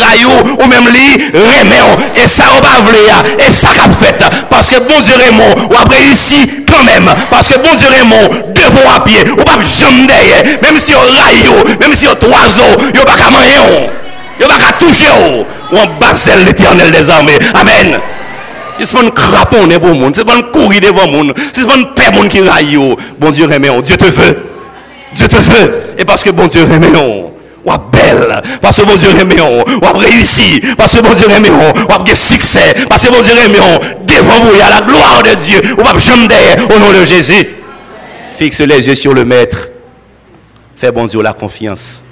ou 0.60 0.68
même 0.68 0.88
lui, 0.88 1.32
remet. 1.34 2.24
Et 2.24 2.28
ça, 2.28 2.44
on 2.56 2.62
va 2.62 2.80
vouloir. 2.80 3.24
Et 3.40 3.52
ça 3.52 3.70
qu'a 3.76 3.90
fait. 3.90 4.18
Parce 4.50 4.70
que 4.70 4.80
bon 4.80 5.02
Dieu 5.02 5.14
Raymond, 5.16 5.70
on 5.72 5.76
a 5.76 5.94
réussi 5.94 6.64
quand 6.70 6.84
même. 6.84 7.10
Parce 7.30 7.48
que 7.48 7.58
bon 7.58 7.74
Dieu 7.76 7.88
Raymond, 7.88 8.30
devant 8.54 8.92
à 8.96 9.00
pied, 9.02 9.24
on 9.32 9.50
va 9.50 9.64
jamais. 9.64 10.60
Même 10.62 10.78
si 10.78 10.94
on 10.96 11.00
raille, 11.00 11.78
même 11.80 11.94
si 11.94 12.08
on 12.08 12.28
oiseau, 12.28 12.62
on 12.94 13.00
va 13.00 13.06
pas 13.06 13.30
manger. 13.32 13.90
On 14.40 14.48
va 14.48 14.58
pas 14.58 14.72
toucher. 14.74 15.08
Ou 15.72 15.78
en 15.78 15.88
basel 16.00 16.46
l'éternel 16.46 16.92
des 16.92 17.10
armées. 17.10 17.40
Amen. 17.54 18.00
C'est 18.80 18.96
pas 18.96 19.04
un 19.04 19.10
crapon 19.10 19.68
pour 19.68 19.88
le 19.88 19.94
monde. 19.96 20.14
C'est 20.16 20.26
pas 20.26 20.40
courir 20.54 20.82
devant 20.82 21.24
le. 21.24 21.34
C'est 21.54 21.68
pas 21.68 21.76
un 21.76 21.84
père 21.84 22.12
qui 22.30 22.42
raille. 22.42 22.78
Bon 23.20 23.32
Dieu 23.32 23.46
remet. 23.46 23.70
Dieu 23.82 23.98
te 23.98 24.06
veut. 24.06 24.57
Dieu 25.18 25.28
te 25.28 25.36
veut. 25.36 25.84
Et 25.98 26.06
parce 26.06 26.24
que 26.24 26.30
bon 26.30 26.48
Dieu 26.48 26.62
aimé 26.62 26.88
on. 26.96 27.34
Ou 27.66 27.78
belle. 27.92 28.42
Parce 28.62 28.78
que 28.78 28.86
bon 28.86 28.96
Dieu 28.96 29.10
aimé 29.20 29.36
on. 29.42 29.62
Ou 29.62 29.98
réussi. 29.98 30.62
Parce 30.78 30.96
que 30.96 31.02
bon 31.02 31.14
Dieu 31.14 31.28
aimé 31.36 31.50
on. 31.52 31.80
Ou 31.80 32.12
a 32.12 32.16
succès. 32.16 32.76
Parce 32.88 33.04
que 33.04 33.12
bon 33.12 33.22
Dieu 33.22 33.34
aimé 33.44 33.58
on. 33.60 34.06
Devant 34.06 34.46
vous, 34.46 34.52
il 34.54 34.60
y 34.60 34.62
a 34.62 34.70
la 34.70 34.82
gloire 34.82 35.24
de 35.24 35.34
Dieu. 35.44 35.60
Ou 35.74 35.84
pas 35.84 35.98
jamais. 35.98 36.56
Au 36.74 36.80
nom 36.80 36.92
de 36.98 37.04
Jésus. 37.04 37.48
Fixe 38.38 38.62
les 38.62 38.88
yeux 38.88 38.96
sur 38.96 39.14
le 39.14 39.26
Maître. 39.26 39.70
Fais 40.76 40.92
bon 40.92 41.08
Dieu 41.08 41.22
la 41.22 41.34
confiance. 41.34 42.04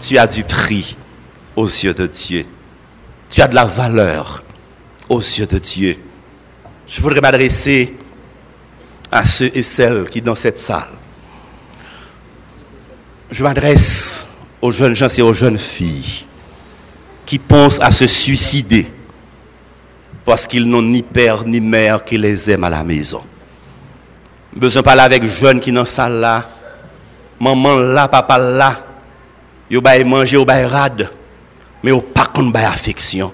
Tu 0.00 0.18
as 0.18 0.26
du 0.26 0.44
prix 0.44 0.98
aux 1.56 1.66
yeux 1.66 1.94
de 1.94 2.06
Dieu. 2.06 2.44
Tu 3.30 3.40
as 3.40 3.48
de 3.48 3.54
la 3.54 3.64
valeur 3.64 4.44
aux 5.08 5.20
yeux 5.20 5.46
de 5.46 5.58
Dieu. 5.58 5.96
Je 6.86 7.00
voudrais 7.00 7.22
m'adresser 7.22 7.96
à 9.10 9.24
ceux 9.24 9.50
et 9.54 9.62
celles 9.62 10.04
qui 10.10 10.20
dans 10.20 10.34
cette 10.34 10.58
salle 10.58 10.90
je 13.34 13.42
m'adresse 13.42 14.28
aux 14.62 14.70
jeunes 14.70 14.94
gens 14.94 15.08
et 15.18 15.20
aux 15.20 15.32
jeunes 15.32 15.58
filles 15.58 16.24
qui 17.26 17.40
pensent 17.40 17.80
à 17.80 17.90
se 17.90 18.06
suicider 18.06 18.86
parce 20.24 20.46
qu'ils 20.46 20.64
n'ont 20.68 20.82
ni 20.82 21.02
père 21.02 21.44
ni 21.44 21.58
mère 21.58 22.04
qui 22.04 22.16
les 22.16 22.48
aiment 22.48 22.62
à 22.62 22.70
la 22.70 22.84
maison. 22.84 23.22
Besoin 24.54 24.82
parler 24.84 25.00
avec 25.00 25.26
jeunes 25.26 25.58
qui 25.58 25.72
dans 25.72 25.84
salle 25.84 26.20
là, 26.20 26.48
maman 27.40 27.74
là, 27.74 28.06
papa 28.06 28.38
là, 28.38 28.84
yo 29.68 29.80
bay 29.80 30.04
manger 30.04 30.36
au 30.36 30.44
bay 30.44 30.64
rad, 30.64 31.10
mais 31.82 31.90
au 31.90 32.02
pas 32.02 32.26
qu'on 32.26 32.44
bay 32.44 32.64
affection. 32.64 33.32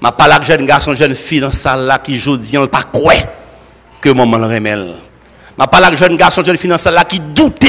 Ma 0.00 0.10
parle 0.10 0.32
avec 0.32 0.46
jeunes 0.46 0.64
garçons, 0.64 0.94
jeunes 0.94 1.14
filles 1.14 1.40
dans 1.40 1.50
salle 1.50 1.84
là 1.84 1.98
qui 1.98 2.14
disent 2.14 2.58
pas 2.72 2.84
que 4.00 4.08
maman 4.08 4.38
le 4.38 4.46
remèle. 4.46 4.94
Ma 5.58 5.66
parle 5.66 5.84
avec 5.84 5.98
jeunes 5.98 6.16
garçons, 6.16 6.42
jeunes 6.42 6.56
filles 6.56 6.70
dans 6.70 6.78
salle 6.78 6.94
là 6.94 7.04
qui 7.04 7.20
doutent 7.20 7.66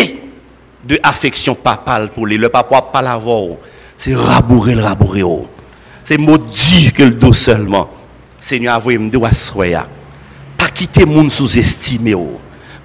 de 0.87 0.99
affection 1.03 1.55
papale 1.55 2.09
pour 2.09 2.25
lui. 2.25 2.37
Le 2.37 2.49
papa 2.49 2.81
pas 2.81 3.01
l'avoir. 3.01 3.57
c'est 3.97 4.15
rabourer 4.15 4.75
le 4.75 4.83
rabourer. 4.83 5.23
C'est 6.03 6.17
maudit 6.17 6.91
que 6.93 7.03
le 7.03 7.11
dos 7.11 7.33
seulement. 7.33 7.89
Seigneur, 8.39 8.75
avouez 8.75 8.97
me 8.97 9.11
soya. 9.33 9.87
Pas 10.57 10.69
quitter 10.69 11.05
moun 11.05 11.29
sous-estimé. 11.29 12.13
oh. 12.15 12.39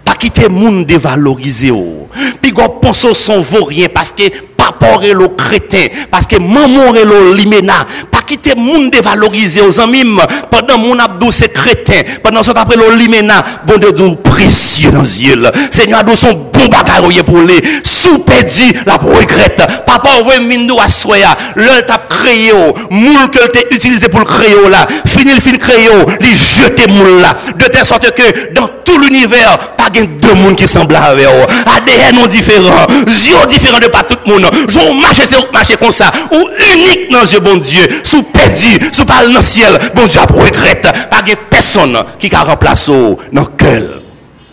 Pas 0.04 0.14
quitter 0.14 0.48
moun 0.48 0.84
dévalorisé. 0.84 1.70
oh. 1.70 2.08
Puis 2.40 2.52
qu'on 2.52 2.68
pense 2.68 3.12
son 3.12 3.40
vaurien 3.40 3.86
parce 3.92 4.12
que 4.12 4.24
papa 4.56 4.98
est 5.02 5.14
le 5.14 5.28
crétin, 5.28 5.86
parce 6.10 6.26
que 6.26 6.36
maman 6.36 6.94
est 6.94 7.04
le 7.04 7.34
limena. 7.34 7.86
Pas 8.10 8.21
quitter 8.32 8.54
moun 8.54 8.88
dévalorisé 8.88 9.60
aux 9.60 9.78
amis 9.78 10.04
pendant 10.50 10.78
mon 10.78 10.98
abdou 10.98 11.30
c'est 11.30 11.52
crétin, 11.52 12.00
pendant 12.22 12.42
ce 12.42 12.50
après 12.50 12.76
le 12.76 12.96
limena, 12.96 13.42
bon 13.66 13.76
Dieu 13.76 13.92
nous 13.96 14.16
précieux 14.16 14.90
dans 14.90 15.02
yeux. 15.02 15.42
Seigneur, 15.70 16.02
nous 16.06 16.16
son 16.16 16.32
bon 16.32 16.66
bagaille 16.70 17.22
pour 17.24 17.42
les 17.42 17.60
sous 17.84 18.20
perdu 18.20 18.72
la 18.86 18.94
regrette. 18.94 19.62
Papa 19.86 20.08
envoie 20.18 20.38
mindo 20.38 20.78
à 20.80 20.88
soya, 20.88 21.36
l'œil 21.56 21.84
t'a 21.86 21.98
créé, 22.08 22.52
moule 22.90 23.30
que 23.30 23.46
t'es 23.48 23.66
utilisé 23.70 24.08
pour 24.08 24.20
le 24.20 24.24
créer 24.24 24.68
là. 24.70 24.86
Fini 25.06 25.34
le 25.34 25.40
fin 25.40 25.52
créé, 25.52 25.88
les 26.20 26.28
jeter 26.28 26.90
moule 26.90 27.20
là. 27.20 27.36
De 27.58 27.66
telle 27.66 27.84
sorte 27.84 28.10
que 28.12 28.54
dans 28.54 28.68
tout 28.84 28.98
l'univers, 28.98 29.58
pas 29.76 29.90
deux 29.90 30.34
monde 30.34 30.56
qui 30.56 30.66
semblent 30.66 30.96
avec. 30.96 31.26
ADN 31.26 32.14
non 32.14 32.26
différent, 32.26 32.86
yeux 33.06 33.46
différents 33.48 33.78
de 33.78 33.86
pas 33.86 34.04
tout 34.04 34.16
le 34.26 34.32
monde. 34.32 34.50
J'en 34.68 34.94
marche, 34.94 35.18
c'est 35.24 35.52
marcher 35.52 35.76
comme 35.76 35.92
ça. 35.92 36.10
Ou 36.32 36.48
unique 36.72 37.10
dans 37.10 37.24
yeux, 37.24 37.40
bon 37.40 37.56
Dieu. 37.56 37.82
Perdu, 38.22 38.78
sous 38.92 39.04
pas 39.04 39.24
dans 39.26 39.32
le 39.32 39.42
ciel. 39.42 39.78
Bon 39.94 40.06
Dieu, 40.06 40.20
regrette. 40.20 41.08
Pas 41.10 41.22
gain 41.22 41.34
personne 41.50 41.96
qui 42.18 42.34
a 42.34 42.42
remplacé 42.42 42.92
dans 43.32 43.42
le 43.42 43.46
cœur. 43.56 44.02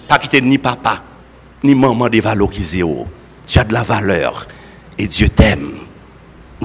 Pas 0.07 0.17
quitter 0.17 0.41
ni 0.41 0.57
papa, 0.57 1.03
ni 1.63 1.75
maman 1.75 2.09
dévalorisé. 2.09 2.83
Tu 3.47 3.59
as 3.59 3.63
de 3.63 3.73
la 3.73 3.83
valeur. 3.83 4.47
Et 4.97 5.07
Dieu 5.07 5.29
t'aime. 5.29 5.71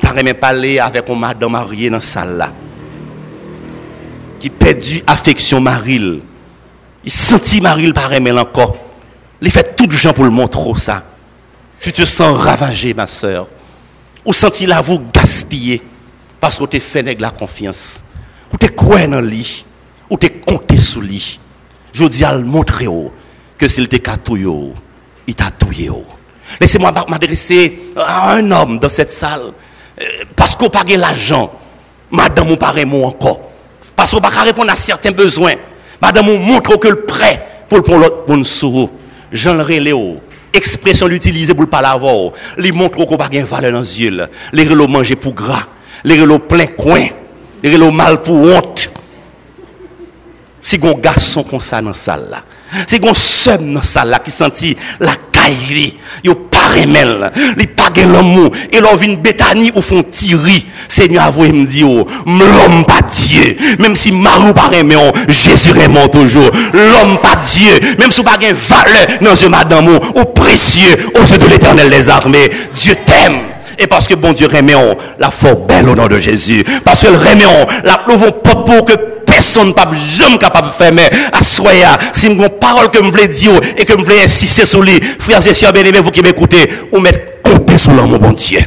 Je 0.03 0.13
n'ai 0.13 0.23
même 0.23 0.35
parlé 0.35 0.79
avec 0.79 1.09
une 1.09 1.19
madame 1.19 1.53
mariée 1.53 1.89
dans 1.89 1.97
la 1.97 2.01
salle 2.01 2.37
là. 2.37 2.53
Qui 4.41 4.51
perdu 4.51 5.03
affection 5.07 5.61
Maril. 5.61 6.21
Il 7.05 7.13
sentit 7.13 7.61
Maril 7.61 7.95
par 7.95 8.13
aimer 8.13 8.33
encore. 8.33 8.77
Il 9.41 9.51
fait 9.51 9.77
tout 9.77 9.91
gens 9.91 10.13
pour 10.13 10.25
le 10.25 10.31
montrer 10.31 10.75
ça. 10.77 11.05
Tu 11.81 11.93
te 11.93 12.05
sens 12.05 12.39
ravagé, 12.39 12.95
ma 12.95 13.07
soeur. 13.07 13.47
Ou 14.25 14.33
senti 14.33 14.65
la 14.65 14.81
vous 14.81 15.01
gaspiller 15.13 15.83
parce 16.45 16.59
que 16.59 16.67
tu 16.67 16.79
fait 16.79 17.19
la 17.19 17.31
confiance. 17.31 18.05
Ou 18.53 18.59
tu 18.59 18.69
crois 18.69 19.07
dans 19.07 19.23
lui. 19.23 19.65
Ou 20.11 20.19
tu 20.19 20.29
compté 20.47 20.79
sous 20.79 21.01
lui. 21.01 21.41
Je 21.91 22.05
dis 22.05 22.23
à 22.23 22.37
le 22.37 22.45
montrer 22.45 22.87
que 23.57 23.67
s'il 23.67 23.89
te 23.89 23.97
catouille, 23.97 24.75
il 25.27 25.35
t'a 25.35 25.51
touillé. 25.51 25.91
Laissez-moi 26.61 26.93
m'adresser 27.09 27.85
à 27.97 28.33
un 28.33 28.51
homme 28.51 28.79
dans 28.79 28.91
cette 28.91 29.11
salle. 29.11 29.55
Euh, 29.99 30.05
Parce 30.37 30.55
qu'on 30.55 30.67
n'a 30.67 30.71
pas 30.71 30.85
l'argent. 30.99 31.51
Madame, 32.11 32.51
ou 32.51 32.57
pas 32.57 32.75
moi 32.85 33.09
encore. 33.09 33.41
Parce 33.97 34.11
qu'on 34.11 34.21
n'a 34.21 34.29
pas 34.29 34.43
répondre 34.43 34.71
à 34.71 34.77
certains 34.77 35.13
besoins. 35.13 35.55
Madame, 36.03 36.29
on 36.29 36.39
montre 36.39 36.79
que 36.79 36.89
le 36.89 37.07
prêt 37.07 37.65
pour 37.71 37.79
le 37.79 38.03
l'autre 38.03 38.25
pour 38.27 38.37
nous. 38.37 38.91
Jean 39.33 39.55
le 39.55 39.63
Réléo. 39.63 40.21
Expression 40.53 41.07
l'utiliser 41.07 41.55
pour 41.55 41.65
le 41.65 41.75
avant. 41.75 42.35
Il 42.59 42.75
montre 42.75 43.03
qu'on 43.03 43.11
n'a 43.11 43.17
pas 43.17 43.29
de 43.31 43.39
valeur 43.39 43.73
dans 43.73 43.81
les 43.81 44.03
yeux. 44.03 44.29
Les 44.53 44.65
relos 44.65 44.89
manger 44.89 45.17
pour 45.17 45.33
gras. 45.33 45.69
Les 46.05 46.21
relos 46.21 46.41
plein 46.41 46.67
coin. 46.67 47.07
Les 47.63 47.73
relos 47.73 47.91
mal 47.91 48.23
pour 48.23 48.37
honte. 48.37 48.91
Si 50.61 50.79
un 50.83 50.93
garçon 50.93 51.43
comme 51.43 51.61
ça 51.61 51.83
dans 51.83 51.89
la 51.89 51.95
salle 51.95 52.29
là, 52.31 52.43
si 52.87 52.97
un 52.97 53.13
seul 53.13 53.59
dans 53.59 53.81
la 53.81 53.83
salle 53.83 54.09
là 54.09 54.19
qui 54.19 54.31
sentit 54.31 54.75
la 54.99 55.13
caille, 55.31 55.95
il 56.23 56.35
pas 56.35 56.81
remel, 56.81 57.31
il 57.59 57.69
pas 57.69 57.91
gen 57.95 58.11
l'amour, 58.11 58.51
et 58.73 58.81
l'on 58.81 58.97
vient 58.97 59.15
bétanie 59.15 59.71
ou 59.75 59.83
font 59.83 60.03
tirer. 60.03 60.65
Seigneur, 60.89 61.25
avouez 61.25 61.53
me 61.53 61.67
dit, 61.67 61.85
oh, 61.85 62.07
l'homme 62.27 62.87
pas 62.87 63.03
Dieu, 63.03 63.57
même 63.79 63.95
si 63.95 64.11
Marou 64.11 64.55
pas 64.55 64.69
remel, 64.69 64.99
oh, 64.99 65.13
Jésus 65.29 65.73
remel 65.73 66.09
toujours. 66.09 66.51
L'homme 66.73 67.19
pas 67.19 67.37
Dieu, 67.45 67.97
même 67.99 68.11
si 68.11 68.23
pas 68.23 68.39
valeur 68.39 69.19
dans 69.21 69.37
ce 69.37 69.47
madame, 69.47 69.89
oh, 69.89 70.19
ou 70.19 70.25
précieux 70.25 70.97
aux 71.15 71.27
yeux 71.27 71.39
de 71.39 71.47
l'éternel 71.47 71.91
des 71.91 72.09
armées. 72.09 72.51
Dieu 72.75 72.95
t'aime. 73.05 73.54
Et 73.79 73.87
parce 73.87 74.07
que 74.09 74.15
bon 74.15 74.33
Dieu 74.33 74.47
remet 74.47 74.75
on 74.75 74.97
la 75.19 75.31
fort 75.31 75.57
belle 75.67 75.89
au 75.89 75.95
nom 75.95 76.07
de 76.07 76.19
Jésus. 76.19 76.65
Parce 76.85 77.03
que 77.03 77.09
le 77.09 77.19
la 77.85 77.99
plouvon 77.99 78.31
pas 78.33 78.57
pour 78.57 78.85
que 78.85 78.95
personne 79.27 79.75
pas 79.75 79.89
jamais 79.97 80.39
capable 80.39 80.69
de 80.69 80.73
faire 80.73 80.93
mais 80.93 81.11
à 81.33 81.43
si 82.13 82.27
une 82.27 82.49
parole 82.49 82.91
que 82.91 83.01
me 83.01 83.11
voulais 83.11 83.29
dire 83.29 83.53
et 83.77 83.85
que 83.85 83.95
me 83.95 84.05
voulais 84.05 84.23
insister 84.25 84.65
sur 84.65 84.83
lui 84.83 85.01
frères 85.19 85.45
et 85.47 85.55
sœurs 85.55 85.73
bien-aimés 85.73 86.01
vous 86.01 86.11
qui 86.11 86.23
m'écoutez 86.23 86.71
ou 86.93 87.01
mettre 87.01 87.43
compter 87.43 87.79
sur 87.79 87.93
l'amour 87.93 88.19
bon 88.19 88.33
Dieu. 88.33 88.61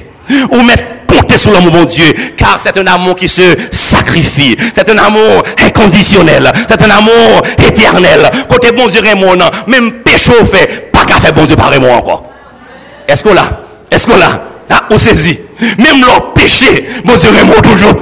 Ou 0.51 0.61
mettre 0.61 0.83
compter 1.07 1.37
sur 1.37 1.51
l'amour 1.51 1.71
bon 1.71 1.83
Dieu. 1.85 2.05
Car 2.35 2.59
c'est 2.59 2.77
un 2.77 2.87
amour 2.87 3.15
qui 3.15 3.27
se 3.27 3.43
sacrifie. 3.71 4.55
C'est 4.73 4.89
un 4.89 4.97
amour 4.97 5.43
inconditionnel. 5.65 6.51
C'est 6.67 6.81
un 6.81 6.89
amour 6.89 7.41
éternel. 7.65 8.29
Côté 8.49 8.71
bon 8.71 8.87
Dieu 8.87 9.01
Raymond 9.01 9.37
même 9.67 9.91
péché 10.03 10.33
fait 10.45 10.91
pas 10.91 11.05
qu'à 11.05 11.15
faire 11.15 11.33
bon 11.33 11.45
Dieu 11.45 11.55
par 11.55 11.69
Raymond 11.69 11.93
encore. 11.93 12.25
Est-ce 13.07 13.23
qu'on 13.23 13.33
l'a? 13.33 13.61
Est-ce 13.89 14.05
qu'on 14.05 14.17
l'a? 14.17 14.56
Ah, 14.69 14.83
on 14.89 14.97
saisit. 14.97 15.39
Même 15.77 16.01
leur 16.01 16.33
péché, 16.33 16.87
mon 17.03 17.15
Dieu 17.15 17.29
remonte 17.29 17.61
toujours. 17.63 17.95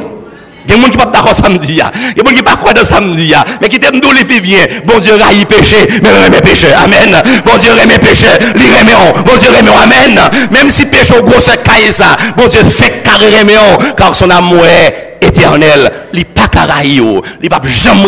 Il 0.67 0.71
y 0.71 0.73
a 0.73 0.77
des 0.77 0.81
gens 0.81 0.89
qui 0.89 0.97
ne 0.97 1.01
sont 1.01 1.09
pas 1.09 1.17
d'accord 1.17 1.35
samedi. 1.35 1.73
Il 1.73 1.77
y 1.77 1.81
a 1.81 1.91
des 1.91 2.21
gens 2.21 2.35
qui 2.35 2.41
ne 2.41 2.41
pas 2.41 2.55
croire 2.55 2.73
dans 2.73 2.83
samedi. 2.83 3.33
Mais 3.61 3.69
qui 3.69 3.79
t'aiment 3.79 4.01
les 4.01 4.25
filles 4.25 4.41
bien. 4.41 4.59
Bon 4.85 4.97
Dieu 4.99 5.13
raille 5.15 5.45
péché, 5.45 5.75
mais 6.01 6.09
remet 6.09 6.41
péché. 6.41 6.67
Amen. 6.73 7.21
Bon 7.45 7.57
Dieu 7.57 7.71
remet 7.71 7.99
péché, 7.99 8.27
lui 8.55 8.67
remet 8.67 8.95
on. 8.95 9.21
Bon 9.21 9.35
Dieu 9.37 9.49
remet. 9.49 9.69
Amen. 9.83 10.19
Même 10.51 10.69
si 10.69 10.85
péché 10.85 11.13
au 11.19 11.23
gros 11.23 11.39
c'est 11.39 11.61
caille 11.63 11.93
ça. 11.93 12.17
Bon 12.35 12.47
Dieu 12.47 12.61
fait 12.63 13.03
carré 13.03 13.27
remet. 13.37 13.53
Car 13.95 14.15
son 14.15 14.29
amour 14.29 14.65
est 14.65 15.14
éternel. 15.25 15.91
Il 16.13 16.25
pas 16.25 16.47
carré 16.47 17.01
Il 17.41 17.49
pas 17.49 17.61
jamais 17.63 18.07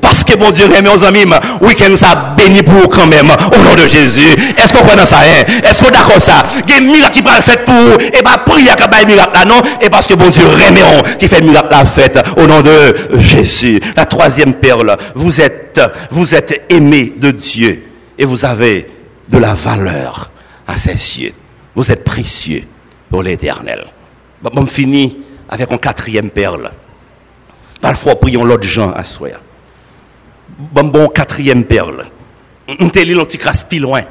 parce 0.00 0.22
que 0.22 0.36
bon 0.36 0.50
Dieu 0.50 0.66
remet 0.66 0.90
aux 0.90 1.02
amis, 1.02 1.24
week-end 1.62 1.96
ça 1.96 2.34
béni 2.36 2.62
pour 2.62 2.74
vous 2.74 2.88
quand 2.88 3.06
même, 3.06 3.30
au 3.30 3.64
nom 3.64 3.74
de 3.74 3.88
Jésus. 3.88 4.20
Est-ce 4.56 4.72
qu'on 4.72 4.84
croit 4.84 5.04
ça, 5.06 5.18
hein? 5.18 5.44
Est-ce 5.64 5.82
qu'on 5.82 5.90
d'accord 5.90 6.20
ça? 6.20 6.44
Il 6.68 6.86
miracle 6.86 7.14
qui 7.14 7.22
va 7.22 7.40
fait 7.40 7.64
pour 7.64 7.74
vous, 7.74 7.96
et 7.98 8.22
bah, 8.22 8.42
prière 8.44 8.76
qui 8.76 8.82
va 8.82 9.04
miracle 9.04 9.48
non? 9.48 9.60
Et 9.80 9.88
parce 9.88 10.06
que 10.06 10.14
bon 10.14 10.28
Dieu 10.28 10.44
on, 10.46 11.02
qui 11.16 11.26
fait 11.26 11.40
miracle 11.40 11.68
la 11.70 11.84
fête, 11.84 12.18
au 12.36 12.46
nom 12.46 12.60
de 12.60 13.18
Jésus. 13.18 13.80
La 13.96 14.04
troisième 14.04 14.54
perle, 14.54 14.96
vous 15.14 15.40
êtes, 15.40 15.80
vous 16.10 16.34
êtes 16.34 16.66
aimé 16.68 17.14
de 17.16 17.30
Dieu, 17.30 17.84
et 18.18 18.24
vous 18.24 18.44
avez 18.44 18.86
de 19.28 19.38
la 19.38 19.54
valeur 19.54 20.30
à 20.68 20.76
ses 20.76 20.92
yeux. 20.92 21.32
Vous 21.74 21.90
êtes 21.90 22.04
précieux 22.04 22.64
pour 23.10 23.22
l'éternel. 23.22 23.86
Bon, 24.42 24.50
on 24.54 24.66
finit 24.66 25.23
avec 25.48 25.70
une 25.70 25.78
quatrième 25.78 26.30
perle. 26.30 26.70
Parfois, 27.80 28.18
prions 28.18 28.44
l'autre 28.44 28.66
gens 28.66 28.92
à 28.92 29.04
soi 29.04 29.30
bon, 30.58 30.84
bon 30.84 31.08
quatrième 31.08 31.64
perle. 31.64 32.06
On 32.80 32.88
te 32.88 32.98
lit 32.98 33.16
plus 33.68 33.78
loin. 33.78 34.02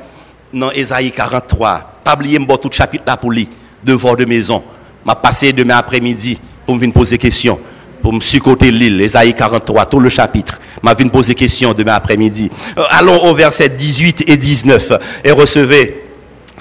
Dans 0.54 0.72
Ésaïe 0.72 1.12
43. 1.12 2.00
Pas 2.04 2.14
oublier 2.14 2.40
tout 2.62 2.70
chapitre 2.72 3.04
là 3.08 3.18
pour 3.18 3.32
lui. 3.32 3.50
Devoir 3.84 4.16
de 4.16 4.26
maison. 4.26 4.64
M'a 5.06 5.16
passé 5.16 5.52
demain 5.52 5.78
après-midi 5.78 6.40
pour 6.66 6.76
me 6.76 6.92
poser 6.92 7.18
question. 7.18 7.60
Pour 8.02 8.14
me 8.14 8.20
succoter 8.20 8.70
l'île. 8.70 9.02
Ésaïe 9.02 9.34
43, 9.34 9.86
tout 9.88 10.00
le 10.00 10.10
chapitre. 10.10 10.60
M'a 10.82 10.94
venir 10.94 11.12
poser 11.12 11.34
question 11.34 11.74
demain 11.74 11.94
après-midi. 11.94 12.50
Euh, 12.78 12.84
allons 12.90 13.24
au 13.26 13.34
verset 13.34 13.70
18 13.70 14.26
et 14.28 14.38
19. 14.38 14.94
Et 15.24 15.32
recevez 15.32 16.03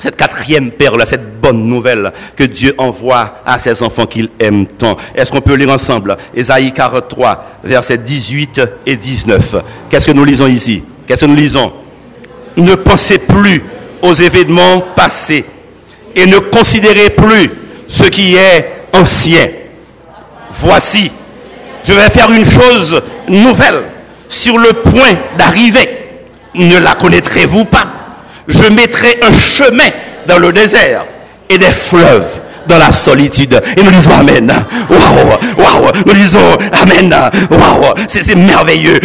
cette 0.03 0.17
quatrième 0.17 0.73
perle, 0.73 1.01
cette 1.07 1.41
bonne 1.41 1.65
nouvelle 1.65 2.13
que 2.35 2.43
Dieu 2.43 2.75
envoie 2.77 3.35
à 3.47 3.61
ses 3.61 3.85
enfants 3.85 4.05
qu'il 4.05 4.31
aime 4.41 4.67
tant. 4.67 4.97
Est-ce 5.15 5.31
qu'on 5.31 5.41
peut 5.41 5.55
lire 5.55 5.71
ensemble 5.71 6.17
Ésaïe 6.35 6.73
43, 6.73 7.61
versets 7.63 7.99
18 7.99 8.61
et 8.85 8.97
19. 8.97 9.55
Qu'est-ce 9.89 10.07
que 10.09 10.13
nous 10.13 10.25
lisons 10.25 10.49
ici 10.49 10.83
Qu'est-ce 11.07 11.21
que 11.21 11.27
nous 11.31 11.37
lisons 11.37 11.73
Ne 12.57 12.75
pensez 12.75 13.19
plus 13.19 13.63
aux 14.03 14.13
événements 14.13 14.83
passés 14.97 15.45
et 16.17 16.27
ne 16.27 16.39
considérez 16.39 17.11
plus 17.11 17.53
ce 17.87 18.03
qui 18.03 18.35
est 18.35 18.73
ancien. 18.93 19.47
Voici, 20.51 21.13
je 21.85 21.93
vais 21.93 22.11
faire 22.11 22.33
une 22.33 22.45
chose 22.45 23.01
nouvelle 23.29 23.85
sur 24.29 24.59
le 24.59 24.73
point 24.73 25.15
d'arriver. 25.39 25.89
Ne 26.57 26.79
la 26.81 26.97
connaîtrez-vous 26.97 27.67
pas 27.67 27.92
je 28.49 28.73
mettrai 28.73 29.19
un 29.23 29.33
chemin 29.33 29.91
dans 30.27 30.39
le 30.39 30.53
désert 30.53 31.05
et 31.49 31.59
des 31.59 31.73
fleuves 31.73 32.41
dans 32.67 32.79
la 32.79 32.93
solitude. 32.93 33.61
Et 33.77 33.83
nous 33.83 33.91
disons 33.91 34.13
Amen. 34.13 34.53
Waouh, 34.89 35.39
waouh. 35.59 35.93
Nous 36.07 36.13
disons 36.13 36.57
Amen. 36.73 37.15
Waouh, 37.51 37.95
c'est 38.09 38.35
merveilleux. 38.35 38.99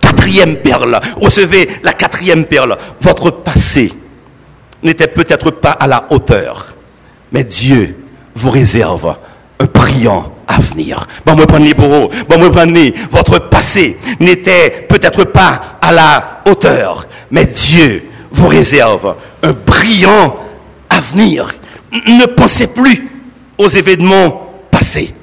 Quatrième 0.00 0.56
perle. 0.56 1.00
Recevez 1.20 1.68
la 1.82 1.92
quatrième 1.92 2.44
perle? 2.44 2.76
Votre 3.00 3.30
passé 3.30 3.92
n'était 4.82 5.08
peut-être 5.08 5.50
pas 5.50 5.72
à 5.72 5.86
la 5.86 6.06
hauteur, 6.10 6.74
mais 7.32 7.44
Dieu 7.44 7.96
vous 8.34 8.50
réserve 8.50 9.16
un 9.60 9.64
brillant 9.66 10.32
avenir. 10.46 11.06
Bon, 11.26 11.36
me 11.36 11.44
prenez 11.44 11.74
pour 11.74 11.88
vous. 11.88 12.08
Bon, 12.28 12.50
prenez. 12.50 12.94
Votre 13.10 13.48
passé 13.50 13.98
n'était 14.20 14.86
peut-être 14.88 15.24
pas 15.24 15.78
à 15.82 15.92
la 15.92 16.40
hauteur, 16.48 17.06
mais 17.30 17.44
Dieu 17.44 18.07
vous 18.30 18.48
réserve 18.48 19.16
un 19.42 19.52
brillant 19.52 20.36
avenir. 20.88 21.54
Ne 21.92 22.26
pensez 22.26 22.66
plus 22.68 23.08
aux 23.56 23.68
événements 23.68 24.52
passés. 24.70 25.14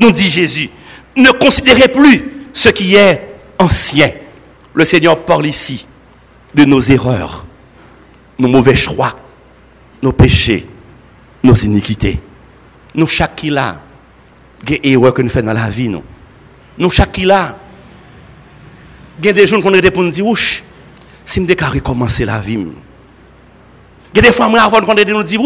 Nous 0.00 0.12
dit 0.12 0.28
Jésus, 0.28 0.70
ne 1.16 1.30
considérez 1.30 1.88
plus 1.88 2.48
ce 2.52 2.68
qui 2.68 2.94
est 2.94 3.36
ancien. 3.58 4.10
Le 4.72 4.84
Seigneur 4.84 5.24
parle 5.24 5.46
ici 5.46 5.86
de 6.54 6.64
nos 6.64 6.80
erreurs, 6.80 7.44
nos 8.38 8.48
mauvais 8.48 8.76
choix, 8.76 9.18
nos 10.02 10.12
péchés, 10.12 10.66
nos 11.42 11.54
iniquités. 11.54 12.18
Nous, 12.94 13.06
chaque 13.06 13.42
là, 13.44 13.80
des 14.64 14.80
erreurs 14.84 15.14
que 15.14 15.22
nous 15.22 15.28
faisons 15.28 15.46
dans 15.46 15.52
la 15.52 15.68
vie, 15.68 15.88
nous. 15.88 16.02
Nous, 16.78 16.90
chaque 16.90 17.18
là, 17.18 17.56
des 19.18 19.46
pour 19.90 20.02
nous 20.02 20.12
si 21.24 21.40
je 21.40 21.46
déclare 21.46 21.72
recommencer 21.72 22.24
la 22.24 22.38
vie, 22.38 22.54
il 24.14 24.16
y 24.16 24.18
a 24.18 24.22
des 24.22 24.32
fois, 24.32 24.46
avant 24.46 24.80
qu'on 24.80 24.94
nous 24.94 25.22
dire, 25.22 25.40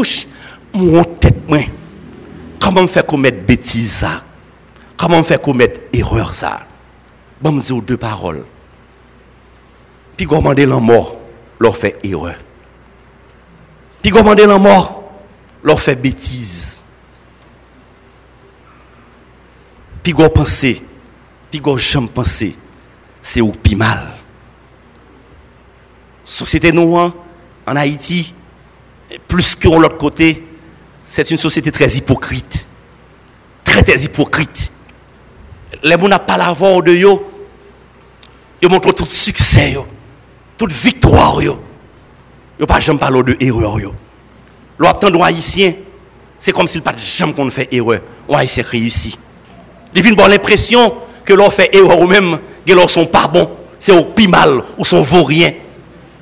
mon 0.74 1.04
tête, 1.04 1.48
moi, 1.48 1.60
comment 2.60 2.82
me 2.82 2.86
faire 2.86 3.06
commettre 3.06 3.42
bêtise 3.42 3.92
ça? 3.92 4.22
Comment 4.96 5.18
me 5.18 5.22
faire 5.22 5.40
commettre 5.40 5.80
erreur 5.92 6.34
ça? 6.34 6.60
Bon, 7.40 7.52
me 7.52 7.62
dire 7.62 7.80
deux 7.80 7.96
paroles. 7.96 8.44
Puis, 10.16 10.26
demander 10.26 10.66
la 10.66 10.78
mort, 10.78 11.16
leur 11.58 11.76
fait 11.76 11.98
erreur. 12.02 12.34
Puis, 14.02 14.10
demander 14.10 14.44
la 14.44 14.58
mort, 14.58 15.04
leur 15.62 15.80
fait 15.80 15.94
bêtise. 15.94 16.82
Puis, 20.02 20.12
penser, 20.12 20.82
puis, 21.50 21.62
jamais 21.78 22.08
penser, 22.08 22.56
c'est 23.22 23.40
au 23.40 23.52
plus 23.52 23.76
mal. 23.76 24.16
Société 26.28 26.72
noire 26.72 27.12
en 27.66 27.74
Haïti, 27.74 28.34
plus 29.26 29.54
que 29.54 29.66
l'autre 29.66 29.96
côté, 29.96 30.44
c'est 31.02 31.30
une 31.30 31.38
société 31.38 31.72
très 31.72 31.88
hypocrite. 31.88 32.66
Très, 33.64 33.82
très 33.82 33.98
hypocrite. 34.02 34.70
Les 35.82 35.92
gens 35.92 36.06
n'ont 36.06 36.18
pas 36.18 36.36
la 36.36 36.52
voix 36.52 36.82
de 36.82 36.92
eux. 36.92 37.18
Ils 38.60 38.68
montrent 38.68 38.92
tout 38.92 39.06
succès, 39.06 39.74
toute 40.58 40.70
victoire. 40.70 41.40
Ils 41.40 41.56
ne 42.60 42.66
pas 42.66 42.78
jamais 42.78 42.98
parler 42.98 43.22
de 43.22 43.36
erreur. 43.40 43.78
L'autre 44.78 45.22
haïtien, 45.22 45.72
c'est 46.38 46.52
comme 46.52 46.66
s'il 46.66 46.82
pas 46.82 46.94
jamais 46.94 47.32
qu'on 47.32 47.50
fait 47.50 47.72
erreur. 47.72 48.00
On 48.28 48.36
haïtien 48.36 48.64
réussi. 48.70 49.18
Ils 49.94 50.02
viennent 50.02 50.12
avoir 50.12 50.28
l'impression 50.28 50.94
que 51.24 51.32
l'on 51.32 51.50
fait 51.50 51.74
erreur 51.74 51.98
ou 52.00 52.06
même 52.06 52.38
que 52.66 52.72
l'on 52.74 52.86
sont 52.86 53.06
pas 53.06 53.28
bons. 53.28 53.48
C'est 53.78 53.92
au 53.92 54.04
pis 54.04 54.28
mal 54.28 54.62
ou 54.76 54.84
sont 54.84 55.00
vauriens. 55.00 55.52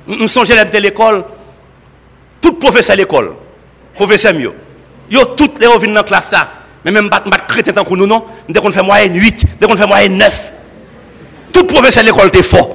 Nous 0.07 0.29
sommes 0.29 0.45
à 0.51 0.81
l'école. 0.81 1.25
Tout 2.41 2.53
professeur 2.53 2.95
à 2.95 2.97
l'école, 2.97 3.33
professeur 3.95 4.33
mieux. 4.35 4.53
Yo 5.11 5.25
toutes 5.37 5.61
les 5.61 5.67
viennent 5.67 5.95
dans 5.95 6.01
la 6.01 6.03
classe. 6.05 6.35
Mais 6.85 6.93
même 6.93 7.11
pas 7.11 7.21
crétin 7.49 7.73
tant 7.73 7.83
que 7.83 7.95
nous 7.95 8.07
non, 8.07 8.25
dès 8.49 8.61
qu'on 8.61 8.71
fait 8.71 8.83
moyenne 8.83 9.19
8, 9.19 9.59
dès 9.61 9.67
qu'on 9.67 9.75
fait 9.77 9.87
moyenne 9.87 10.17
9. 10.17 10.53
Tout 11.53 11.65
professeur 11.65 12.05
à 12.05 12.07
l'école 12.07 12.29
était 12.29 12.45
fort. 12.45 12.71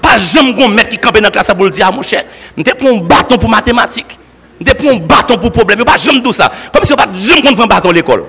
Pas 0.00 0.16
jamais 0.16 0.54
un 0.64 0.68
maître 0.68 0.88
qui 0.88 0.98
campe 0.98 1.16
dans 1.16 1.24
la 1.24 1.30
classe 1.30 1.48
pour 1.48 1.64
le 1.64 1.70
dire 1.70 1.86
à 1.86 1.92
mon 1.92 2.00
cher, 2.00 2.24
m'était 2.56 2.72
pour 2.72 2.88
un 2.88 2.96
bâton 2.96 3.36
pour 3.36 3.50
mathématiques. 3.50 4.18
M'était 4.58 4.74
pour 4.74 4.90
un 4.90 4.96
bâton 4.96 5.36
pour 5.36 5.52
problème, 5.52 5.84
pas 5.84 5.98
jamais 5.98 6.22
tout 6.22 6.32
ça. 6.32 6.50
Comme 6.72 6.84
si 6.84 6.94
on 6.94 6.96
pas 6.96 7.08
jamais 7.12 7.42
qu'on 7.42 7.54
prend 7.54 7.66
bâton 7.66 7.90
à 7.90 7.92
l'école. 7.92 8.24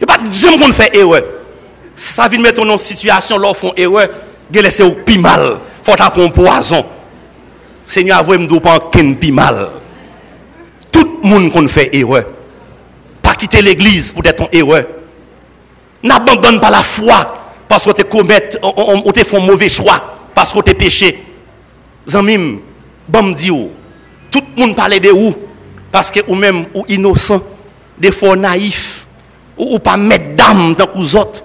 Il 0.00 0.06
pas 0.06 0.18
jamais 0.30 0.58
qu'on 0.58 0.72
fait 0.72 0.96
erreur. 0.96 1.22
Ça 1.96 2.28
vient 2.28 2.40
mettre 2.40 2.64
en 2.64 2.78
situation 2.78 3.38
là 3.38 3.52
font 3.54 3.72
erreur, 3.76 4.08
gè 4.52 4.62
laissé 4.62 4.84
au 4.84 4.92
pi 4.92 5.18
mal. 5.18 5.58
Faut 5.88 5.94
apprendre 5.98 6.26
un 6.26 6.28
poison. 6.28 6.84
Seigneur, 7.82 8.22
vous 8.22 8.38
me 8.38 8.60
pas 8.60 8.78
ken 8.92 9.16
pi 9.16 9.32
mal. 9.32 9.70
Tout 10.92 11.20
le 11.22 11.28
monde 11.30 11.50
qu'on 11.50 11.66
fait 11.66 11.88
erreur. 11.96 12.24
Pas 13.22 13.34
quitter 13.34 13.62
l'église 13.62 14.12
pour 14.12 14.22
être 14.26 14.42
en 14.42 14.48
erreur. 14.52 14.84
N'abandonne 16.02 16.60
pas 16.60 16.68
la 16.68 16.82
foi 16.82 17.38
parce 17.66 17.86
que 17.86 17.92
tu 17.92 18.04
commet, 18.04 18.50
on 18.62 19.10
te 19.12 19.24
fait 19.24 19.38
un 19.38 19.40
mauvais 19.40 19.70
choix, 19.70 20.02
parce 20.34 20.52
que 20.52 20.60
tu 20.60 20.74
péché. 20.74 21.24
Zamim, 22.06 22.58
bon 23.08 23.34
tout 24.30 24.42
le 24.56 24.60
monde 24.60 24.76
parle 24.76 25.00
de 25.00 25.08
vous, 25.08 25.34
parce 25.90 26.10
que 26.10 26.20
ou 26.28 26.34
même 26.34 26.66
ou 26.74 26.84
innocent, 26.88 27.40
des 27.98 28.12
fois 28.12 28.36
naïf, 28.36 29.06
ou, 29.56 29.78
pas 29.78 29.96
mettre 29.96 30.36
d'âme 30.36 30.74
dans 30.74 30.88
les 30.94 31.16
autres. 31.16 31.42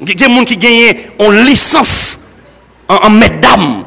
Il 0.00 0.08
y 0.08 0.12
a 0.12 0.28
des 0.28 0.34
gens 0.34 0.44
qui 0.44 0.56
gagnent 0.56 0.96
en 1.18 1.30
licence 1.30 2.20
en, 2.88 2.96
en 2.96 3.84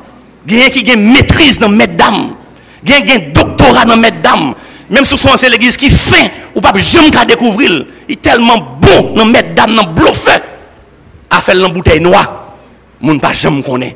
y 0.47 0.61
a 0.61 0.69
qui 0.69 0.83
gagnent 0.83 1.11
maîtrise 1.11 1.59
dans 1.59 1.69
y 1.71 2.93
a 2.93 3.15
un 3.15 3.31
doctorat 3.31 3.85
dans 3.85 3.97
d'âme. 3.97 4.55
Même 4.89 5.05
si 5.05 5.17
sont 5.17 5.29
c'est 5.37 5.49
l'église 5.49 5.77
qui 5.77 5.89
fait, 5.89 6.31
ou 6.55 6.61
pas 6.61 6.73
jamais 6.79 7.11
découvrir. 7.25 7.85
Il 8.07 8.13
est 8.13 8.21
tellement 8.21 8.57
bon 8.81 9.13
dans 9.13 9.25
d'âme, 9.25 9.75
dans 9.75 9.91
bluffeur. 9.91 10.41
A 11.29 11.41
fait 11.41 11.53
la 11.53 11.67
bouteille 11.67 11.99
noire. 11.99 12.55
Moun 12.99 13.19
pas 13.19 13.33
jamais 13.33 13.61
connaît. 13.61 13.95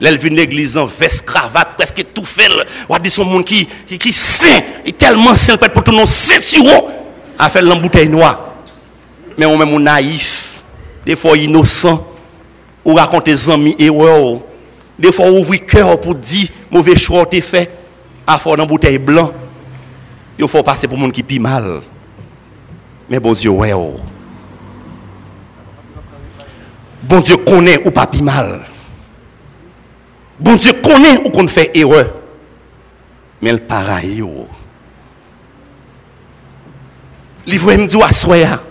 L'elle 0.00 0.18
vient 0.18 0.30
l'église 0.30 0.76
en 0.76 0.86
veste, 0.86 1.24
cravate, 1.26 1.76
presque 1.76 2.04
tout 2.14 2.24
fait. 2.24 2.48
Ou 2.88 2.98
dit 2.98 3.10
son 3.10 3.24
monde 3.24 3.44
qui, 3.44 3.68
qui, 3.86 3.98
qui 3.98 4.12
saint, 4.12 4.60
il 4.84 4.94
tellement 4.94 5.34
saint 5.34 5.56
pour 5.56 5.84
tout 5.84 5.92
nos 5.92 6.06
ceinturon. 6.06 6.88
A 7.38 7.50
fait 7.50 7.62
la 7.62 7.74
bouteille 7.74 8.08
noire. 8.08 8.54
Mais 9.36 9.46
on 9.46 9.58
même 9.58 9.76
naïf, 9.78 10.64
des 11.04 11.16
fois 11.16 11.36
innocent, 11.36 12.06
ou 12.84 12.94
raconter 12.94 13.34
amis 13.50 13.74
et 13.78 13.90
Des 14.98 15.12
fois, 15.12 15.30
ouvrir 15.30 15.66
cœur 15.66 16.00
pour 16.00 16.14
dire 16.14 16.48
mauvais 16.70 16.96
choix 16.96 17.26
t'es 17.26 17.40
fait. 17.40 17.70
À 18.26 18.38
fond 18.38 18.54
dans 18.56 18.66
bouteille 18.66 18.98
blanc. 18.98 19.32
Il 20.38 20.48
faut 20.48 20.62
passer 20.62 20.88
pour 20.88 20.98
monde 20.98 21.12
qui 21.12 21.22
pis 21.22 21.38
mal. 21.38 21.80
Mais 23.08 23.20
bon 23.20 23.32
Dieu, 23.32 23.50
ouais. 23.50 23.72
Oh. 23.72 23.96
Bon 27.02 27.20
Dieu 27.20 27.36
connaît 27.36 27.86
ou 27.86 27.90
pas 27.90 28.06
pi 28.06 28.22
mal. 28.22 28.62
Bon 30.40 30.56
Dieu 30.56 30.72
connaît 30.72 31.18
ou 31.24 31.30
qu'on 31.30 31.46
fait 31.46 31.70
erreur. 31.76 32.12
Mais 33.40 33.52
le 33.52 33.58
pareil. 33.58 34.22
Oh. 34.22 34.48
Livre 37.46 37.74
me 37.74 37.86
dit 37.86 38.02
à 38.02 38.12
soya. 38.12 38.62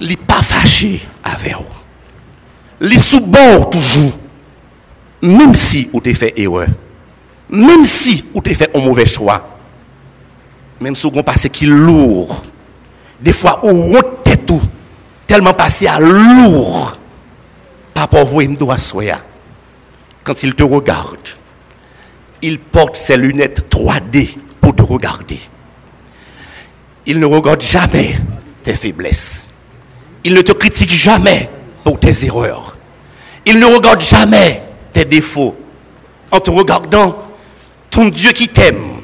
Il 0.00 0.16
pas 0.18 0.42
fâché 0.42 1.00
avec 1.22 1.54
vous. 1.54 1.79
Les 2.80 2.98
sous 2.98 3.20
bord 3.20 3.68
toujours. 3.68 4.18
Même 5.22 5.54
si 5.54 5.88
vous 5.92 6.00
avez 6.00 6.14
fait 6.14 6.38
erreur. 6.38 6.68
Même 7.50 7.84
si 7.84 8.24
vous 8.32 8.40
avez 8.44 8.54
fait 8.54 8.74
un 8.74 8.80
mauvais 8.80 9.06
choix. 9.06 9.58
Même 10.80 10.96
si 10.96 11.02
vous 11.02 11.12
avez 11.12 11.22
passé 11.22 11.50
qui 11.50 11.66
lourd. 11.66 12.42
Des 13.20 13.34
fois, 13.34 13.60
vous 13.62 13.82
route 13.82 14.24
tout. 14.46 14.62
Tellement 15.26 15.52
passé 15.52 15.86
à 15.86 16.00
lourd. 16.00 16.94
Papa, 17.92 18.24
vous 18.24 18.40
me 18.40 18.56
doit 18.56 18.76
Quand 20.24 20.42
il 20.42 20.54
te 20.54 20.62
regarde, 20.62 21.28
il 22.40 22.58
porte 22.58 22.96
ses 22.96 23.16
lunettes 23.16 23.70
3D 23.70 24.36
pour 24.60 24.74
te 24.74 24.82
regarder. 24.82 25.38
Il 27.04 27.20
ne 27.20 27.26
regarde 27.26 27.60
jamais 27.60 28.16
tes 28.62 28.74
faiblesses. 28.74 29.48
Il 30.24 30.34
ne 30.34 30.40
te 30.40 30.52
critique 30.52 30.92
jamais 30.92 31.50
pour 31.84 31.98
tes 31.98 32.24
erreurs. 32.24 32.76
Il 33.46 33.58
ne 33.58 33.66
regarde 33.66 34.00
jamais 34.00 34.62
tes 34.92 35.04
défauts. 35.04 35.56
En 36.30 36.40
te 36.40 36.50
regardant, 36.50 37.16
ton 37.90 38.08
Dieu 38.08 38.32
qui 38.32 38.48
t'aime 38.48 39.00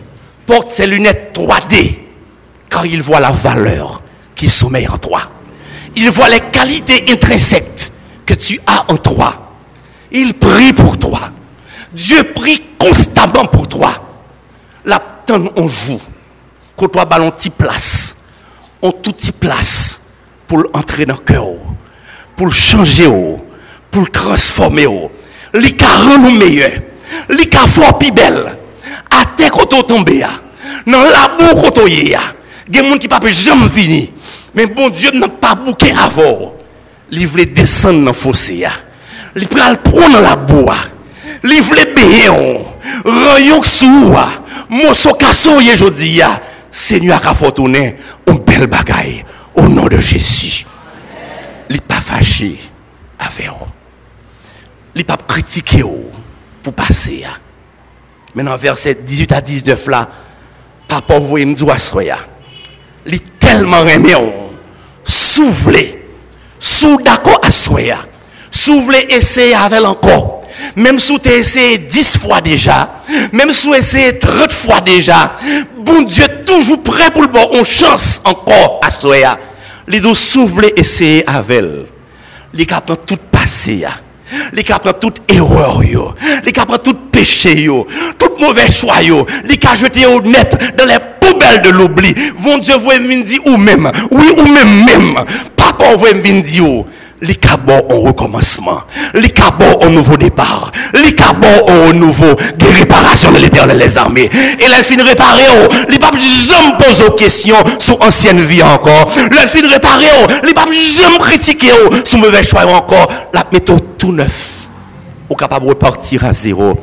porte 0.46 0.68
ses 0.68 0.86
lunettes 0.86 1.36
3D 1.36 1.98
car 2.68 2.86
il 2.86 3.02
voit 3.02 3.20
la 3.20 3.30
valeur 3.30 4.02
qui 4.34 4.48
sommeille 4.48 4.88
en 4.88 4.98
toi. 4.98 5.22
Il 5.96 6.10
voit 6.10 6.28
les 6.28 6.40
qualités 6.40 7.04
intrinsèques 7.10 7.90
que 8.24 8.34
tu 8.34 8.60
as 8.66 8.84
en 8.92 8.96
toi. 8.96 9.54
Il 10.12 10.34
prie 10.34 10.72
pour 10.72 10.98
toi. 10.98 11.20
Dieu 11.92 12.22
prie 12.34 12.62
constamment 12.78 13.46
pour 13.46 13.66
toi. 13.68 13.92
La 14.84 15.02
on 15.56 15.66
joue. 15.66 16.00
Quand 16.76 16.88
toi 16.88 17.04
ballon 17.04 17.32
t'y 17.32 17.50
place. 17.50 18.16
On 18.82 18.92
tout 18.92 19.14
y 19.26 19.32
place 19.32 20.02
pour 20.46 20.64
entrer 20.74 21.06
dans 21.06 21.14
le 21.14 21.20
cœur 21.20 21.46
pour 22.36 22.52
changer, 22.52 23.10
pour 23.90 24.10
transformer. 24.10 24.86
Li 25.54 25.76
ka 25.76 25.86
rend 25.86 26.18
nous 26.18 26.30
meilleur. 26.30 26.72
Li 27.30 27.48
ka 27.48 27.66
fort 27.66 27.98
plus 27.98 28.12
belle. 28.12 28.56
À 29.10 29.24
terre 29.36 29.50
quand 29.50 29.72
on 29.74 29.82
tombe 29.82 30.10
dans 30.86 31.00
la 31.00 31.28
boue 31.36 31.60
quand 31.60 31.82
on 31.82 31.86
y 31.86 32.14
a. 32.14 32.20
Des 32.68 32.80
gens 32.80 32.98
qui 32.98 33.08
ne 33.08 33.18
peuvent 33.18 33.32
jamais 33.32 33.68
venir. 33.68 34.08
Mais 34.54 34.66
bon 34.66 34.88
Dieu 34.90 35.10
n'a 35.12 35.28
pas 35.28 35.54
bouqué 35.54 35.92
avant. 35.92 36.54
Il 37.10 37.26
voulait 37.26 37.46
descendre 37.46 38.00
dans 38.00 38.06
le 38.06 38.12
fossé. 38.12 38.66
Il 39.34 39.42
le 39.42 39.76
prendre 39.76 40.20
la 40.20 40.36
boue. 40.36 40.70
Il 41.44 41.62
voulait 41.62 41.86
béer. 41.94 42.28
Rayon 43.04 43.62
sous. 43.62 44.14
Mosso 44.68 45.14
kasso 45.14 45.52
aujourd'hui. 45.52 46.20
Seigneur 46.70 47.26
a 47.26 47.34
fait 47.34 47.58
un 47.58 48.34
bel 48.34 48.66
bagaille. 48.66 49.24
Au 49.54 49.62
nom 49.62 49.86
de 49.86 49.98
Jésus 49.98 50.66
il 51.68 51.74
n'est 51.74 51.80
pas 51.80 52.00
fâché 52.00 52.58
avec 53.18 53.48
vous. 53.48 53.66
Il 54.94 54.98
n'est 54.98 55.04
pas 55.04 55.16
critiqué 55.16 55.82
pour 56.62 56.72
passer. 56.72 57.24
Maintenant, 58.34 58.56
verset 58.56 58.94
18 58.94 59.32
à 59.32 59.40
19 59.40 59.86
là, 59.88 60.08
papa 60.88 61.18
vous 61.18 61.36
me 61.38 61.54
dit 61.54 61.64
soya. 61.78 62.18
li 63.06 63.20
tellement 63.20 63.86
aimé 63.86 64.14
soufflez 65.04 66.04
sous 66.58 67.00
d'accord 67.02 67.40
à 67.42 67.50
soya 67.50 67.98
soufflez 68.50 69.06
essayer 69.10 69.54
avec 69.54 69.84
encore 69.84 70.36
même 70.74 70.98
si 70.98 71.18
tu 71.20 71.28
essayé 71.28 71.78
10 71.78 72.18
fois 72.18 72.40
déjà, 72.40 73.02
même 73.32 73.52
si 73.52 73.68
tu 73.68 73.76
essayé 73.76 74.18
30 74.18 74.52
fois 74.52 74.80
déjà, 74.80 75.36
bon 75.78 76.02
Dieu 76.02 76.24
toujours 76.46 76.82
prêt 76.82 77.10
pour 77.10 77.22
le 77.22 77.28
bon, 77.28 77.46
on 77.52 77.64
chance 77.64 78.20
encore 78.24 78.80
à 78.82 78.90
Les 79.88 80.00
deux 80.00 80.14
souffler 80.14 80.72
essayer 80.76 81.28
avec 81.28 81.58
elle. 81.58 81.86
Les 82.52 82.66
capteurs 82.66 83.00
tout 83.00 83.18
passé 83.30 83.84
Les 84.52 84.62
capteurs 84.62 84.98
toute 84.98 85.20
erreur 85.32 85.82
yo. 85.84 86.14
Capteurs 86.52 86.82
tout 86.82 86.94
péché. 87.12 87.68
Tout 88.18 88.32
mauvais 88.40 88.68
choix 88.68 89.02
yo. 89.02 89.26
Jeté 89.74 90.06
au 90.06 90.20
net 90.22 90.56
dans 90.76 90.86
les 90.86 90.98
poubelles 91.20 91.62
de 91.62 91.70
l'oubli. 91.70 92.14
Bon 92.38 92.58
Dieu 92.58 92.74
vous 92.76 92.90
me 92.90 93.22
dire 93.22 93.40
ou 93.46 93.56
même. 93.56 93.90
Oui 94.10 94.26
ou 94.36 94.42
même 94.42 94.84
même. 94.84 95.24
Papa 95.54 95.94
vous 95.94 96.06
me 96.06 96.40
dire 96.40 96.84
les 97.22 97.34
cabos 97.34 97.86
au 97.90 98.00
recommencement, 98.00 98.82
les 99.14 99.30
cabos 99.30 99.78
au 99.82 99.88
nouveau 99.88 100.16
départ, 100.16 100.70
les 100.92 101.14
cabos 101.14 101.46
au 101.66 101.92
nouveau 101.92 102.34
des 102.56 102.66
réparations 102.66 103.32
de 103.32 103.38
l'éternel 103.38 103.78
les 103.78 103.96
armées. 103.98 104.28
Et 104.58 104.68
la 104.68 104.82
fin 104.82 105.02
réparé, 105.02 105.42
les 105.88 105.98
papes 105.98 106.18
jamais 106.18 106.76
posent 106.78 107.02
aux 107.02 107.12
questions 107.12 107.56
sur 107.78 108.00
ancienne 108.02 108.40
vie 108.40 108.62
encore. 108.62 109.12
La 109.32 109.46
fin 109.46 109.66
réparé, 109.68 110.06
les 110.44 110.54
papes 110.54 110.72
jamais 110.72 111.18
critiquer 111.18 111.70
sur 112.04 112.18
mauvais 112.18 112.42
choix 112.42 112.66
encore. 112.66 113.08
La 113.32 113.46
méthode 113.52 113.96
tout 113.98 114.12
neuf, 114.12 114.68
ou 115.28 115.34
capable 115.34 115.66
de 115.66 115.70
repartir 115.70 116.24
à 116.24 116.32
zéro 116.32 116.74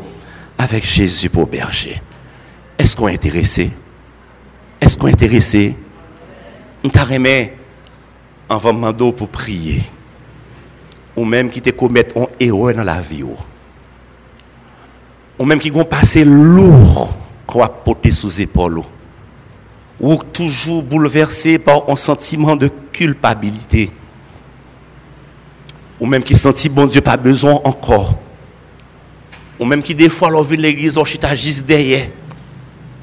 avec 0.58 0.86
Jésus 0.86 1.30
pour 1.30 1.48
berger. 1.48 2.02
Est-ce 2.78 2.96
qu'on 2.96 3.08
est 3.08 3.14
intéressé? 3.14 3.72
Est-ce 4.82 4.98
qu'on 4.98 5.08
est 5.08 5.14
intéressé? 5.14 5.76
On 6.84 6.90
t'a 6.90 7.04
remis 7.04 7.50
en 8.50 8.60
pour 8.60 9.30
prier 9.30 9.82
ou 11.16 11.26
même 11.26 11.49
qui 11.49 11.61
te 11.61 11.70
commettent 11.70 12.16
un 12.18 12.28
erreur 12.39 12.74
dans 12.76 12.84
la 12.84 12.99
vie. 12.99 13.24
Ou 15.39 15.45
même 15.45 15.59
qui 15.59 15.70
vont 15.70 15.86
passer 15.86 16.26
lourd 16.26 17.16
qu'on 17.45 17.59
va 17.59 17.70
porter 17.70 18.11
sous 18.11 18.41
épaules. 18.41 18.82
Ou 19.99 20.18
toujours 20.18 20.84
bouleversé 20.84 21.59
par 21.59 21.89
un 21.89 21.95
sentiment 21.95 22.55
de 22.55 22.70
culpabilité. 22.91 23.91
Ou 25.99 26.05
même 26.05 26.24
qui 26.24 26.36
sentit 26.36 26.70
bon 26.70 26.88
Dieu 26.88 27.01
pas 27.01 27.18
besoin 27.18 27.61
encore. 27.64 28.18
Ou 29.59 29.66
même 29.66 29.84
qui 29.84 29.95
des 29.95 30.09
fois 30.09 30.32
leur 30.32 30.45
de 30.45 30.55
l'église 30.55 30.97
on 30.97 31.05
chita 31.05 31.36
juste 31.36 31.66
derrière. 31.66 32.09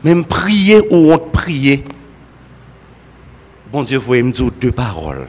Même 0.02 0.24
prier 0.24 0.80
ou 0.90 1.12
on 1.12 1.18
prier. 1.18 1.84
Bon 3.72 3.84
Dieu, 3.84 3.98
vous 3.98 4.14
me 4.14 4.50
deux 4.61 4.72
paroles 4.72 5.28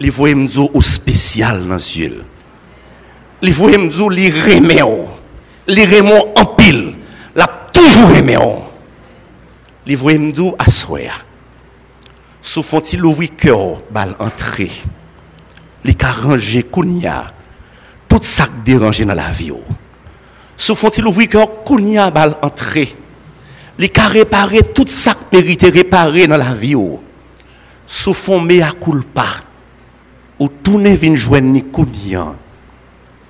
les 0.00 0.08
voyez 0.08 0.34
me 0.34 0.48
dire 0.48 0.74
au 0.74 0.80
spécial 0.80 1.66
dans 1.68 1.74
yeux. 1.74 2.24
Les 3.42 3.52
voyez 3.52 3.76
me 3.76 3.88
dire 3.88 4.08
les 4.08 4.30
remet 4.30 4.80
les 5.66 5.84
remet 5.84 6.32
en 6.36 6.44
pile, 6.46 6.94
la 7.36 7.46
toujours 7.72 8.08
remet 8.08 8.38
Les 9.86 9.94
voyez 9.94 10.18
me 10.18 10.32
dire 10.32 10.54
à 10.58 10.70
soya. 10.70 11.12
Sous 12.40 12.62
font-ils 12.62 13.04
ouvrir 13.04 13.36
cœur 13.36 13.82
bal 13.90 14.16
entrer. 14.18 14.70
Les 15.84 15.96
ranger 16.02 16.62
kounia 16.62 17.32
tout 18.08 18.20
ça 18.22 18.48
dérangé 18.64 19.04
dans 19.04 19.14
la 19.14 19.30
vie. 19.30 19.52
Sous 20.56 20.74
font-ils 20.74 21.06
ouvrir 21.06 21.28
cœur 21.28 21.62
kounia 21.62 22.10
bal 22.10 22.36
entrer. 22.40 22.96
Les 23.78 23.92
réparer 23.96 24.62
tout 24.74 24.86
ça 24.88 25.14
mérité 25.30 25.68
réparer 25.68 26.26
dans 26.26 26.38
la 26.38 26.54
vie. 26.54 26.74
Sous 27.86 28.14
font 28.14 28.40
mea 28.40 28.72
culpa 28.72 29.49
ou 30.40 30.48
tourner 30.48 30.96
vin 30.96 31.14
joindre 31.14 31.50
ni 31.50 31.64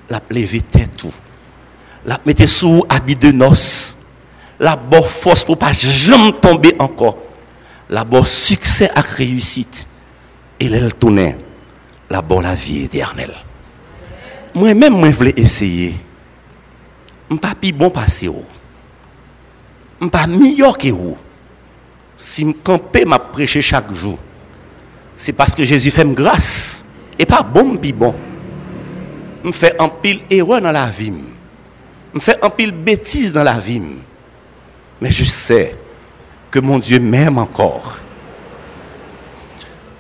la 0.09 0.23
lever 0.31 0.63
tout. 0.97 1.13
La 2.07 2.19
mettre 2.25 2.49
sous 2.49 2.83
habit 2.89 3.17
de 3.17 3.31
noces. 3.31 3.99
La 4.59 4.77
bonne 4.77 5.03
force 5.03 5.45
pour 5.45 5.59
pas 5.59 5.73
jamais 5.73 6.33
tomber 6.33 6.75
encore. 6.79 7.19
La 7.89 8.05
bonne 8.05 8.25
succès 8.25 8.91
à 8.95 9.01
réussite. 9.01 9.87
Et 10.59 10.67
elle 10.67 10.95
tourner 10.95 11.37
la 12.09 12.23
bonne 12.23 12.43
la 12.43 12.55
vie 12.55 12.85
éternelle. 12.85 13.35
Moi 14.55 14.75
même 14.75 14.95
moi 14.95 15.11
voulais 15.11 15.35
essayer. 15.37 15.95
Pas 17.41 17.55
plus 17.55 17.73
bon 17.73 17.91
passer 17.91 18.29
ou. 18.29 18.45
Pas 20.11 20.27
meilleur 20.27 20.79
que 20.79 20.89
vous 20.89 21.17
si 22.17 22.45
me 22.45 22.53
camper 22.53 23.05
m'a 23.07 23.19
chaque 23.45 23.93
jour. 23.95 24.19
C'est 25.17 25.33
parce 25.33 25.55
que 25.55 25.65
Jésus 25.65 25.91
fait 25.91 26.07
grâce 26.07 26.85
et 27.21 27.27
pas 27.27 27.43
bon 27.43 27.77
puis 27.77 27.93
bon. 27.93 28.15
Je 29.45 29.53
fais 29.53 29.77
un 29.79 29.91
pile 29.91 30.23
erreur 30.31 30.63
dans 30.63 30.73
la 30.73 30.87
vie. 30.87 31.13
Je 32.15 32.19
fais 32.19 32.37
un 32.43 32.49
pile 32.49 32.73
bêtise 32.73 33.35
dans 33.35 33.43
la 33.43 33.59
vie. 33.59 33.83
Mais 35.03 35.11
je 35.11 35.25
sais 35.25 35.77
que 36.51 36.59
mon 36.59 36.79
Dieu 36.79 36.99
m'aime 36.99 37.37
encore. 37.37 37.99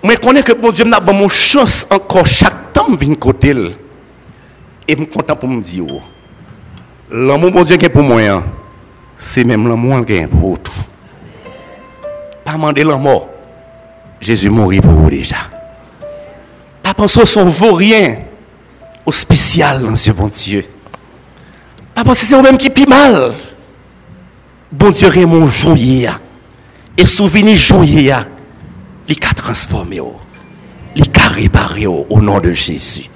Je 0.03 0.17
connais 0.17 0.43
que 0.43 0.53
mon 0.53 0.73
Dieu 0.73 0.87
m'a 0.87 0.99
donné 0.99 1.19
mon 1.19 1.29
chance 1.29 1.87
encore 1.91 2.27
chaque 2.27 2.73
temps 2.73 2.95
vient 2.97 3.15
côté. 3.15 3.51
Et 3.51 4.95
je 4.95 4.97
suis 4.97 5.07
content 5.07 5.37
pour 5.37 5.49
me 5.51 5.61
dire, 5.61 5.85
l'amour 7.11 7.53
mon 7.53 7.65
Dieu 7.65 7.77
qui 7.77 7.85
est 7.85 7.91
pour 7.91 8.03
moi, 8.03 8.23
hein, 8.23 8.43
c'est 9.19 9.45
même 9.45 9.69
l'amour 9.69 10.07
qui 10.07 10.15
est 10.15 10.27
pour 10.27 10.59
tout. 10.59 10.73
Pas 12.43 12.53
demander 12.53 12.83
l'amour. 12.83 13.29
Jésus 14.23 14.49
mourit 14.49 14.81
pour 14.81 14.93
vous 14.93 15.11
déjà. 15.11 15.60
Penser 17.01 17.25
son 17.25 17.47
vaurien 17.47 18.19
au 19.07 19.11
spécial 19.11 19.81
dans 19.81 19.97
ce 19.97 20.11
bon 20.11 20.29
Dieu. 20.29 20.67
Pas 21.95 22.05
penser 22.05 22.27
c'est 22.27 22.37
vous-même 22.37 22.59
qui 22.59 22.69
pis 22.69 22.85
mal. 22.85 23.37
Bon 24.71 24.91
Dieu 24.91 25.09
mon 25.25 25.47
joyeux. 25.47 26.11
Et 26.99 27.07
souvenir 27.07 27.57
joyeux. 27.57 28.13
Il 29.09 29.17
a 29.25 29.33
transformé. 29.33 30.03
Il 30.95 31.05
a 31.19 31.29
réparé 31.29 31.87
au 31.87 32.21
nom 32.21 32.39
de 32.39 32.53
Jésus. 32.53 33.09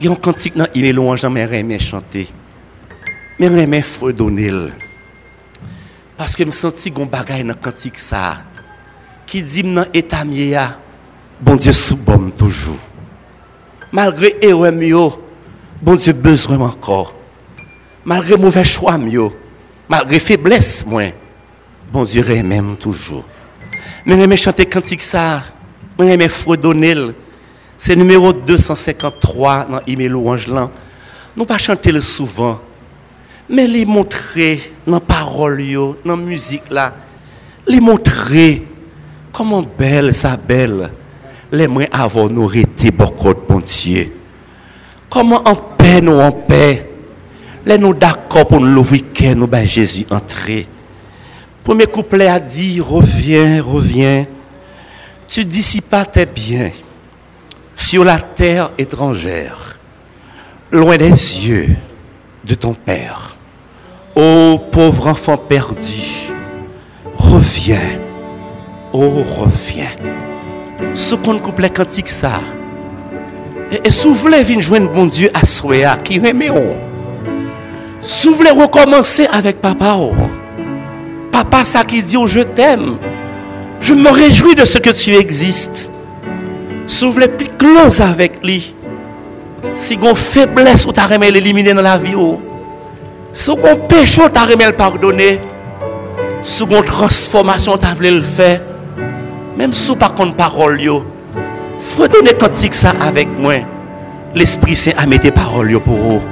Il 0.00 0.06
y 0.06 0.08
a 0.08 0.12
un 0.12 0.14
cantique 0.14 0.56
dans 0.56 0.66
il 0.74 0.86
est 0.86 0.94
loin, 0.94 1.16
jamais 1.16 1.42
aimé 1.42 1.78
chanter. 1.78 2.28
Mais 3.38 3.48
aimé 3.48 3.82
fredonner. 3.82 4.70
Parce 6.16 6.34
que 6.34 6.44
je 6.44 6.46
me 6.46 6.50
sens 6.50 6.88
qu'on 6.94 7.04
bagaille 7.04 7.42
dans 7.42 7.48
le 7.48 7.54
cantique 7.56 7.98
ça. 7.98 8.38
Qui 9.26 9.42
dit 9.42 9.64
dans 9.64 9.84
l'état 9.92 10.24
bon 11.44 11.56
Dieu 11.56 11.72
sous 11.72 11.96
bon 11.96 12.30
toujours. 12.30 12.78
Malgré 13.92 14.36
erreur 14.40 15.18
bon 15.80 15.94
Dieu 15.94 16.12
besoin 16.12 16.58
encore. 16.58 17.14
Malgré 18.04 18.36
mauvais 18.36 18.64
choix 18.64 18.98
malgré 19.88 20.18
faiblesse 20.18 20.84
moins, 20.86 21.10
bon 21.92 22.04
Dieu 22.04 22.24
même 22.42 22.76
toujours. 22.76 23.24
Mais 24.06 24.16
j'aime 24.16 24.36
chanter 24.36 24.66
cantique 24.66 25.02
ça, 25.02 25.42
j'aime 25.98 26.28
fredonner. 26.28 27.12
C'est 27.76 27.96
numéro 27.96 28.32
253 28.32 29.66
dans 29.66 29.80
l'email 29.86 30.08
louange 30.08 30.48
là. 30.48 30.70
Nous 31.36 31.44
pas 31.44 31.58
chanter 31.58 31.92
le 31.92 32.00
souvent, 32.00 32.60
mais 33.48 33.66
les 33.66 33.84
montrer 33.84 34.72
dans 34.86 35.00
parole 35.00 35.62
dans 36.04 36.16
la 36.16 36.16
musique 36.16 36.70
là, 36.70 36.94
les 37.66 37.80
montrer 37.80 38.64
comment 39.32 39.62
belle 39.62 40.14
ça 40.14 40.36
belle 40.36 40.90
les 41.54 41.68
moins 41.68 41.86
avant 41.92 42.28
nous 42.28 42.52
été 42.52 42.90
beaucoup 42.90 43.32
bon 43.48 43.60
Dieu. 43.60 44.12
Comment 45.08 45.42
en 45.46 45.54
paix 45.54 46.00
nous 46.00 46.18
en 46.18 46.32
paix. 46.32 46.90
Les 47.64 47.78
nous 47.78 47.94
d'accord 47.94 48.46
pour 48.46 48.60
nous 48.60 48.66
l'ouvrir 48.66 49.02
nous 49.36 49.46
ben 49.46 49.64
Jésus 49.66 50.04
entrer. 50.10 50.66
Premier 51.62 51.86
couplet 51.86 52.26
a 52.26 52.38
dit 52.40 52.80
reviens, 52.80 53.62
reviens. 53.62 54.26
Tu 55.28 55.44
dissipas 55.44 56.04
tes 56.04 56.26
biens 56.26 56.70
sur 57.76 58.04
la 58.04 58.20
terre 58.20 58.70
étrangère, 58.76 59.78
loin 60.70 60.96
des 60.96 61.08
yeux 61.08 61.68
de 62.44 62.54
ton 62.54 62.74
Père. 62.74 63.36
Ô 64.14 64.58
pauvre 64.70 65.08
enfant 65.08 65.36
perdu, 65.36 66.28
reviens, 67.16 67.98
ô 68.92 69.08
reviens 69.22 69.90
ce 70.94 71.14
qu'on 71.14 71.38
couplet 71.38 71.70
cantique 71.70 72.08
ça. 72.08 72.40
Et, 73.84 73.90
si 73.90 74.06
vous 74.06 74.14
voulez 74.14 74.42
venir 74.42 74.60
joindre 74.60 74.90
bon 74.90 75.06
Dieu 75.06 75.30
à 75.34 75.44
Soya, 75.44 75.96
qui 75.96 76.18
remet 76.18 76.50
Si 78.00 78.28
vous 78.28 78.34
voulez 78.34 78.50
recommencer 78.50 79.26
avec 79.32 79.60
papa, 79.60 79.96
papa 81.32 81.64
ça 81.64 81.84
qui 81.84 82.02
dit 82.02 82.16
oh, 82.16 82.26
je 82.26 82.40
t'aime, 82.40 82.98
je 83.80 83.94
me 83.94 84.10
réjouis 84.10 84.54
de 84.54 84.64
ce 84.64 84.78
que 84.78 84.90
tu 84.90 85.14
existes. 85.14 85.90
Si 86.86 87.04
vous 87.04 87.12
voulez 87.12 87.28
plus 87.28 87.48
close 87.48 88.00
avec 88.00 88.44
lui, 88.44 88.74
si 89.74 89.96
vous 89.96 90.14
faiblesse 90.14 90.86
ou 90.86 90.92
tu 90.92 91.00
as 91.00 91.18
l'éliminer 91.18 91.72
dans 91.72 91.82
la 91.82 91.96
vie, 91.96 92.14
si 93.32 93.50
vous 93.50 93.76
péché 93.88 94.22
ou 94.22 94.28
tu 94.28 94.38
as 94.38 94.46
le 94.46 94.76
pardonner, 94.76 95.40
si 96.42 96.64
vous 96.64 96.82
transformation 96.82 97.76
tu 97.78 97.86
as 97.86 98.10
le 98.10 98.20
faire, 98.20 98.60
Même 99.56 99.72
sous 99.72 99.96
par 99.96 100.14
contre 100.14 100.34
parole, 100.34 100.80
yo, 100.80 101.04
donner 102.12 102.34
cantique 102.34 102.74
ça 102.74 102.92
avec 103.00 103.28
moi. 103.38 103.54
L'Esprit 104.34 104.74
Saint 104.74 104.92
a 104.96 105.06
mis 105.06 105.18
tes 105.18 105.30
paroles 105.30 105.78
pour 105.80 105.94
vous. 105.94 106.22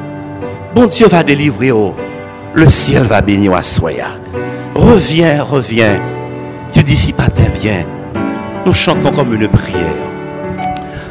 Bon 0.74 0.86
Dieu 0.86 1.06
va 1.06 1.22
délivrer. 1.22 1.70
Oh. 1.70 1.94
Le 2.54 2.68
ciel 2.68 3.04
va 3.04 3.20
bénir 3.20 3.54
à 3.54 3.62
soya. 3.62 4.08
Reviens, 4.74 5.42
reviens. 5.42 6.00
Tu 6.72 6.82
dissipes 6.82 7.16
pas 7.16 7.28
tes 7.28 7.48
biens. 7.48 7.86
Nous 8.66 8.74
chantons 8.74 9.10
comme 9.10 9.34
une 9.34 9.48
prière. 9.48 9.78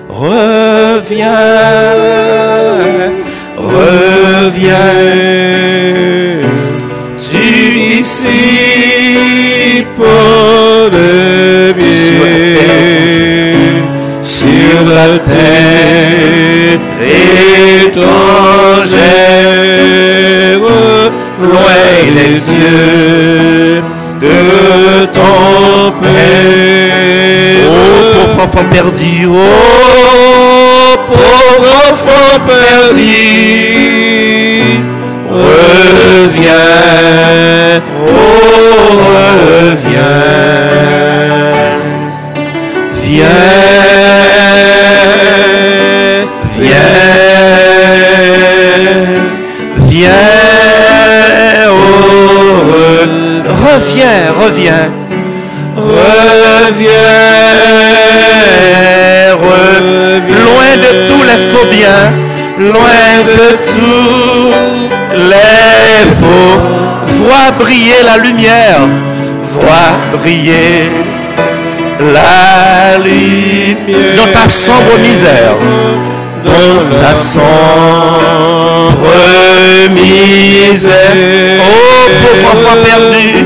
Reviens, 0.09 1.31
reviens. 3.57 4.77
Tu 7.17 7.97
dissipes 7.97 8.31
bien 9.97 11.20
sur 14.23 14.85
la 14.87 15.17
terre 15.19 16.79
étrangère, 17.85 19.01
loin 21.41 21.85
les 22.15 22.35
yeux 22.53 23.81
de 24.19 25.05
ton 25.07 25.91
Père. 26.01 27.69
Oh, 27.69 28.41
enfant 28.43 28.65
perdu, 28.71 29.13
oh, 29.27 29.37
pauvre 31.07 31.71
enfant 31.91 32.39
perdu, 32.47 33.21
reviens, 35.29 36.53
oh, 38.07 38.11
reviens, 39.61 40.21
viens. 43.11 43.51
reviens, 53.73 54.31
reviens, 54.39 54.91
reviens, 55.75 56.91
loin 60.45 60.71
de 60.77 60.91
tous 61.07 61.23
les 61.23 61.39
faux 61.49 61.67
biens, 61.67 62.05
loin 62.59 63.23
de 63.25 63.49
tous 63.71 64.51
les 65.15 66.05
faux. 66.19 66.59
Vois 67.05 67.51
briller 67.57 68.01
la 68.03 68.17
lumière, 68.17 68.79
vois 69.41 69.91
briller 70.17 70.89
la 72.01 72.97
lumière 72.97 74.15
dans 74.17 74.31
ta 74.31 74.47
sombre 74.49 74.97
misère, 74.99 75.55
dans 76.43 76.99
ta 76.99 77.13
sombre 77.15 77.41
misère. 79.89 81.15
Oh 81.59 82.09
pauvre 82.21 82.47
enfant 82.51 82.77
perdu, 82.83 83.45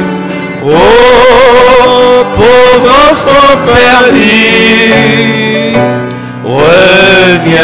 Oh, 0.67 2.23
pauvre 2.33 2.91
enfant 3.11 3.55
perdu, 3.67 4.37
reviens, 6.43 7.63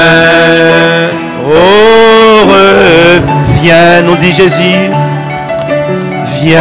oh, 1.44 2.48
reviens, 2.48 4.02
nous 4.06 4.16
dit 4.18 4.32
Jésus, 4.32 4.92
viens, 6.42 6.60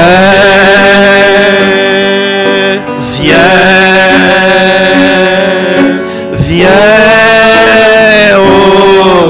viens, 3.20 3.36
viens, 6.32 6.68
oh, 8.36 9.28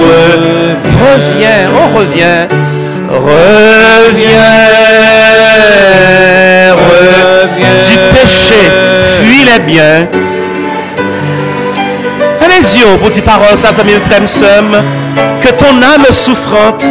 reviens, 1.05 1.69
oh, 1.75 1.89
reviens, 1.97 2.49
reviens 6.75 7.75
du 7.89 7.97
péché, 8.15 8.61
fuis 9.23 9.45
les 9.45 9.61
biens. 9.61 10.07
Fais 12.39 12.49
les 12.49 12.65
yeux 12.79 12.97
pour 12.99 13.11
dire 13.11 13.25
parole, 13.25 13.57
ça, 13.57 13.73
ça 13.73 13.83
frères, 13.85 14.29
somme. 14.29 14.77
Que 15.41 15.49
ton 15.51 15.83
âme 15.83 16.05
souffrante, 16.11 16.85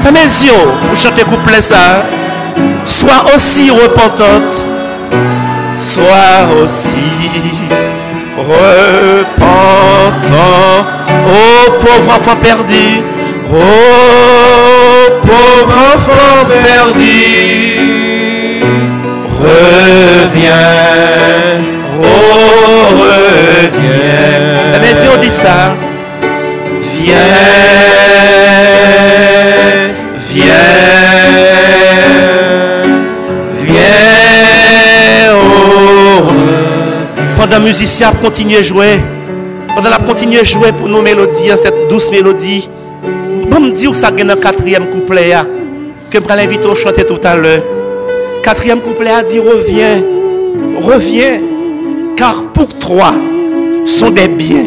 fais 0.00 0.12
mes 0.12 0.20
yeux 0.20 0.68
pour 0.86 0.96
chanter 0.96 1.22
couplet 1.22 1.60
ça. 1.60 2.04
Sois 2.84 3.24
aussi 3.34 3.70
repentante, 3.70 4.66
sois 5.78 6.62
aussi 6.62 7.12
repentant. 8.36 9.56
Oh 11.30 11.72
pauvre 11.80 12.10
enfant 12.16 12.36
perdu, 12.36 13.02
oh 13.52 13.60
pauvre 15.22 15.76
enfant 15.94 16.46
perdu 16.64 17.88
reviens, 19.40 20.48
oh 22.02 22.84
reviens. 23.02 24.78
Mais 24.80 24.94
si 25.00 25.06
on 25.14 25.18
dit 25.20 25.30
ça, 25.30 25.76
viens, 27.02 27.16
viens, 30.30 30.44
Pendant 37.48 37.60
que 37.60 37.68
musicien 37.68 38.12
continue 38.12 38.56
à 38.56 38.62
jouer, 38.62 38.98
pendant 39.74 39.88
la 39.88 39.96
continue 39.96 40.38
à 40.38 40.44
jouer 40.44 40.70
pour 40.70 40.86
nos 40.86 41.00
mélodies, 41.00 41.48
cette 41.56 41.88
douce 41.88 42.10
mélodie, 42.10 42.68
bon 43.50 43.60
me 43.60 43.70
dire 43.70 43.94
ça 43.96 44.10
gagne 44.10 44.28
un 44.28 44.36
quatrième 44.36 44.90
couplet 44.90 45.32
que 46.10 46.18
je 46.18 46.28
l'inviter 46.36 46.68
à 46.68 46.74
chanter 46.74 47.06
tout 47.06 47.18
à 47.22 47.36
l'heure. 47.36 47.62
Quatrième 48.42 48.82
couplet 48.82 49.08
a 49.08 49.22
dit 49.22 49.38
reviens, 49.38 50.04
reviens, 50.76 51.40
car 52.16 52.52
pour 52.52 52.68
toi 52.78 53.14
sont 53.86 54.10
des 54.10 54.28
biens 54.28 54.66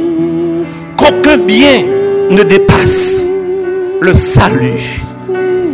qu'aucun 0.97 1.37
bien 1.37 1.85
ne 2.31 2.41
dépasse 2.41 3.29
le 4.01 4.15
salut 4.15 5.03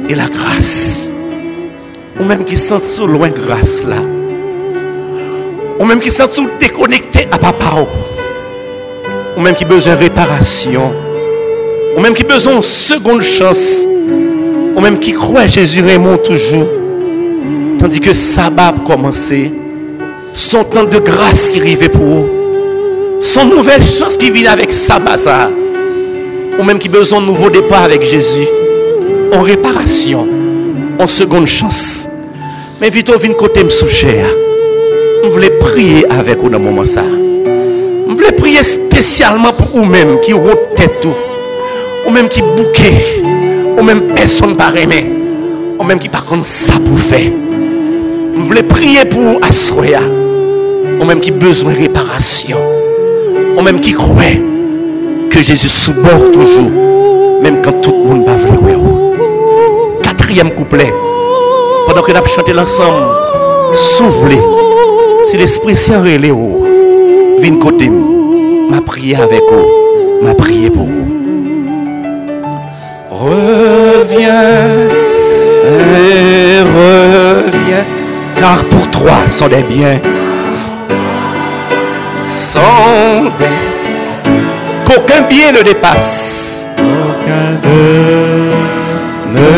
et 0.09 0.13
la 0.13 0.27
grâce. 0.27 1.09
Ou 2.19 2.25
même 2.25 2.43
qui 2.43 2.57
sont 2.57 2.79
sous 2.79 3.07
loin 3.07 3.29
grâce 3.29 3.85
là. 3.85 4.16
Ou 5.79 5.85
même 5.85 5.99
qui 5.99 6.11
sont 6.11 6.25
déconnectés 6.59 7.27
à 7.31 7.37
papa. 7.37 7.85
Ou 9.35 9.41
même 9.41 9.53
qui 9.53 9.65
besoin 9.65 9.93
de 9.93 9.99
réparation. 9.99 10.91
Ou 11.95 11.99
même 11.99 12.13
qui 12.13 12.23
besoin 12.23 12.57
de 12.57 12.63
seconde 12.63 13.21
chance. 13.21 13.85
Ou 14.75 14.79
même 14.79 14.97
qui 14.99 15.13
croit 15.13 15.47
Jésus 15.47 15.81
Raymond 15.81 16.17
toujours. 16.17 16.67
Tandis 17.79 17.99
que 17.99 18.13
sabbat 18.13 18.69
a 18.69 18.73
commencé. 18.85 19.51
Son 20.33 20.63
temps 20.63 20.83
de 20.83 20.97
grâce 20.97 21.49
qui 21.49 21.59
arrivait 21.59 21.89
pour 21.89 22.05
vous. 22.05 22.29
Son 23.21 23.45
nouvelle 23.45 23.83
chance 23.83 24.17
qui 24.17 24.31
vient 24.31 24.51
avec 24.51 24.71
sabbat 24.73 25.17
ça. 25.17 25.49
Ou 26.59 26.63
même 26.63 26.79
qui 26.79 26.89
besoin 26.89 27.21
de 27.21 27.27
nouveau 27.27 27.51
départ 27.51 27.83
avec 27.83 28.03
Jésus. 28.03 28.47
En 29.31 29.41
réparation. 29.41 30.27
En 30.99 31.05
seconde 31.05 31.45
chance. 31.45 32.09
Mais 32.81 32.89
vite 32.89 33.09
au 33.09 33.17
vin 33.19 33.33
côté 33.33 33.63
me 33.63 33.69
sous 33.69 33.87
cher. 33.87 34.25
Je 34.25 34.31
voulais 34.31 34.46
prier 35.59 36.05
avec 36.09 36.39
vous 36.39 36.49
dans 36.49 36.57
ce 36.57 36.63
moment 36.63 36.85
ça. 36.85 37.03
Je 37.03 38.13
voulais 38.13 38.31
prier 38.31 38.63
spécialement 38.63 39.53
pour 39.53 39.67
vous-même 39.67 40.19
qui 40.21 40.33
tête 40.75 40.99
tout. 41.01 41.15
Ou 42.07 42.11
même 42.11 42.27
qui 42.29 42.41
bouquet. 42.41 43.21
Ou 43.77 43.83
même 43.83 44.07
personne 44.13 44.55
pas 44.55 44.71
aimé. 44.75 45.11
Ou 45.79 45.83
même 45.83 45.99
qui 45.99 46.09
par 46.09 46.25
contre 46.25 46.45
ça 46.45 46.73
pour 46.83 46.97
faire. 46.97 47.31
Je 48.33 48.39
voulais 48.39 48.63
prier 48.63 49.05
pour 49.05 49.39
Asroya. 49.41 50.01
Ou 50.99 51.05
même 51.05 51.19
qui 51.19 51.31
besoin 51.31 51.73
de 51.73 51.77
réparation. 51.77 52.57
Ou 53.57 53.61
même 53.61 53.79
qui 53.79 53.93
croit 53.93 54.37
que 55.29 55.41
Jésus 55.41 55.67
soubord 55.67 56.31
toujours. 56.31 56.71
Même 57.41 57.61
quand 57.61 57.81
tout 57.81 57.91
le 57.91 58.09
monde 58.09 58.25
va 58.25 58.35
vouloir. 58.35 58.79
Quatrième 60.01 60.51
couplet. 60.51 60.93
Pendant 61.87 62.01
que 62.01 62.11
nous 62.11 62.25
chanté 62.27 62.53
l'ensemble. 62.53 63.05
Soufflez. 63.73 64.66
Si 65.29 65.35
l'Esprit 65.35 65.75
Saint 65.75 65.99
relève, 65.99 66.37
viens 67.39 67.59
côté 67.59 67.89
m'a 67.89 68.79
prié 68.79 69.17
avec 69.17 69.41
vous. 69.51 70.23
M'a 70.25 70.33
prié 70.33 70.69
pour 70.69 70.85
vous. 70.85 71.11
Reviens 73.09 74.87
et 75.65 76.61
reviens. 76.61 77.85
Car 78.35 78.63
pour 78.69 78.89
toi 78.89 79.15
sont 79.27 79.49
des 79.49 79.63
biens, 79.63 79.99
sont 82.25 83.25
des 83.37 84.85
qu'aucun 84.85 85.23
bien 85.23 85.51
ne 85.51 85.61
dépasse. 85.61 86.69
Aucun 86.77 87.59
ne 89.33 89.51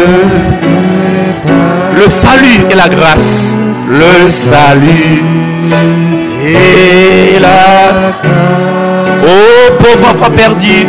Le 2.02 2.10
salut 2.10 2.66
et 2.72 2.76
la 2.76 2.90
grâce, 2.90 3.56
le 3.88 4.28
salut 4.28 5.49
Et 5.72 7.40
là, 7.40 8.14
oh 9.24 9.72
pauvre 9.78 10.10
enfant 10.12 10.32
perdu, 10.36 10.88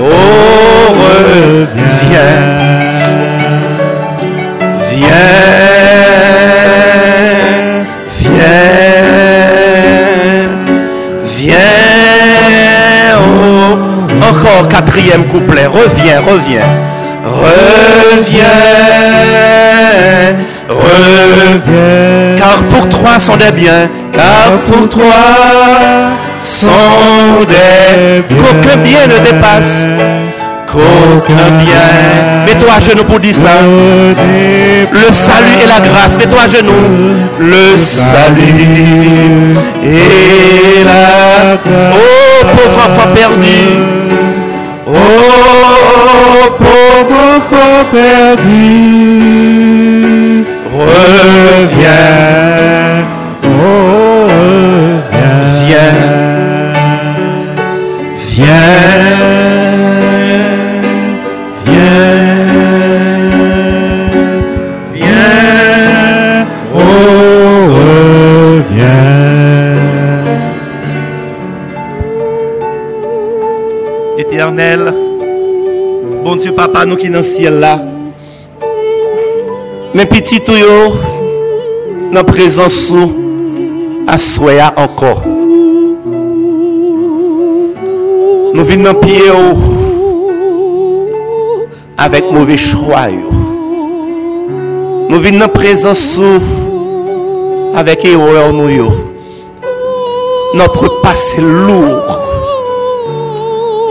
oh 0.00 0.94
reviens, 1.02 2.40
viens, 4.90 6.31
quatrième 14.68 15.24
couplet, 15.26 15.66
reviens, 15.66 16.20
reviens, 16.20 16.66
reviens, 17.24 18.44
reviens, 20.68 22.36
car 22.36 22.62
pour 22.68 22.88
toi 22.88 23.18
sont 23.18 23.36
des 23.36 23.52
biens, 23.52 23.88
car 24.12 24.58
pour 24.66 24.88
toi 24.88 25.02
sont 26.42 27.44
des 27.46 28.22
biens, 28.28 28.38
qu'aucun 28.38 28.76
bien 28.78 29.06
ne 29.06 29.18
dépasse, 29.24 29.88
qu'aucun 30.66 31.50
bien. 31.58 32.22
Mets-toi 32.46 32.72
à 32.76 32.80
genoux 32.80 33.04
pour 33.04 33.20
dire 33.20 33.34
ça. 33.34 33.62
Le 34.92 35.12
salut 35.12 35.58
et 35.62 35.66
la 35.66 35.80
grâce. 35.88 36.16
Mets-toi 36.18 36.42
à 36.42 36.48
genoux. 36.48 36.72
Le 37.38 37.76
salut 37.78 39.56
et 39.82 40.84
la 40.84 41.56
grâce. 41.56 41.94
Oh, 41.94 42.44
pauvre 42.46 42.78
enfant 42.78 43.08
perdu. 43.14 44.01
Oh, 44.86 46.50
pauvre 46.58 47.16
enfant 47.36 47.84
perdu. 47.92 49.12
Reviens. 50.72 52.02
Oh, 53.44 54.26
reviens. 55.08 55.62
Viens. 55.66 56.02
Viens. 58.16 59.21
Bon 76.24 76.34
Dieu 76.34 76.52
papa, 76.52 76.84
nous 76.84 76.96
qui 76.96 77.08
dans 77.08 77.18
le 77.18 77.24
ciel 77.24 77.60
là, 77.60 77.80
mes 79.94 80.04
petits 80.04 80.40
tuyaux, 80.40 80.94
dans 82.12 82.24
présence 82.24 82.72
sous, 82.72 83.12
à 84.08 84.18
soya 84.18 84.74
encore. 84.76 85.22
Nous 88.52 88.64
venons 88.64 88.82
dans 88.82 88.94
pied 88.98 89.30
avec 91.96 92.28
mauvais 92.32 92.56
choix. 92.56 93.06
Nous 95.08 95.20
venons 95.20 95.38
dans 95.38 95.48
présence 95.48 96.18
avec 97.76 98.04
erreur 98.04 98.52
nous. 98.52 98.90
Notre 100.54 101.00
passé 101.00 101.40
lourd. 101.40 102.21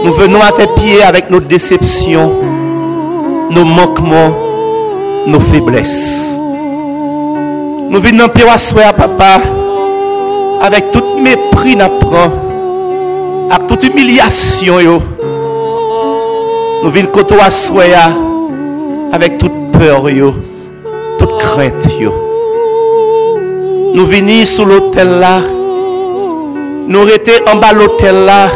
Nous 0.04 0.12
venons 0.14 0.40
à 0.40 0.50
tes 0.50 0.66
pieds 0.66 1.02
avec 1.02 1.30
nos 1.30 1.38
déceptions, 1.38 2.32
nos 3.50 3.64
manquements, 3.64 4.34
nos 5.26 5.38
faiblesses. 5.38 6.36
Nous 7.88 8.00
venons 8.00 8.28
pied 8.28 8.48
à 8.48 8.58
soi, 8.58 8.92
papa, 8.96 9.40
avec 10.60 10.90
tout 10.90 11.04
mépris 11.22 11.76
avec 13.50 13.66
toute 13.68 13.84
humiliation. 13.84 14.80
Yo. 14.80 14.98
Nous 16.82 16.90
venons 16.90 17.10
côté 17.12 17.36
à 17.40 17.50
soi 17.50 17.84
avec 19.12 19.38
toute 19.38 19.52
peur, 19.72 20.10
yo, 20.10 20.34
toute 21.18 21.38
crainte. 21.38 21.86
Yo. 22.00 22.12
Nous 23.94 24.06
venons 24.06 24.44
sous 24.46 24.64
l'hôtel 24.64 25.20
là, 25.20 25.40
nous 26.88 27.08
étions 27.08 27.34
en 27.46 27.56
bas 27.56 27.72
l'hôtel 27.72 28.24
là. 28.24 28.48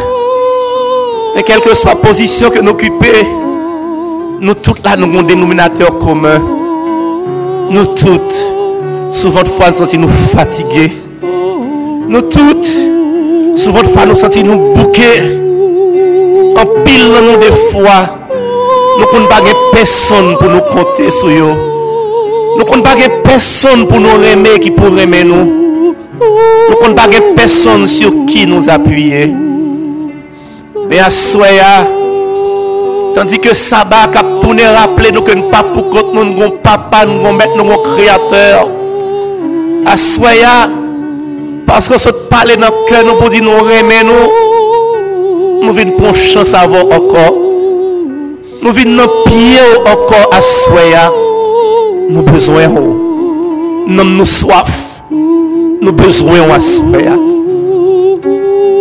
Mais 1.37 1.43
quelle 1.43 1.59
que 1.59 1.75
soit 1.75 1.91
la 1.91 1.97
position 1.97 2.49
que 2.49 2.57
nous 2.57 2.71
occupons, 2.71 3.05
nous 4.41 4.55
toutes 4.55 4.83
là, 4.83 4.95
nous 4.97 5.03
avons 5.03 5.19
un 5.19 5.23
dénominateur 5.23 5.99
commun. 5.99 6.41
Nous 7.69 7.85
toutes, 7.93 8.53
souvent 9.11 9.43
de 9.43 9.47
fois, 9.47 9.67
nous 9.69 9.77
sentons 9.85 9.99
nous 9.99 10.09
fatigués. 10.09 10.91
Nous 12.09 12.21
toutes, 12.23 12.67
souvent 13.55 13.83
de 13.83 13.87
fois, 13.87 14.07
nous 14.07 14.15
sentons 14.15 14.41
nous 14.43 14.73
bouqués. 14.73 15.21
En 16.57 16.65
pile, 16.83 17.05
nous 17.21 17.37
des 17.37 17.55
fois, 17.71 18.17
nous 18.97 19.19
ne 19.19 19.27
pas 19.27 19.41
de 19.41 19.53
personne 19.73 20.37
pour 20.39 20.49
nous 20.49 20.61
compter 20.61 21.11
sur 21.11 21.27
eux. 21.27 21.53
Nous 22.57 22.77
ne 22.77 22.81
pas 22.81 22.95
de 22.95 23.21
personne 23.23 23.85
pour 23.85 23.99
nous 23.99 24.23
aimer 24.23 24.57
qui 24.59 24.71
pourrait 24.71 25.03
aimer 25.03 25.23
nous. 25.23 25.45
Nous 25.45 26.89
ne 26.89 26.93
pas 26.95 27.07
de 27.07 27.35
personne 27.35 27.85
sur 27.85 28.25
qui 28.25 28.47
nous 28.47 28.67
appuyer. 28.71 29.31
Mais 30.89 30.99
à 30.99 31.09
soya, 31.09 31.85
tandis 33.13 33.39
que 33.39 33.53
sabbat 33.53 34.09
a 34.15 34.39
tourné 34.39 34.65
rappeler 34.65 35.11
nous 35.11 35.21
que 35.21 35.35
nous 35.35 35.49
pas 35.49 35.63
pour 35.63 35.89
compte 35.89 36.13
nous 36.13 36.23
nous 36.23 36.51
papa, 36.63 37.05
nous 37.05 37.21
nous 37.21 37.33
maître, 37.33 37.57
nous 37.57 37.77
créateur. 37.77 38.69
À 39.85 39.97
soya, 39.97 40.69
parce 41.65 41.87
que 41.89 41.97
ce 41.97 42.09
parler 42.09 42.55
dans 42.55 42.67
le 42.67 42.87
cœur 42.87 43.03
nous 43.05 43.15
pour 43.19 43.29
dire 43.29 43.43
nous 43.43 43.69
aimer 43.69 44.03
nous, 44.03 45.65
nous 45.67 45.73
venons 45.73 45.91
prendre 45.97 46.15
chance 46.15 46.53
encore. 46.53 47.35
Nous 48.61 48.71
venons 48.71 49.03
pied 49.25 49.59
encore 49.85 50.29
à 50.33 50.41
soya. 50.41 51.11
Nous 52.09 52.21
besoin 52.21 52.67
nous 52.67 54.03
nous 54.03 54.25
soif. 54.25 55.01
Nous 55.09 55.91
besoin 55.91 56.49
à 56.53 56.59
soya. 56.59 57.15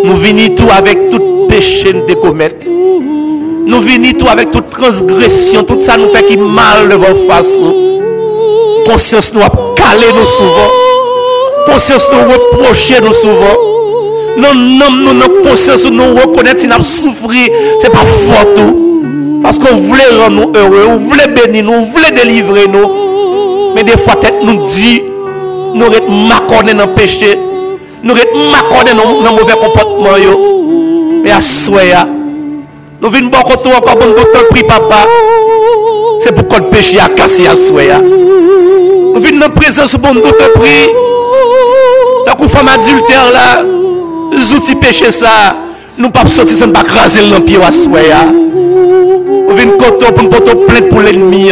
Nous 0.05 0.17
venons 0.17 0.55
tout 0.57 0.69
avec 0.77 1.09
tout 1.09 1.16
péché 1.57 1.93
de 1.95 2.15
commettre. 2.15 2.69
Nous 2.69 3.81
venons 3.81 4.13
tout 4.19 4.29
avec 4.29 4.51
toute 4.51 4.69
transgression, 4.69 5.63
tout 5.65 5.81
ça 5.81 5.97
nous 5.97 6.09
fait 6.09 6.27
qui 6.27 6.37
mal 6.37 6.89
devant 6.91 7.15
face. 7.27 7.57
Conscience 8.87 9.33
nous 9.33 9.41
a 9.41 9.49
calé 9.75 10.07
nous 10.15 10.27
souvent. 10.27 10.71
Conscience 11.67 12.09
nous 12.13 12.31
reprocher 12.31 13.01
nous 13.03 13.13
souvent. 13.15 13.57
Non, 14.37 14.55
non, 14.55 14.91
nous, 15.03 15.15
notre 15.15 15.49
conscience 15.49 15.87
nous 15.87 16.15
reconnaître 16.15 16.61
si 16.61 16.67
nous 16.67 16.85
souffert, 16.85 17.49
ce 17.81 17.87
n'est 17.87 17.93
pas 17.93 18.05
faute. 18.05 18.55
tout. 18.55 19.41
Parce 19.43 19.59
qu'on 19.59 19.77
voulait 19.77 20.03
rendre 20.23 20.49
nous 20.49 20.61
heureux, 20.61 20.85
on 20.91 20.99
voulait 20.99 21.29
bénir 21.29 21.65
nous, 21.65 21.73
on 21.73 21.83
voulait 21.83 22.11
délivrer 22.11 22.67
nous. 22.69 23.73
Mais 23.75 23.83
des 23.83 23.97
fois, 23.97 24.17
tête 24.17 24.43
nous 24.43 24.67
dit, 24.67 25.03
nous 25.75 25.87
sommes 25.87 26.29
maconnés 26.29 26.75
dans 26.75 26.87
le 26.87 26.93
péché, 26.93 27.39
nous 28.03 28.15
sommes 28.15 28.51
maconnés 28.51 28.95
dans 28.95 29.23
le 29.31 29.37
mauvais 29.37 29.55
comportement. 29.55 30.56
Mais 31.27 31.33
à 31.33 31.41
soya, 31.41 32.07
nous 33.03 33.11
venons 33.11 33.31
bon 33.31 33.39
côté 33.39 33.69
encore 33.75 33.97
bon 33.97 34.13
côté 34.13 34.39
prix 34.49 34.63
papa. 34.63 35.09
C'est 36.21 36.31
pour 36.33 36.47
qu'on 36.47 36.71
péché 36.71 37.01
à 37.01 37.09
casser 37.09 37.49
à 37.49 37.57
soya. 37.57 37.99
Nous 37.99 39.21
venons 39.21 39.41
dans 39.41 39.51
présence 39.51 39.97
bon 39.97 40.15
côté 40.21 40.45
prix. 40.55 40.89
Donc 42.29 42.41
aux 42.41 42.49
femmes 42.49 42.69
adultères 42.69 43.33
là, 43.33 43.65
les 44.31 44.55
outils 44.55 44.77
péché 44.77 45.11
ça. 45.11 45.57
Nous 45.99 46.11
pas 46.11 46.25
sortir 46.27 46.57
sans 46.57 46.71
pas 46.71 46.85
craser 46.85 47.23
le 47.29 47.41
pied 47.41 47.59
à 47.61 47.73
soya. 47.73 48.23
Nous 48.31 49.57
venons 49.57 49.77
côté 49.79 50.07
pour 50.13 50.29
côté 50.29 50.53
plein 50.55 50.89
pour 50.89 51.01
l'ennemi. 51.01 51.51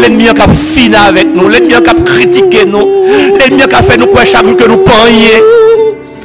L'ennemi 0.00 0.24
qui 0.24 0.42
a 0.42 0.48
fini 0.48 0.96
avec 0.96 1.32
nous, 1.32 1.48
l'ennemi 1.48 1.68
qui 1.68 1.88
a 1.88 1.94
critiqué 2.04 2.64
nous, 2.66 3.04
l'ennemi 3.38 3.62
qui 3.68 3.74
a 3.76 3.82
fait 3.84 3.96
nous 3.96 4.08
croire 4.08 4.26
chaque 4.26 4.44
jour 4.44 4.56
que 4.56 4.64
nous 4.64 4.78
panier. 4.78 5.40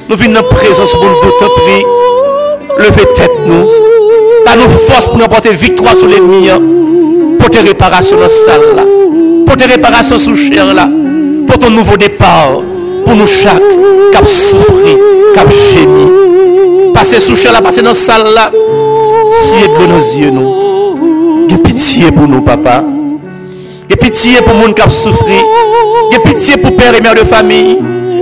Nous 0.10 0.16
venons 0.16 0.42
dans 0.42 0.48
présence 0.48 0.92
pour 0.94 1.04
nous 1.04 1.22
tout 1.38 1.46
prix. 1.46 1.86
Levez 2.82 3.06
tête 3.16 3.32
nous. 3.46 3.66
Pas 4.46 4.56
nous 4.56 4.70
force 4.88 5.08
pour 5.08 5.18
nous 5.18 5.26
apporter 5.26 5.52
victoire 5.54 5.96
sur 5.96 6.08
l'ennemi. 6.08 6.50
hein. 6.50 6.60
Pour 7.38 7.50
tes 7.50 7.60
réparations 7.60 8.18
dans 8.18 8.24
la 8.24 8.30
salle 8.30 8.76
là. 8.76 8.84
Pour 9.46 9.56
tes 9.58 9.66
réparations 9.66 10.18
sous 10.18 10.36
chair 10.36 10.74
là. 10.74 10.88
Pour 11.48 11.60
ton 11.60 11.70
nouveau 11.70 11.98
départ. 11.98 12.54
Pour 13.06 13.16
nous 13.16 13.28
chaque 13.28 13.58
qui 14.12 14.18
a 14.18 14.24
souffert, 14.26 14.98
qui 15.34 15.40
a 15.40 15.44
gémi. 15.74 16.12
Passez 16.94 17.20
sous 17.20 17.36
chair 17.36 17.52
là, 17.52 17.62
passez 17.62 17.82
dans 17.82 17.90
la 17.90 17.96
salle 17.96 18.24
là. 18.34 18.52
Si 19.42 19.56
de 19.56 19.88
nos 19.88 20.24
yeux 20.26 20.32
nous. 20.32 21.48
Ayez 21.50 21.58
pitié 21.62 22.12
pour 22.12 22.28
nous, 22.28 22.42
papa. 22.42 22.84
Ayez 23.90 23.98
pitié 23.98 24.42
pour 24.42 24.56
gens 24.56 24.74
qui 24.74 24.82
ont 24.82 24.90
souffert. 24.90 25.44
Ayez 26.12 26.24
pitié 26.24 26.58
pour 26.58 26.76
père 26.76 26.96
et 26.98 27.02
mère 27.02 27.14
de 27.16 27.20
famille. 27.20 27.78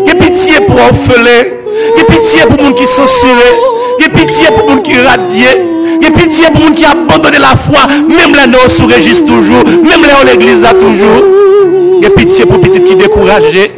Ayez 0.06 0.18
pitié 0.18 0.62
pour 0.66 0.76
orphelins. 0.76 1.50
Ayez 1.96 2.06
pitié 2.08 2.42
pour 2.48 2.66
gens 2.66 2.74
qui 2.74 2.88
sont 2.88 3.04
censurés. 3.08 3.58
Ayez 4.00 4.10
pitié 4.10 4.48
pour 4.56 4.68
les 4.68 4.74
gens 4.74 4.82
qui 4.82 4.94
radiés. 5.00 5.46
Et 6.02 6.12
pitié 6.12 6.48
pour 6.54 6.70
les 6.70 6.76
qui 6.76 6.86
a 6.86 6.92
abandonné 6.92 7.38
la 7.40 7.56
foi, 7.56 7.80
même 8.08 8.34
là 8.34 8.48
nous 8.48 8.70
sous 8.70 8.88
toujours, 9.26 9.64
même 9.66 10.02
là 10.04 10.24
l'église 10.26 10.64
a 10.64 10.74
toujours. 10.74 11.24
Et 12.02 12.10
pitié 12.10 12.46
pour 12.46 12.60
les 12.60 12.70
qui 12.70 12.96
découragé, 12.96 13.72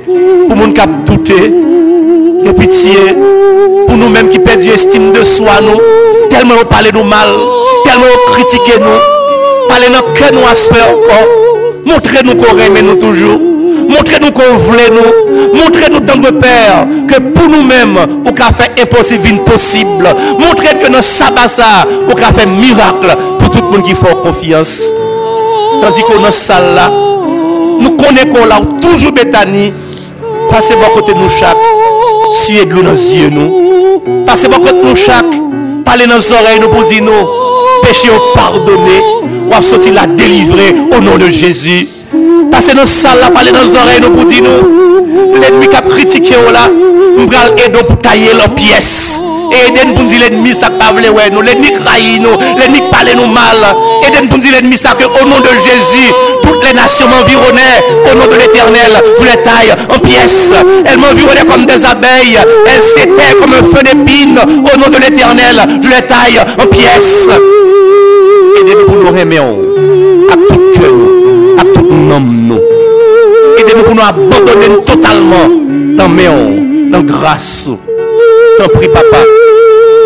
pour 0.47 0.57
les 0.57 0.74
qui 0.74 0.82
a 0.82 0.86
douté. 0.86 1.53
Et 2.45 2.53
pitié 2.53 3.15
pour 3.88 3.97
nous-mêmes 3.97 4.30
qui 4.30 4.39
perdent 4.39 4.61
estime 4.61 5.11
de 5.11 5.24
soi, 5.24 5.53
nous, 5.61 6.28
tellement 6.30 6.55
on 6.61 6.65
parle 6.65 6.91
mal, 7.07 7.30
tellement 7.84 8.05
on 8.05 8.32
critique 8.32 8.80
nous, 8.80 9.67
parlez 9.67 9.88
nous 9.88 10.13
que 10.13 10.34
nous 10.34 10.47
aspect 10.51 10.82
encore. 10.82 11.28
Montrez-nous 11.86 12.36
qu'on 12.36 12.57
aime 12.59 12.86
nous 12.86 12.95
toujours. 12.95 13.51
Montrez-nous 13.92 14.32
qu'on 14.32 14.58
voulait 14.58 14.89
nous. 14.89 15.54
Montrez-nous 15.54 16.00
dans 16.00 16.16
le 16.16 16.39
Père 16.39 16.88
que 17.08 17.20
pour 17.20 17.50
nous-mêmes, 17.50 17.98
on 18.26 18.30
a 18.30 18.52
fait 18.52 18.82
impossible 18.82 19.28
impossible. 19.28 20.08
Montrez 20.39 20.78
que 20.80 20.92
dans 20.92 21.02
sabbat 21.02 21.48
ça, 21.48 21.86
a 21.86 22.34
fait 22.34 22.46
miracle 22.48 23.16
pour 23.39 23.50
tout 23.52 23.60
le 23.62 23.70
monde 23.70 23.84
qui 23.84 23.94
fait 23.94 24.16
confiance. 24.24 24.84
Tandis 25.82 26.04
qu'on 26.04 26.22
dans 26.22 26.32
salle 26.32 26.76
là, 26.76 26.89
nous 26.89 27.98
connaissons 27.98 28.66
toujours 28.82 29.12
Bethany. 29.12 29.74
Passez 30.50 30.76
bon 30.76 30.94
côté 30.94 31.14
de 31.14 31.20
nous 31.20 31.30
chaque. 31.30 31.58
Suez 32.34 32.66
de 32.66 32.74
l'eau 32.74 32.84
dans 32.84 32.92
les 32.92 33.16
yeux 33.16 33.30
nous. 33.30 34.02
Passez 34.26 34.48
bon 34.48 34.60
côté 34.60 34.74
de 34.74 34.88
nous 34.88 34.96
chaque. 34.96 35.26
Parlez 35.84 36.08
dans 36.08 36.16
nos 36.16 36.34
oreilles 36.34 36.60
nous 36.62 36.70
pour 36.70 36.84
dire 36.86 37.04
nous. 37.04 37.28
Péché 37.84 38.10
pardonné. 38.36 39.02
On 39.48 39.56
va 39.56 39.62
sortir 39.62 39.94
la 39.94 40.08
délivrer 40.08 40.76
au 40.96 41.02
nom 41.02 41.18
de 41.18 41.30
Jésus. 41.30 41.88
Passez 42.62 42.76
dans 42.76 42.82
la 42.82 42.86
salle 42.86 43.20
là, 43.20 43.32
parlez 43.32 43.51
dans 43.51 43.64
les 43.64 43.76
oreilles 43.76 44.01
nous 44.03 44.12
pour 44.12 44.26
dire 44.26 44.43
nous. 44.43 45.34
L'ennemi 45.41 45.68
qui 45.68 45.76
a 45.76 45.82
critiqué 45.82 46.36
là, 46.53 46.70
nous 46.70 47.24
allons 47.24 47.55
aider 47.57 47.84
pour 47.88 47.97
tailler 47.97 48.36
leurs 48.38 48.53
pièces. 48.53 49.20
Et 49.51 49.68
aider 49.68 49.95
pour 49.95 50.03
dire 50.03 50.20
l'ennemi 50.20 50.53
ça 50.53 50.70
pas 50.70 50.93
ouais 50.93 51.30
nous, 51.32 51.41
l'ennemi 51.41 51.70
trahit 51.80 52.22
nous, 52.22 52.38
l'ennemi 52.59 52.84
parle 52.91 53.09
nous 53.18 53.26
mal. 53.26 53.57
Aider 54.07 54.28
pour 54.28 54.38
dire 54.38 54.51
l'ennemi 54.51 54.78
ça 54.78 54.93
que 54.93 55.05
au 55.05 55.26
nom 55.28 55.39
de 55.39 55.49
Jésus, 55.57 56.14
toutes 56.43 56.64
les 56.64 56.76
nations 56.76 57.07
m'environnaient 57.07 57.82
au 58.12 58.16
nom 58.16 58.28
de 58.28 58.36
l'éternel, 58.36 58.91
je 59.18 59.24
les 59.24 59.41
taille 59.41 59.74
en 59.89 59.97
pièces. 59.97 60.53
Elles 60.86 60.99
m'environnaient 60.99 61.49
comme 61.51 61.66
des 61.66 61.84
abeilles, 61.84 62.38
elles 62.68 62.84
s'étaient 62.84 63.39
comme 63.41 63.53
un 63.53 63.76
feu 63.76 63.82
d'épine 63.82 64.38
au 64.38 64.78
nom 64.78 64.88
de 64.88 65.01
l'éternel, 65.03 65.66
je 65.82 65.89
les 65.89 66.05
taille 66.05 66.39
en 66.62 66.68
pièces. 66.68 67.28
Aidez-nous 68.62 68.86
pour 68.86 68.97
nous 68.97 69.09
remettre 69.09 69.41
à 70.30 70.36
tout 70.36 70.62
cœur, 70.76 70.91
nom 72.12 72.20
nous. 72.20 72.59
Pour 73.86 73.95
nous 73.95 74.01
abandonner 74.01 74.84
totalement 74.86 75.47
dans 75.97 76.09
nous, 76.09 76.89
dans 76.89 77.01
grâce. 77.01 77.70
T'en 78.57 78.68
prie, 78.68 78.88
papa. 78.89 79.18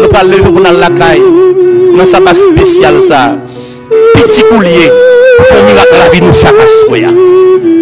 Nous 0.01 0.07
pas 0.09 0.23
lever 0.23 0.41
pour 0.43 0.59
la 0.61 0.89
caille. 0.89 1.21
Dans 1.97 2.05
sa 2.05 2.19
base 2.19 2.41
spéciale, 2.41 3.01
ça. 3.01 3.35
Petit 4.13 4.43
coulier. 4.43 4.91
Faut 5.41 5.55
miracle 5.65 5.91
dans 5.91 5.97
la 5.97 6.09
vie 6.09 6.21
nous 6.21 6.33
chaque 6.33 6.69
soir. 6.85 7.11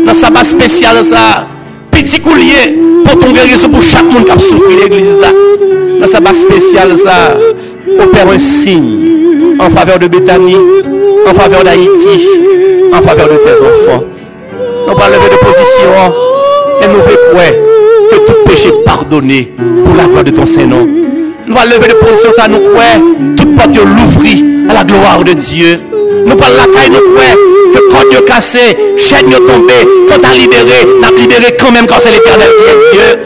Dans 0.05 0.13
sa 0.13 0.29
base 0.29 0.49
spéciale, 0.49 1.03
ça. 1.03 1.47
Petit 1.91 2.19
coulier. 2.19 2.79
Pour 3.03 3.17
ton 3.17 3.31
guérison 3.31 3.69
pour 3.69 3.81
chaque 3.81 4.05
monde 4.05 4.25
qui 4.25 4.31
a 4.31 4.39
souffert 4.39 4.69
l'église 4.69 5.19
là. 5.19 5.29
Dans 5.99 6.07
sa 6.07 6.19
base 6.19 6.41
spéciale, 6.41 6.97
ça. 6.97 7.37
Opère 7.99 8.29
un 8.29 8.39
signe 8.39 9.02
en 9.59 9.69
faveur 9.69 9.99
de 9.99 10.07
Bethany, 10.07 10.55
en 11.27 11.33
faveur 11.33 11.63
d'Haïti, 11.63 12.27
en 12.91 13.01
faveur 13.01 13.27
de 13.27 13.35
tes 13.37 13.61
enfants. 13.61 14.03
Nous 14.87 14.95
pas 14.95 15.09
lever 15.09 15.29
de 15.29 15.45
position 15.45 15.89
et 16.81 16.87
nous 16.87 16.99
voulons 16.99 17.15
croire 17.31 17.51
que 18.11 18.15
tout 18.25 18.43
péché 18.45 18.69
pardonné 18.85 19.53
pour 19.83 19.95
la 19.95 20.05
gloire 20.05 20.23
de 20.23 20.31
ton 20.31 20.45
Saint-Nom. 20.45 20.87
Nous 21.47 21.57
allons 21.57 21.75
lever 21.75 21.87
de 21.89 21.93
position 21.95 22.31
ça, 22.35 22.47
nous 22.47 22.59
croyons, 22.59 23.35
toute 23.35 23.55
porte 23.55 23.75
l'ouvrir 23.75 24.43
à 24.69 24.73
la 24.73 24.83
gloire 24.83 25.23
de 25.23 25.33
Dieu. 25.33 25.79
Nous 26.25 26.35
parlons 26.35 26.55
la 26.57 26.65
caille, 26.65 26.89
nous 26.89 27.13
croyons 27.13 27.37
que 27.73 27.79
quand 27.91 28.09
Dieu 28.09 28.21
cassé, 28.25 28.77
chaîne 28.97 29.27
est 29.31 29.45
tombé, 29.45 29.73
quand 30.09 30.15
tu 30.15 30.41
libéré, 30.41 30.99
n'a 31.01 31.11
libéré 31.11 31.55
quand 31.59 31.71
même 31.71 31.87
quand 31.87 31.99
c'est 31.99 32.11
l'éternel 32.11 32.49
qui 32.57 32.69
est 32.69 32.91
Dieu. 32.93 33.22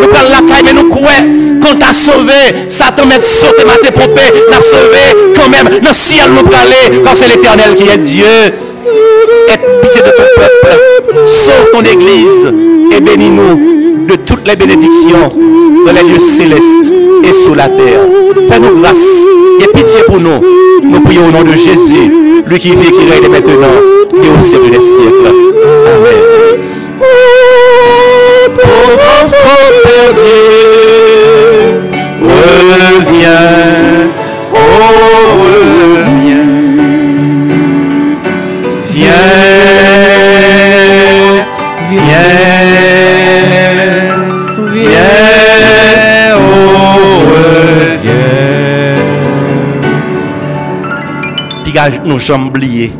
Nous 0.00 0.08
parlons 0.08 0.30
la 0.30 0.54
caille, 0.54 0.64
mais 0.64 0.74
nous 0.74 0.88
croyons 0.88 1.46
quand 1.62 1.78
tu 1.78 1.84
as 1.84 1.92
sauvé, 1.94 2.68
Satan 2.68 3.06
m'a 3.06 3.20
sauté, 3.20 3.64
m'a 3.64 3.76
dépompé, 3.82 4.20
n'a 4.50 4.60
sauvé 4.60 5.32
quand 5.34 5.48
même. 5.48 5.80
Le 5.82 5.92
ciel, 5.92 6.30
nous 6.30 6.48
parlons 6.48 7.02
quand 7.04 7.14
c'est 7.14 7.28
l'éternel 7.28 7.74
qui 7.74 7.88
est 7.88 7.98
Dieu. 7.98 8.24
Pitié 9.82 10.00
de 10.02 10.10
ton 10.10 10.22
peuple, 10.36 10.76
sauve 11.26 11.70
ton 11.72 11.82
église 11.82 12.52
et 12.96 13.00
bénis-nous 13.00 14.06
de 14.06 14.14
toutes 14.16 14.46
les 14.46 14.54
bénédictions 14.54 15.30
dans 15.86 15.92
les 15.92 16.02
lieux 16.02 16.20
célestes 16.20 16.92
et 17.24 17.32
sous 17.32 17.54
la 17.54 17.68
terre. 17.68 18.02
Fais-nous 18.48 18.80
grâce 18.80 18.98
et 19.60 19.66
pitié 19.72 20.02
pour 20.06 20.20
nous. 20.20 20.40
Nous 20.84 21.00
prions 21.00 21.26
au 21.28 21.32
nom 21.32 21.42
de 21.42 21.52
Jésus, 21.52 22.12
lui 22.46 22.58
qui 22.58 22.70
vit 22.70 22.88
et 22.88 22.92
qui 22.92 23.10
règne 23.10 23.28
maintenant 23.28 23.76
et 24.12 24.28
au 24.28 24.40
siècle 24.40 24.70
des 24.70 24.80
siècles. 24.80 25.32
Amen. 25.86 26.36
Reviens, 32.22 34.10
oh 34.54 34.58
reviens. 35.42 36.48
Viens, 38.90 39.12
viens, 41.90 42.36
viens, 44.72 46.36
oh 46.36 47.20
reviens. 51.74 52.00
Nous 52.04 52.18
sommes 52.20 52.48
oubliés, 52.48 52.92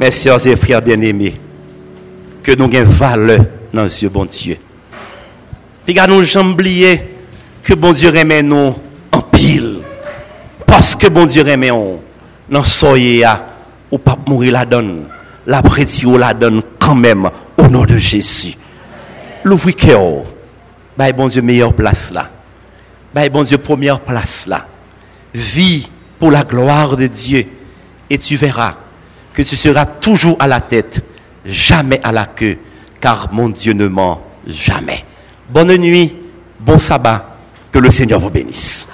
mes 0.00 0.10
soeurs 0.10 0.46
et 0.46 0.56
frères 0.56 0.80
bien-aimés, 0.80 1.34
que 2.42 2.52
nous 2.52 2.64
avons 2.64 2.90
valeur 2.90 3.44
dans 3.74 3.84
yeux, 3.84 4.08
bon 4.08 4.24
Dieu. 4.24 4.56
Puis 5.88 5.96
nous 6.06 6.22
sommes 6.24 6.50
oubliés 6.50 7.00
que 7.62 7.72
bon 7.72 7.94
Dieu 7.94 8.10
remet 8.10 8.42
nous 8.42 8.74
en 9.10 9.22
pile. 9.22 9.78
Parce 10.66 10.94
que 10.94 11.06
bon 11.06 11.24
Dieu 11.24 11.42
remet 11.42 11.70
nous 11.70 12.00
dans 12.50 12.62
soyez 12.62 13.24
ou 13.90 13.96
pas 13.96 14.18
mourir 14.26 14.52
la 14.52 14.66
donne. 14.66 15.06
La 15.46 15.62
ou 16.04 16.18
la 16.18 16.34
donne 16.34 16.60
quand 16.78 16.94
même 16.94 17.30
au 17.56 17.68
nom 17.68 17.86
de 17.86 17.96
Jésus. 17.96 18.54
L'ouvrir 19.44 19.76
cœur. 19.76 20.24
Bah, 20.94 21.10
bon 21.12 21.26
Dieu, 21.26 21.40
meilleure 21.40 21.72
place 21.72 22.12
là. 22.12 22.28
Bah, 23.14 23.26
bon 23.30 23.42
Dieu, 23.42 23.56
première 23.56 24.00
place 24.00 24.46
là. 24.46 24.66
Vis 25.32 25.90
pour 26.18 26.30
la 26.30 26.44
gloire 26.44 26.98
de 26.98 27.06
Dieu. 27.06 27.46
Et 28.10 28.18
tu 28.18 28.36
verras 28.36 28.74
que 29.32 29.40
tu 29.40 29.56
seras 29.56 29.86
toujours 29.86 30.36
à 30.38 30.46
la 30.46 30.60
tête, 30.60 31.02
jamais 31.46 31.98
à 32.04 32.12
la 32.12 32.26
queue, 32.26 32.58
car 33.00 33.32
mon 33.32 33.48
Dieu 33.48 33.72
ne 33.72 33.88
ment 33.88 34.20
jamais. 34.46 35.06
Bonne 35.48 35.76
nuit, 35.76 36.14
bon 36.60 36.78
sabbat, 36.78 37.36
que 37.72 37.78
le 37.78 37.90
Seigneur 37.90 38.20
vous 38.20 38.30
bénisse. 38.30 38.88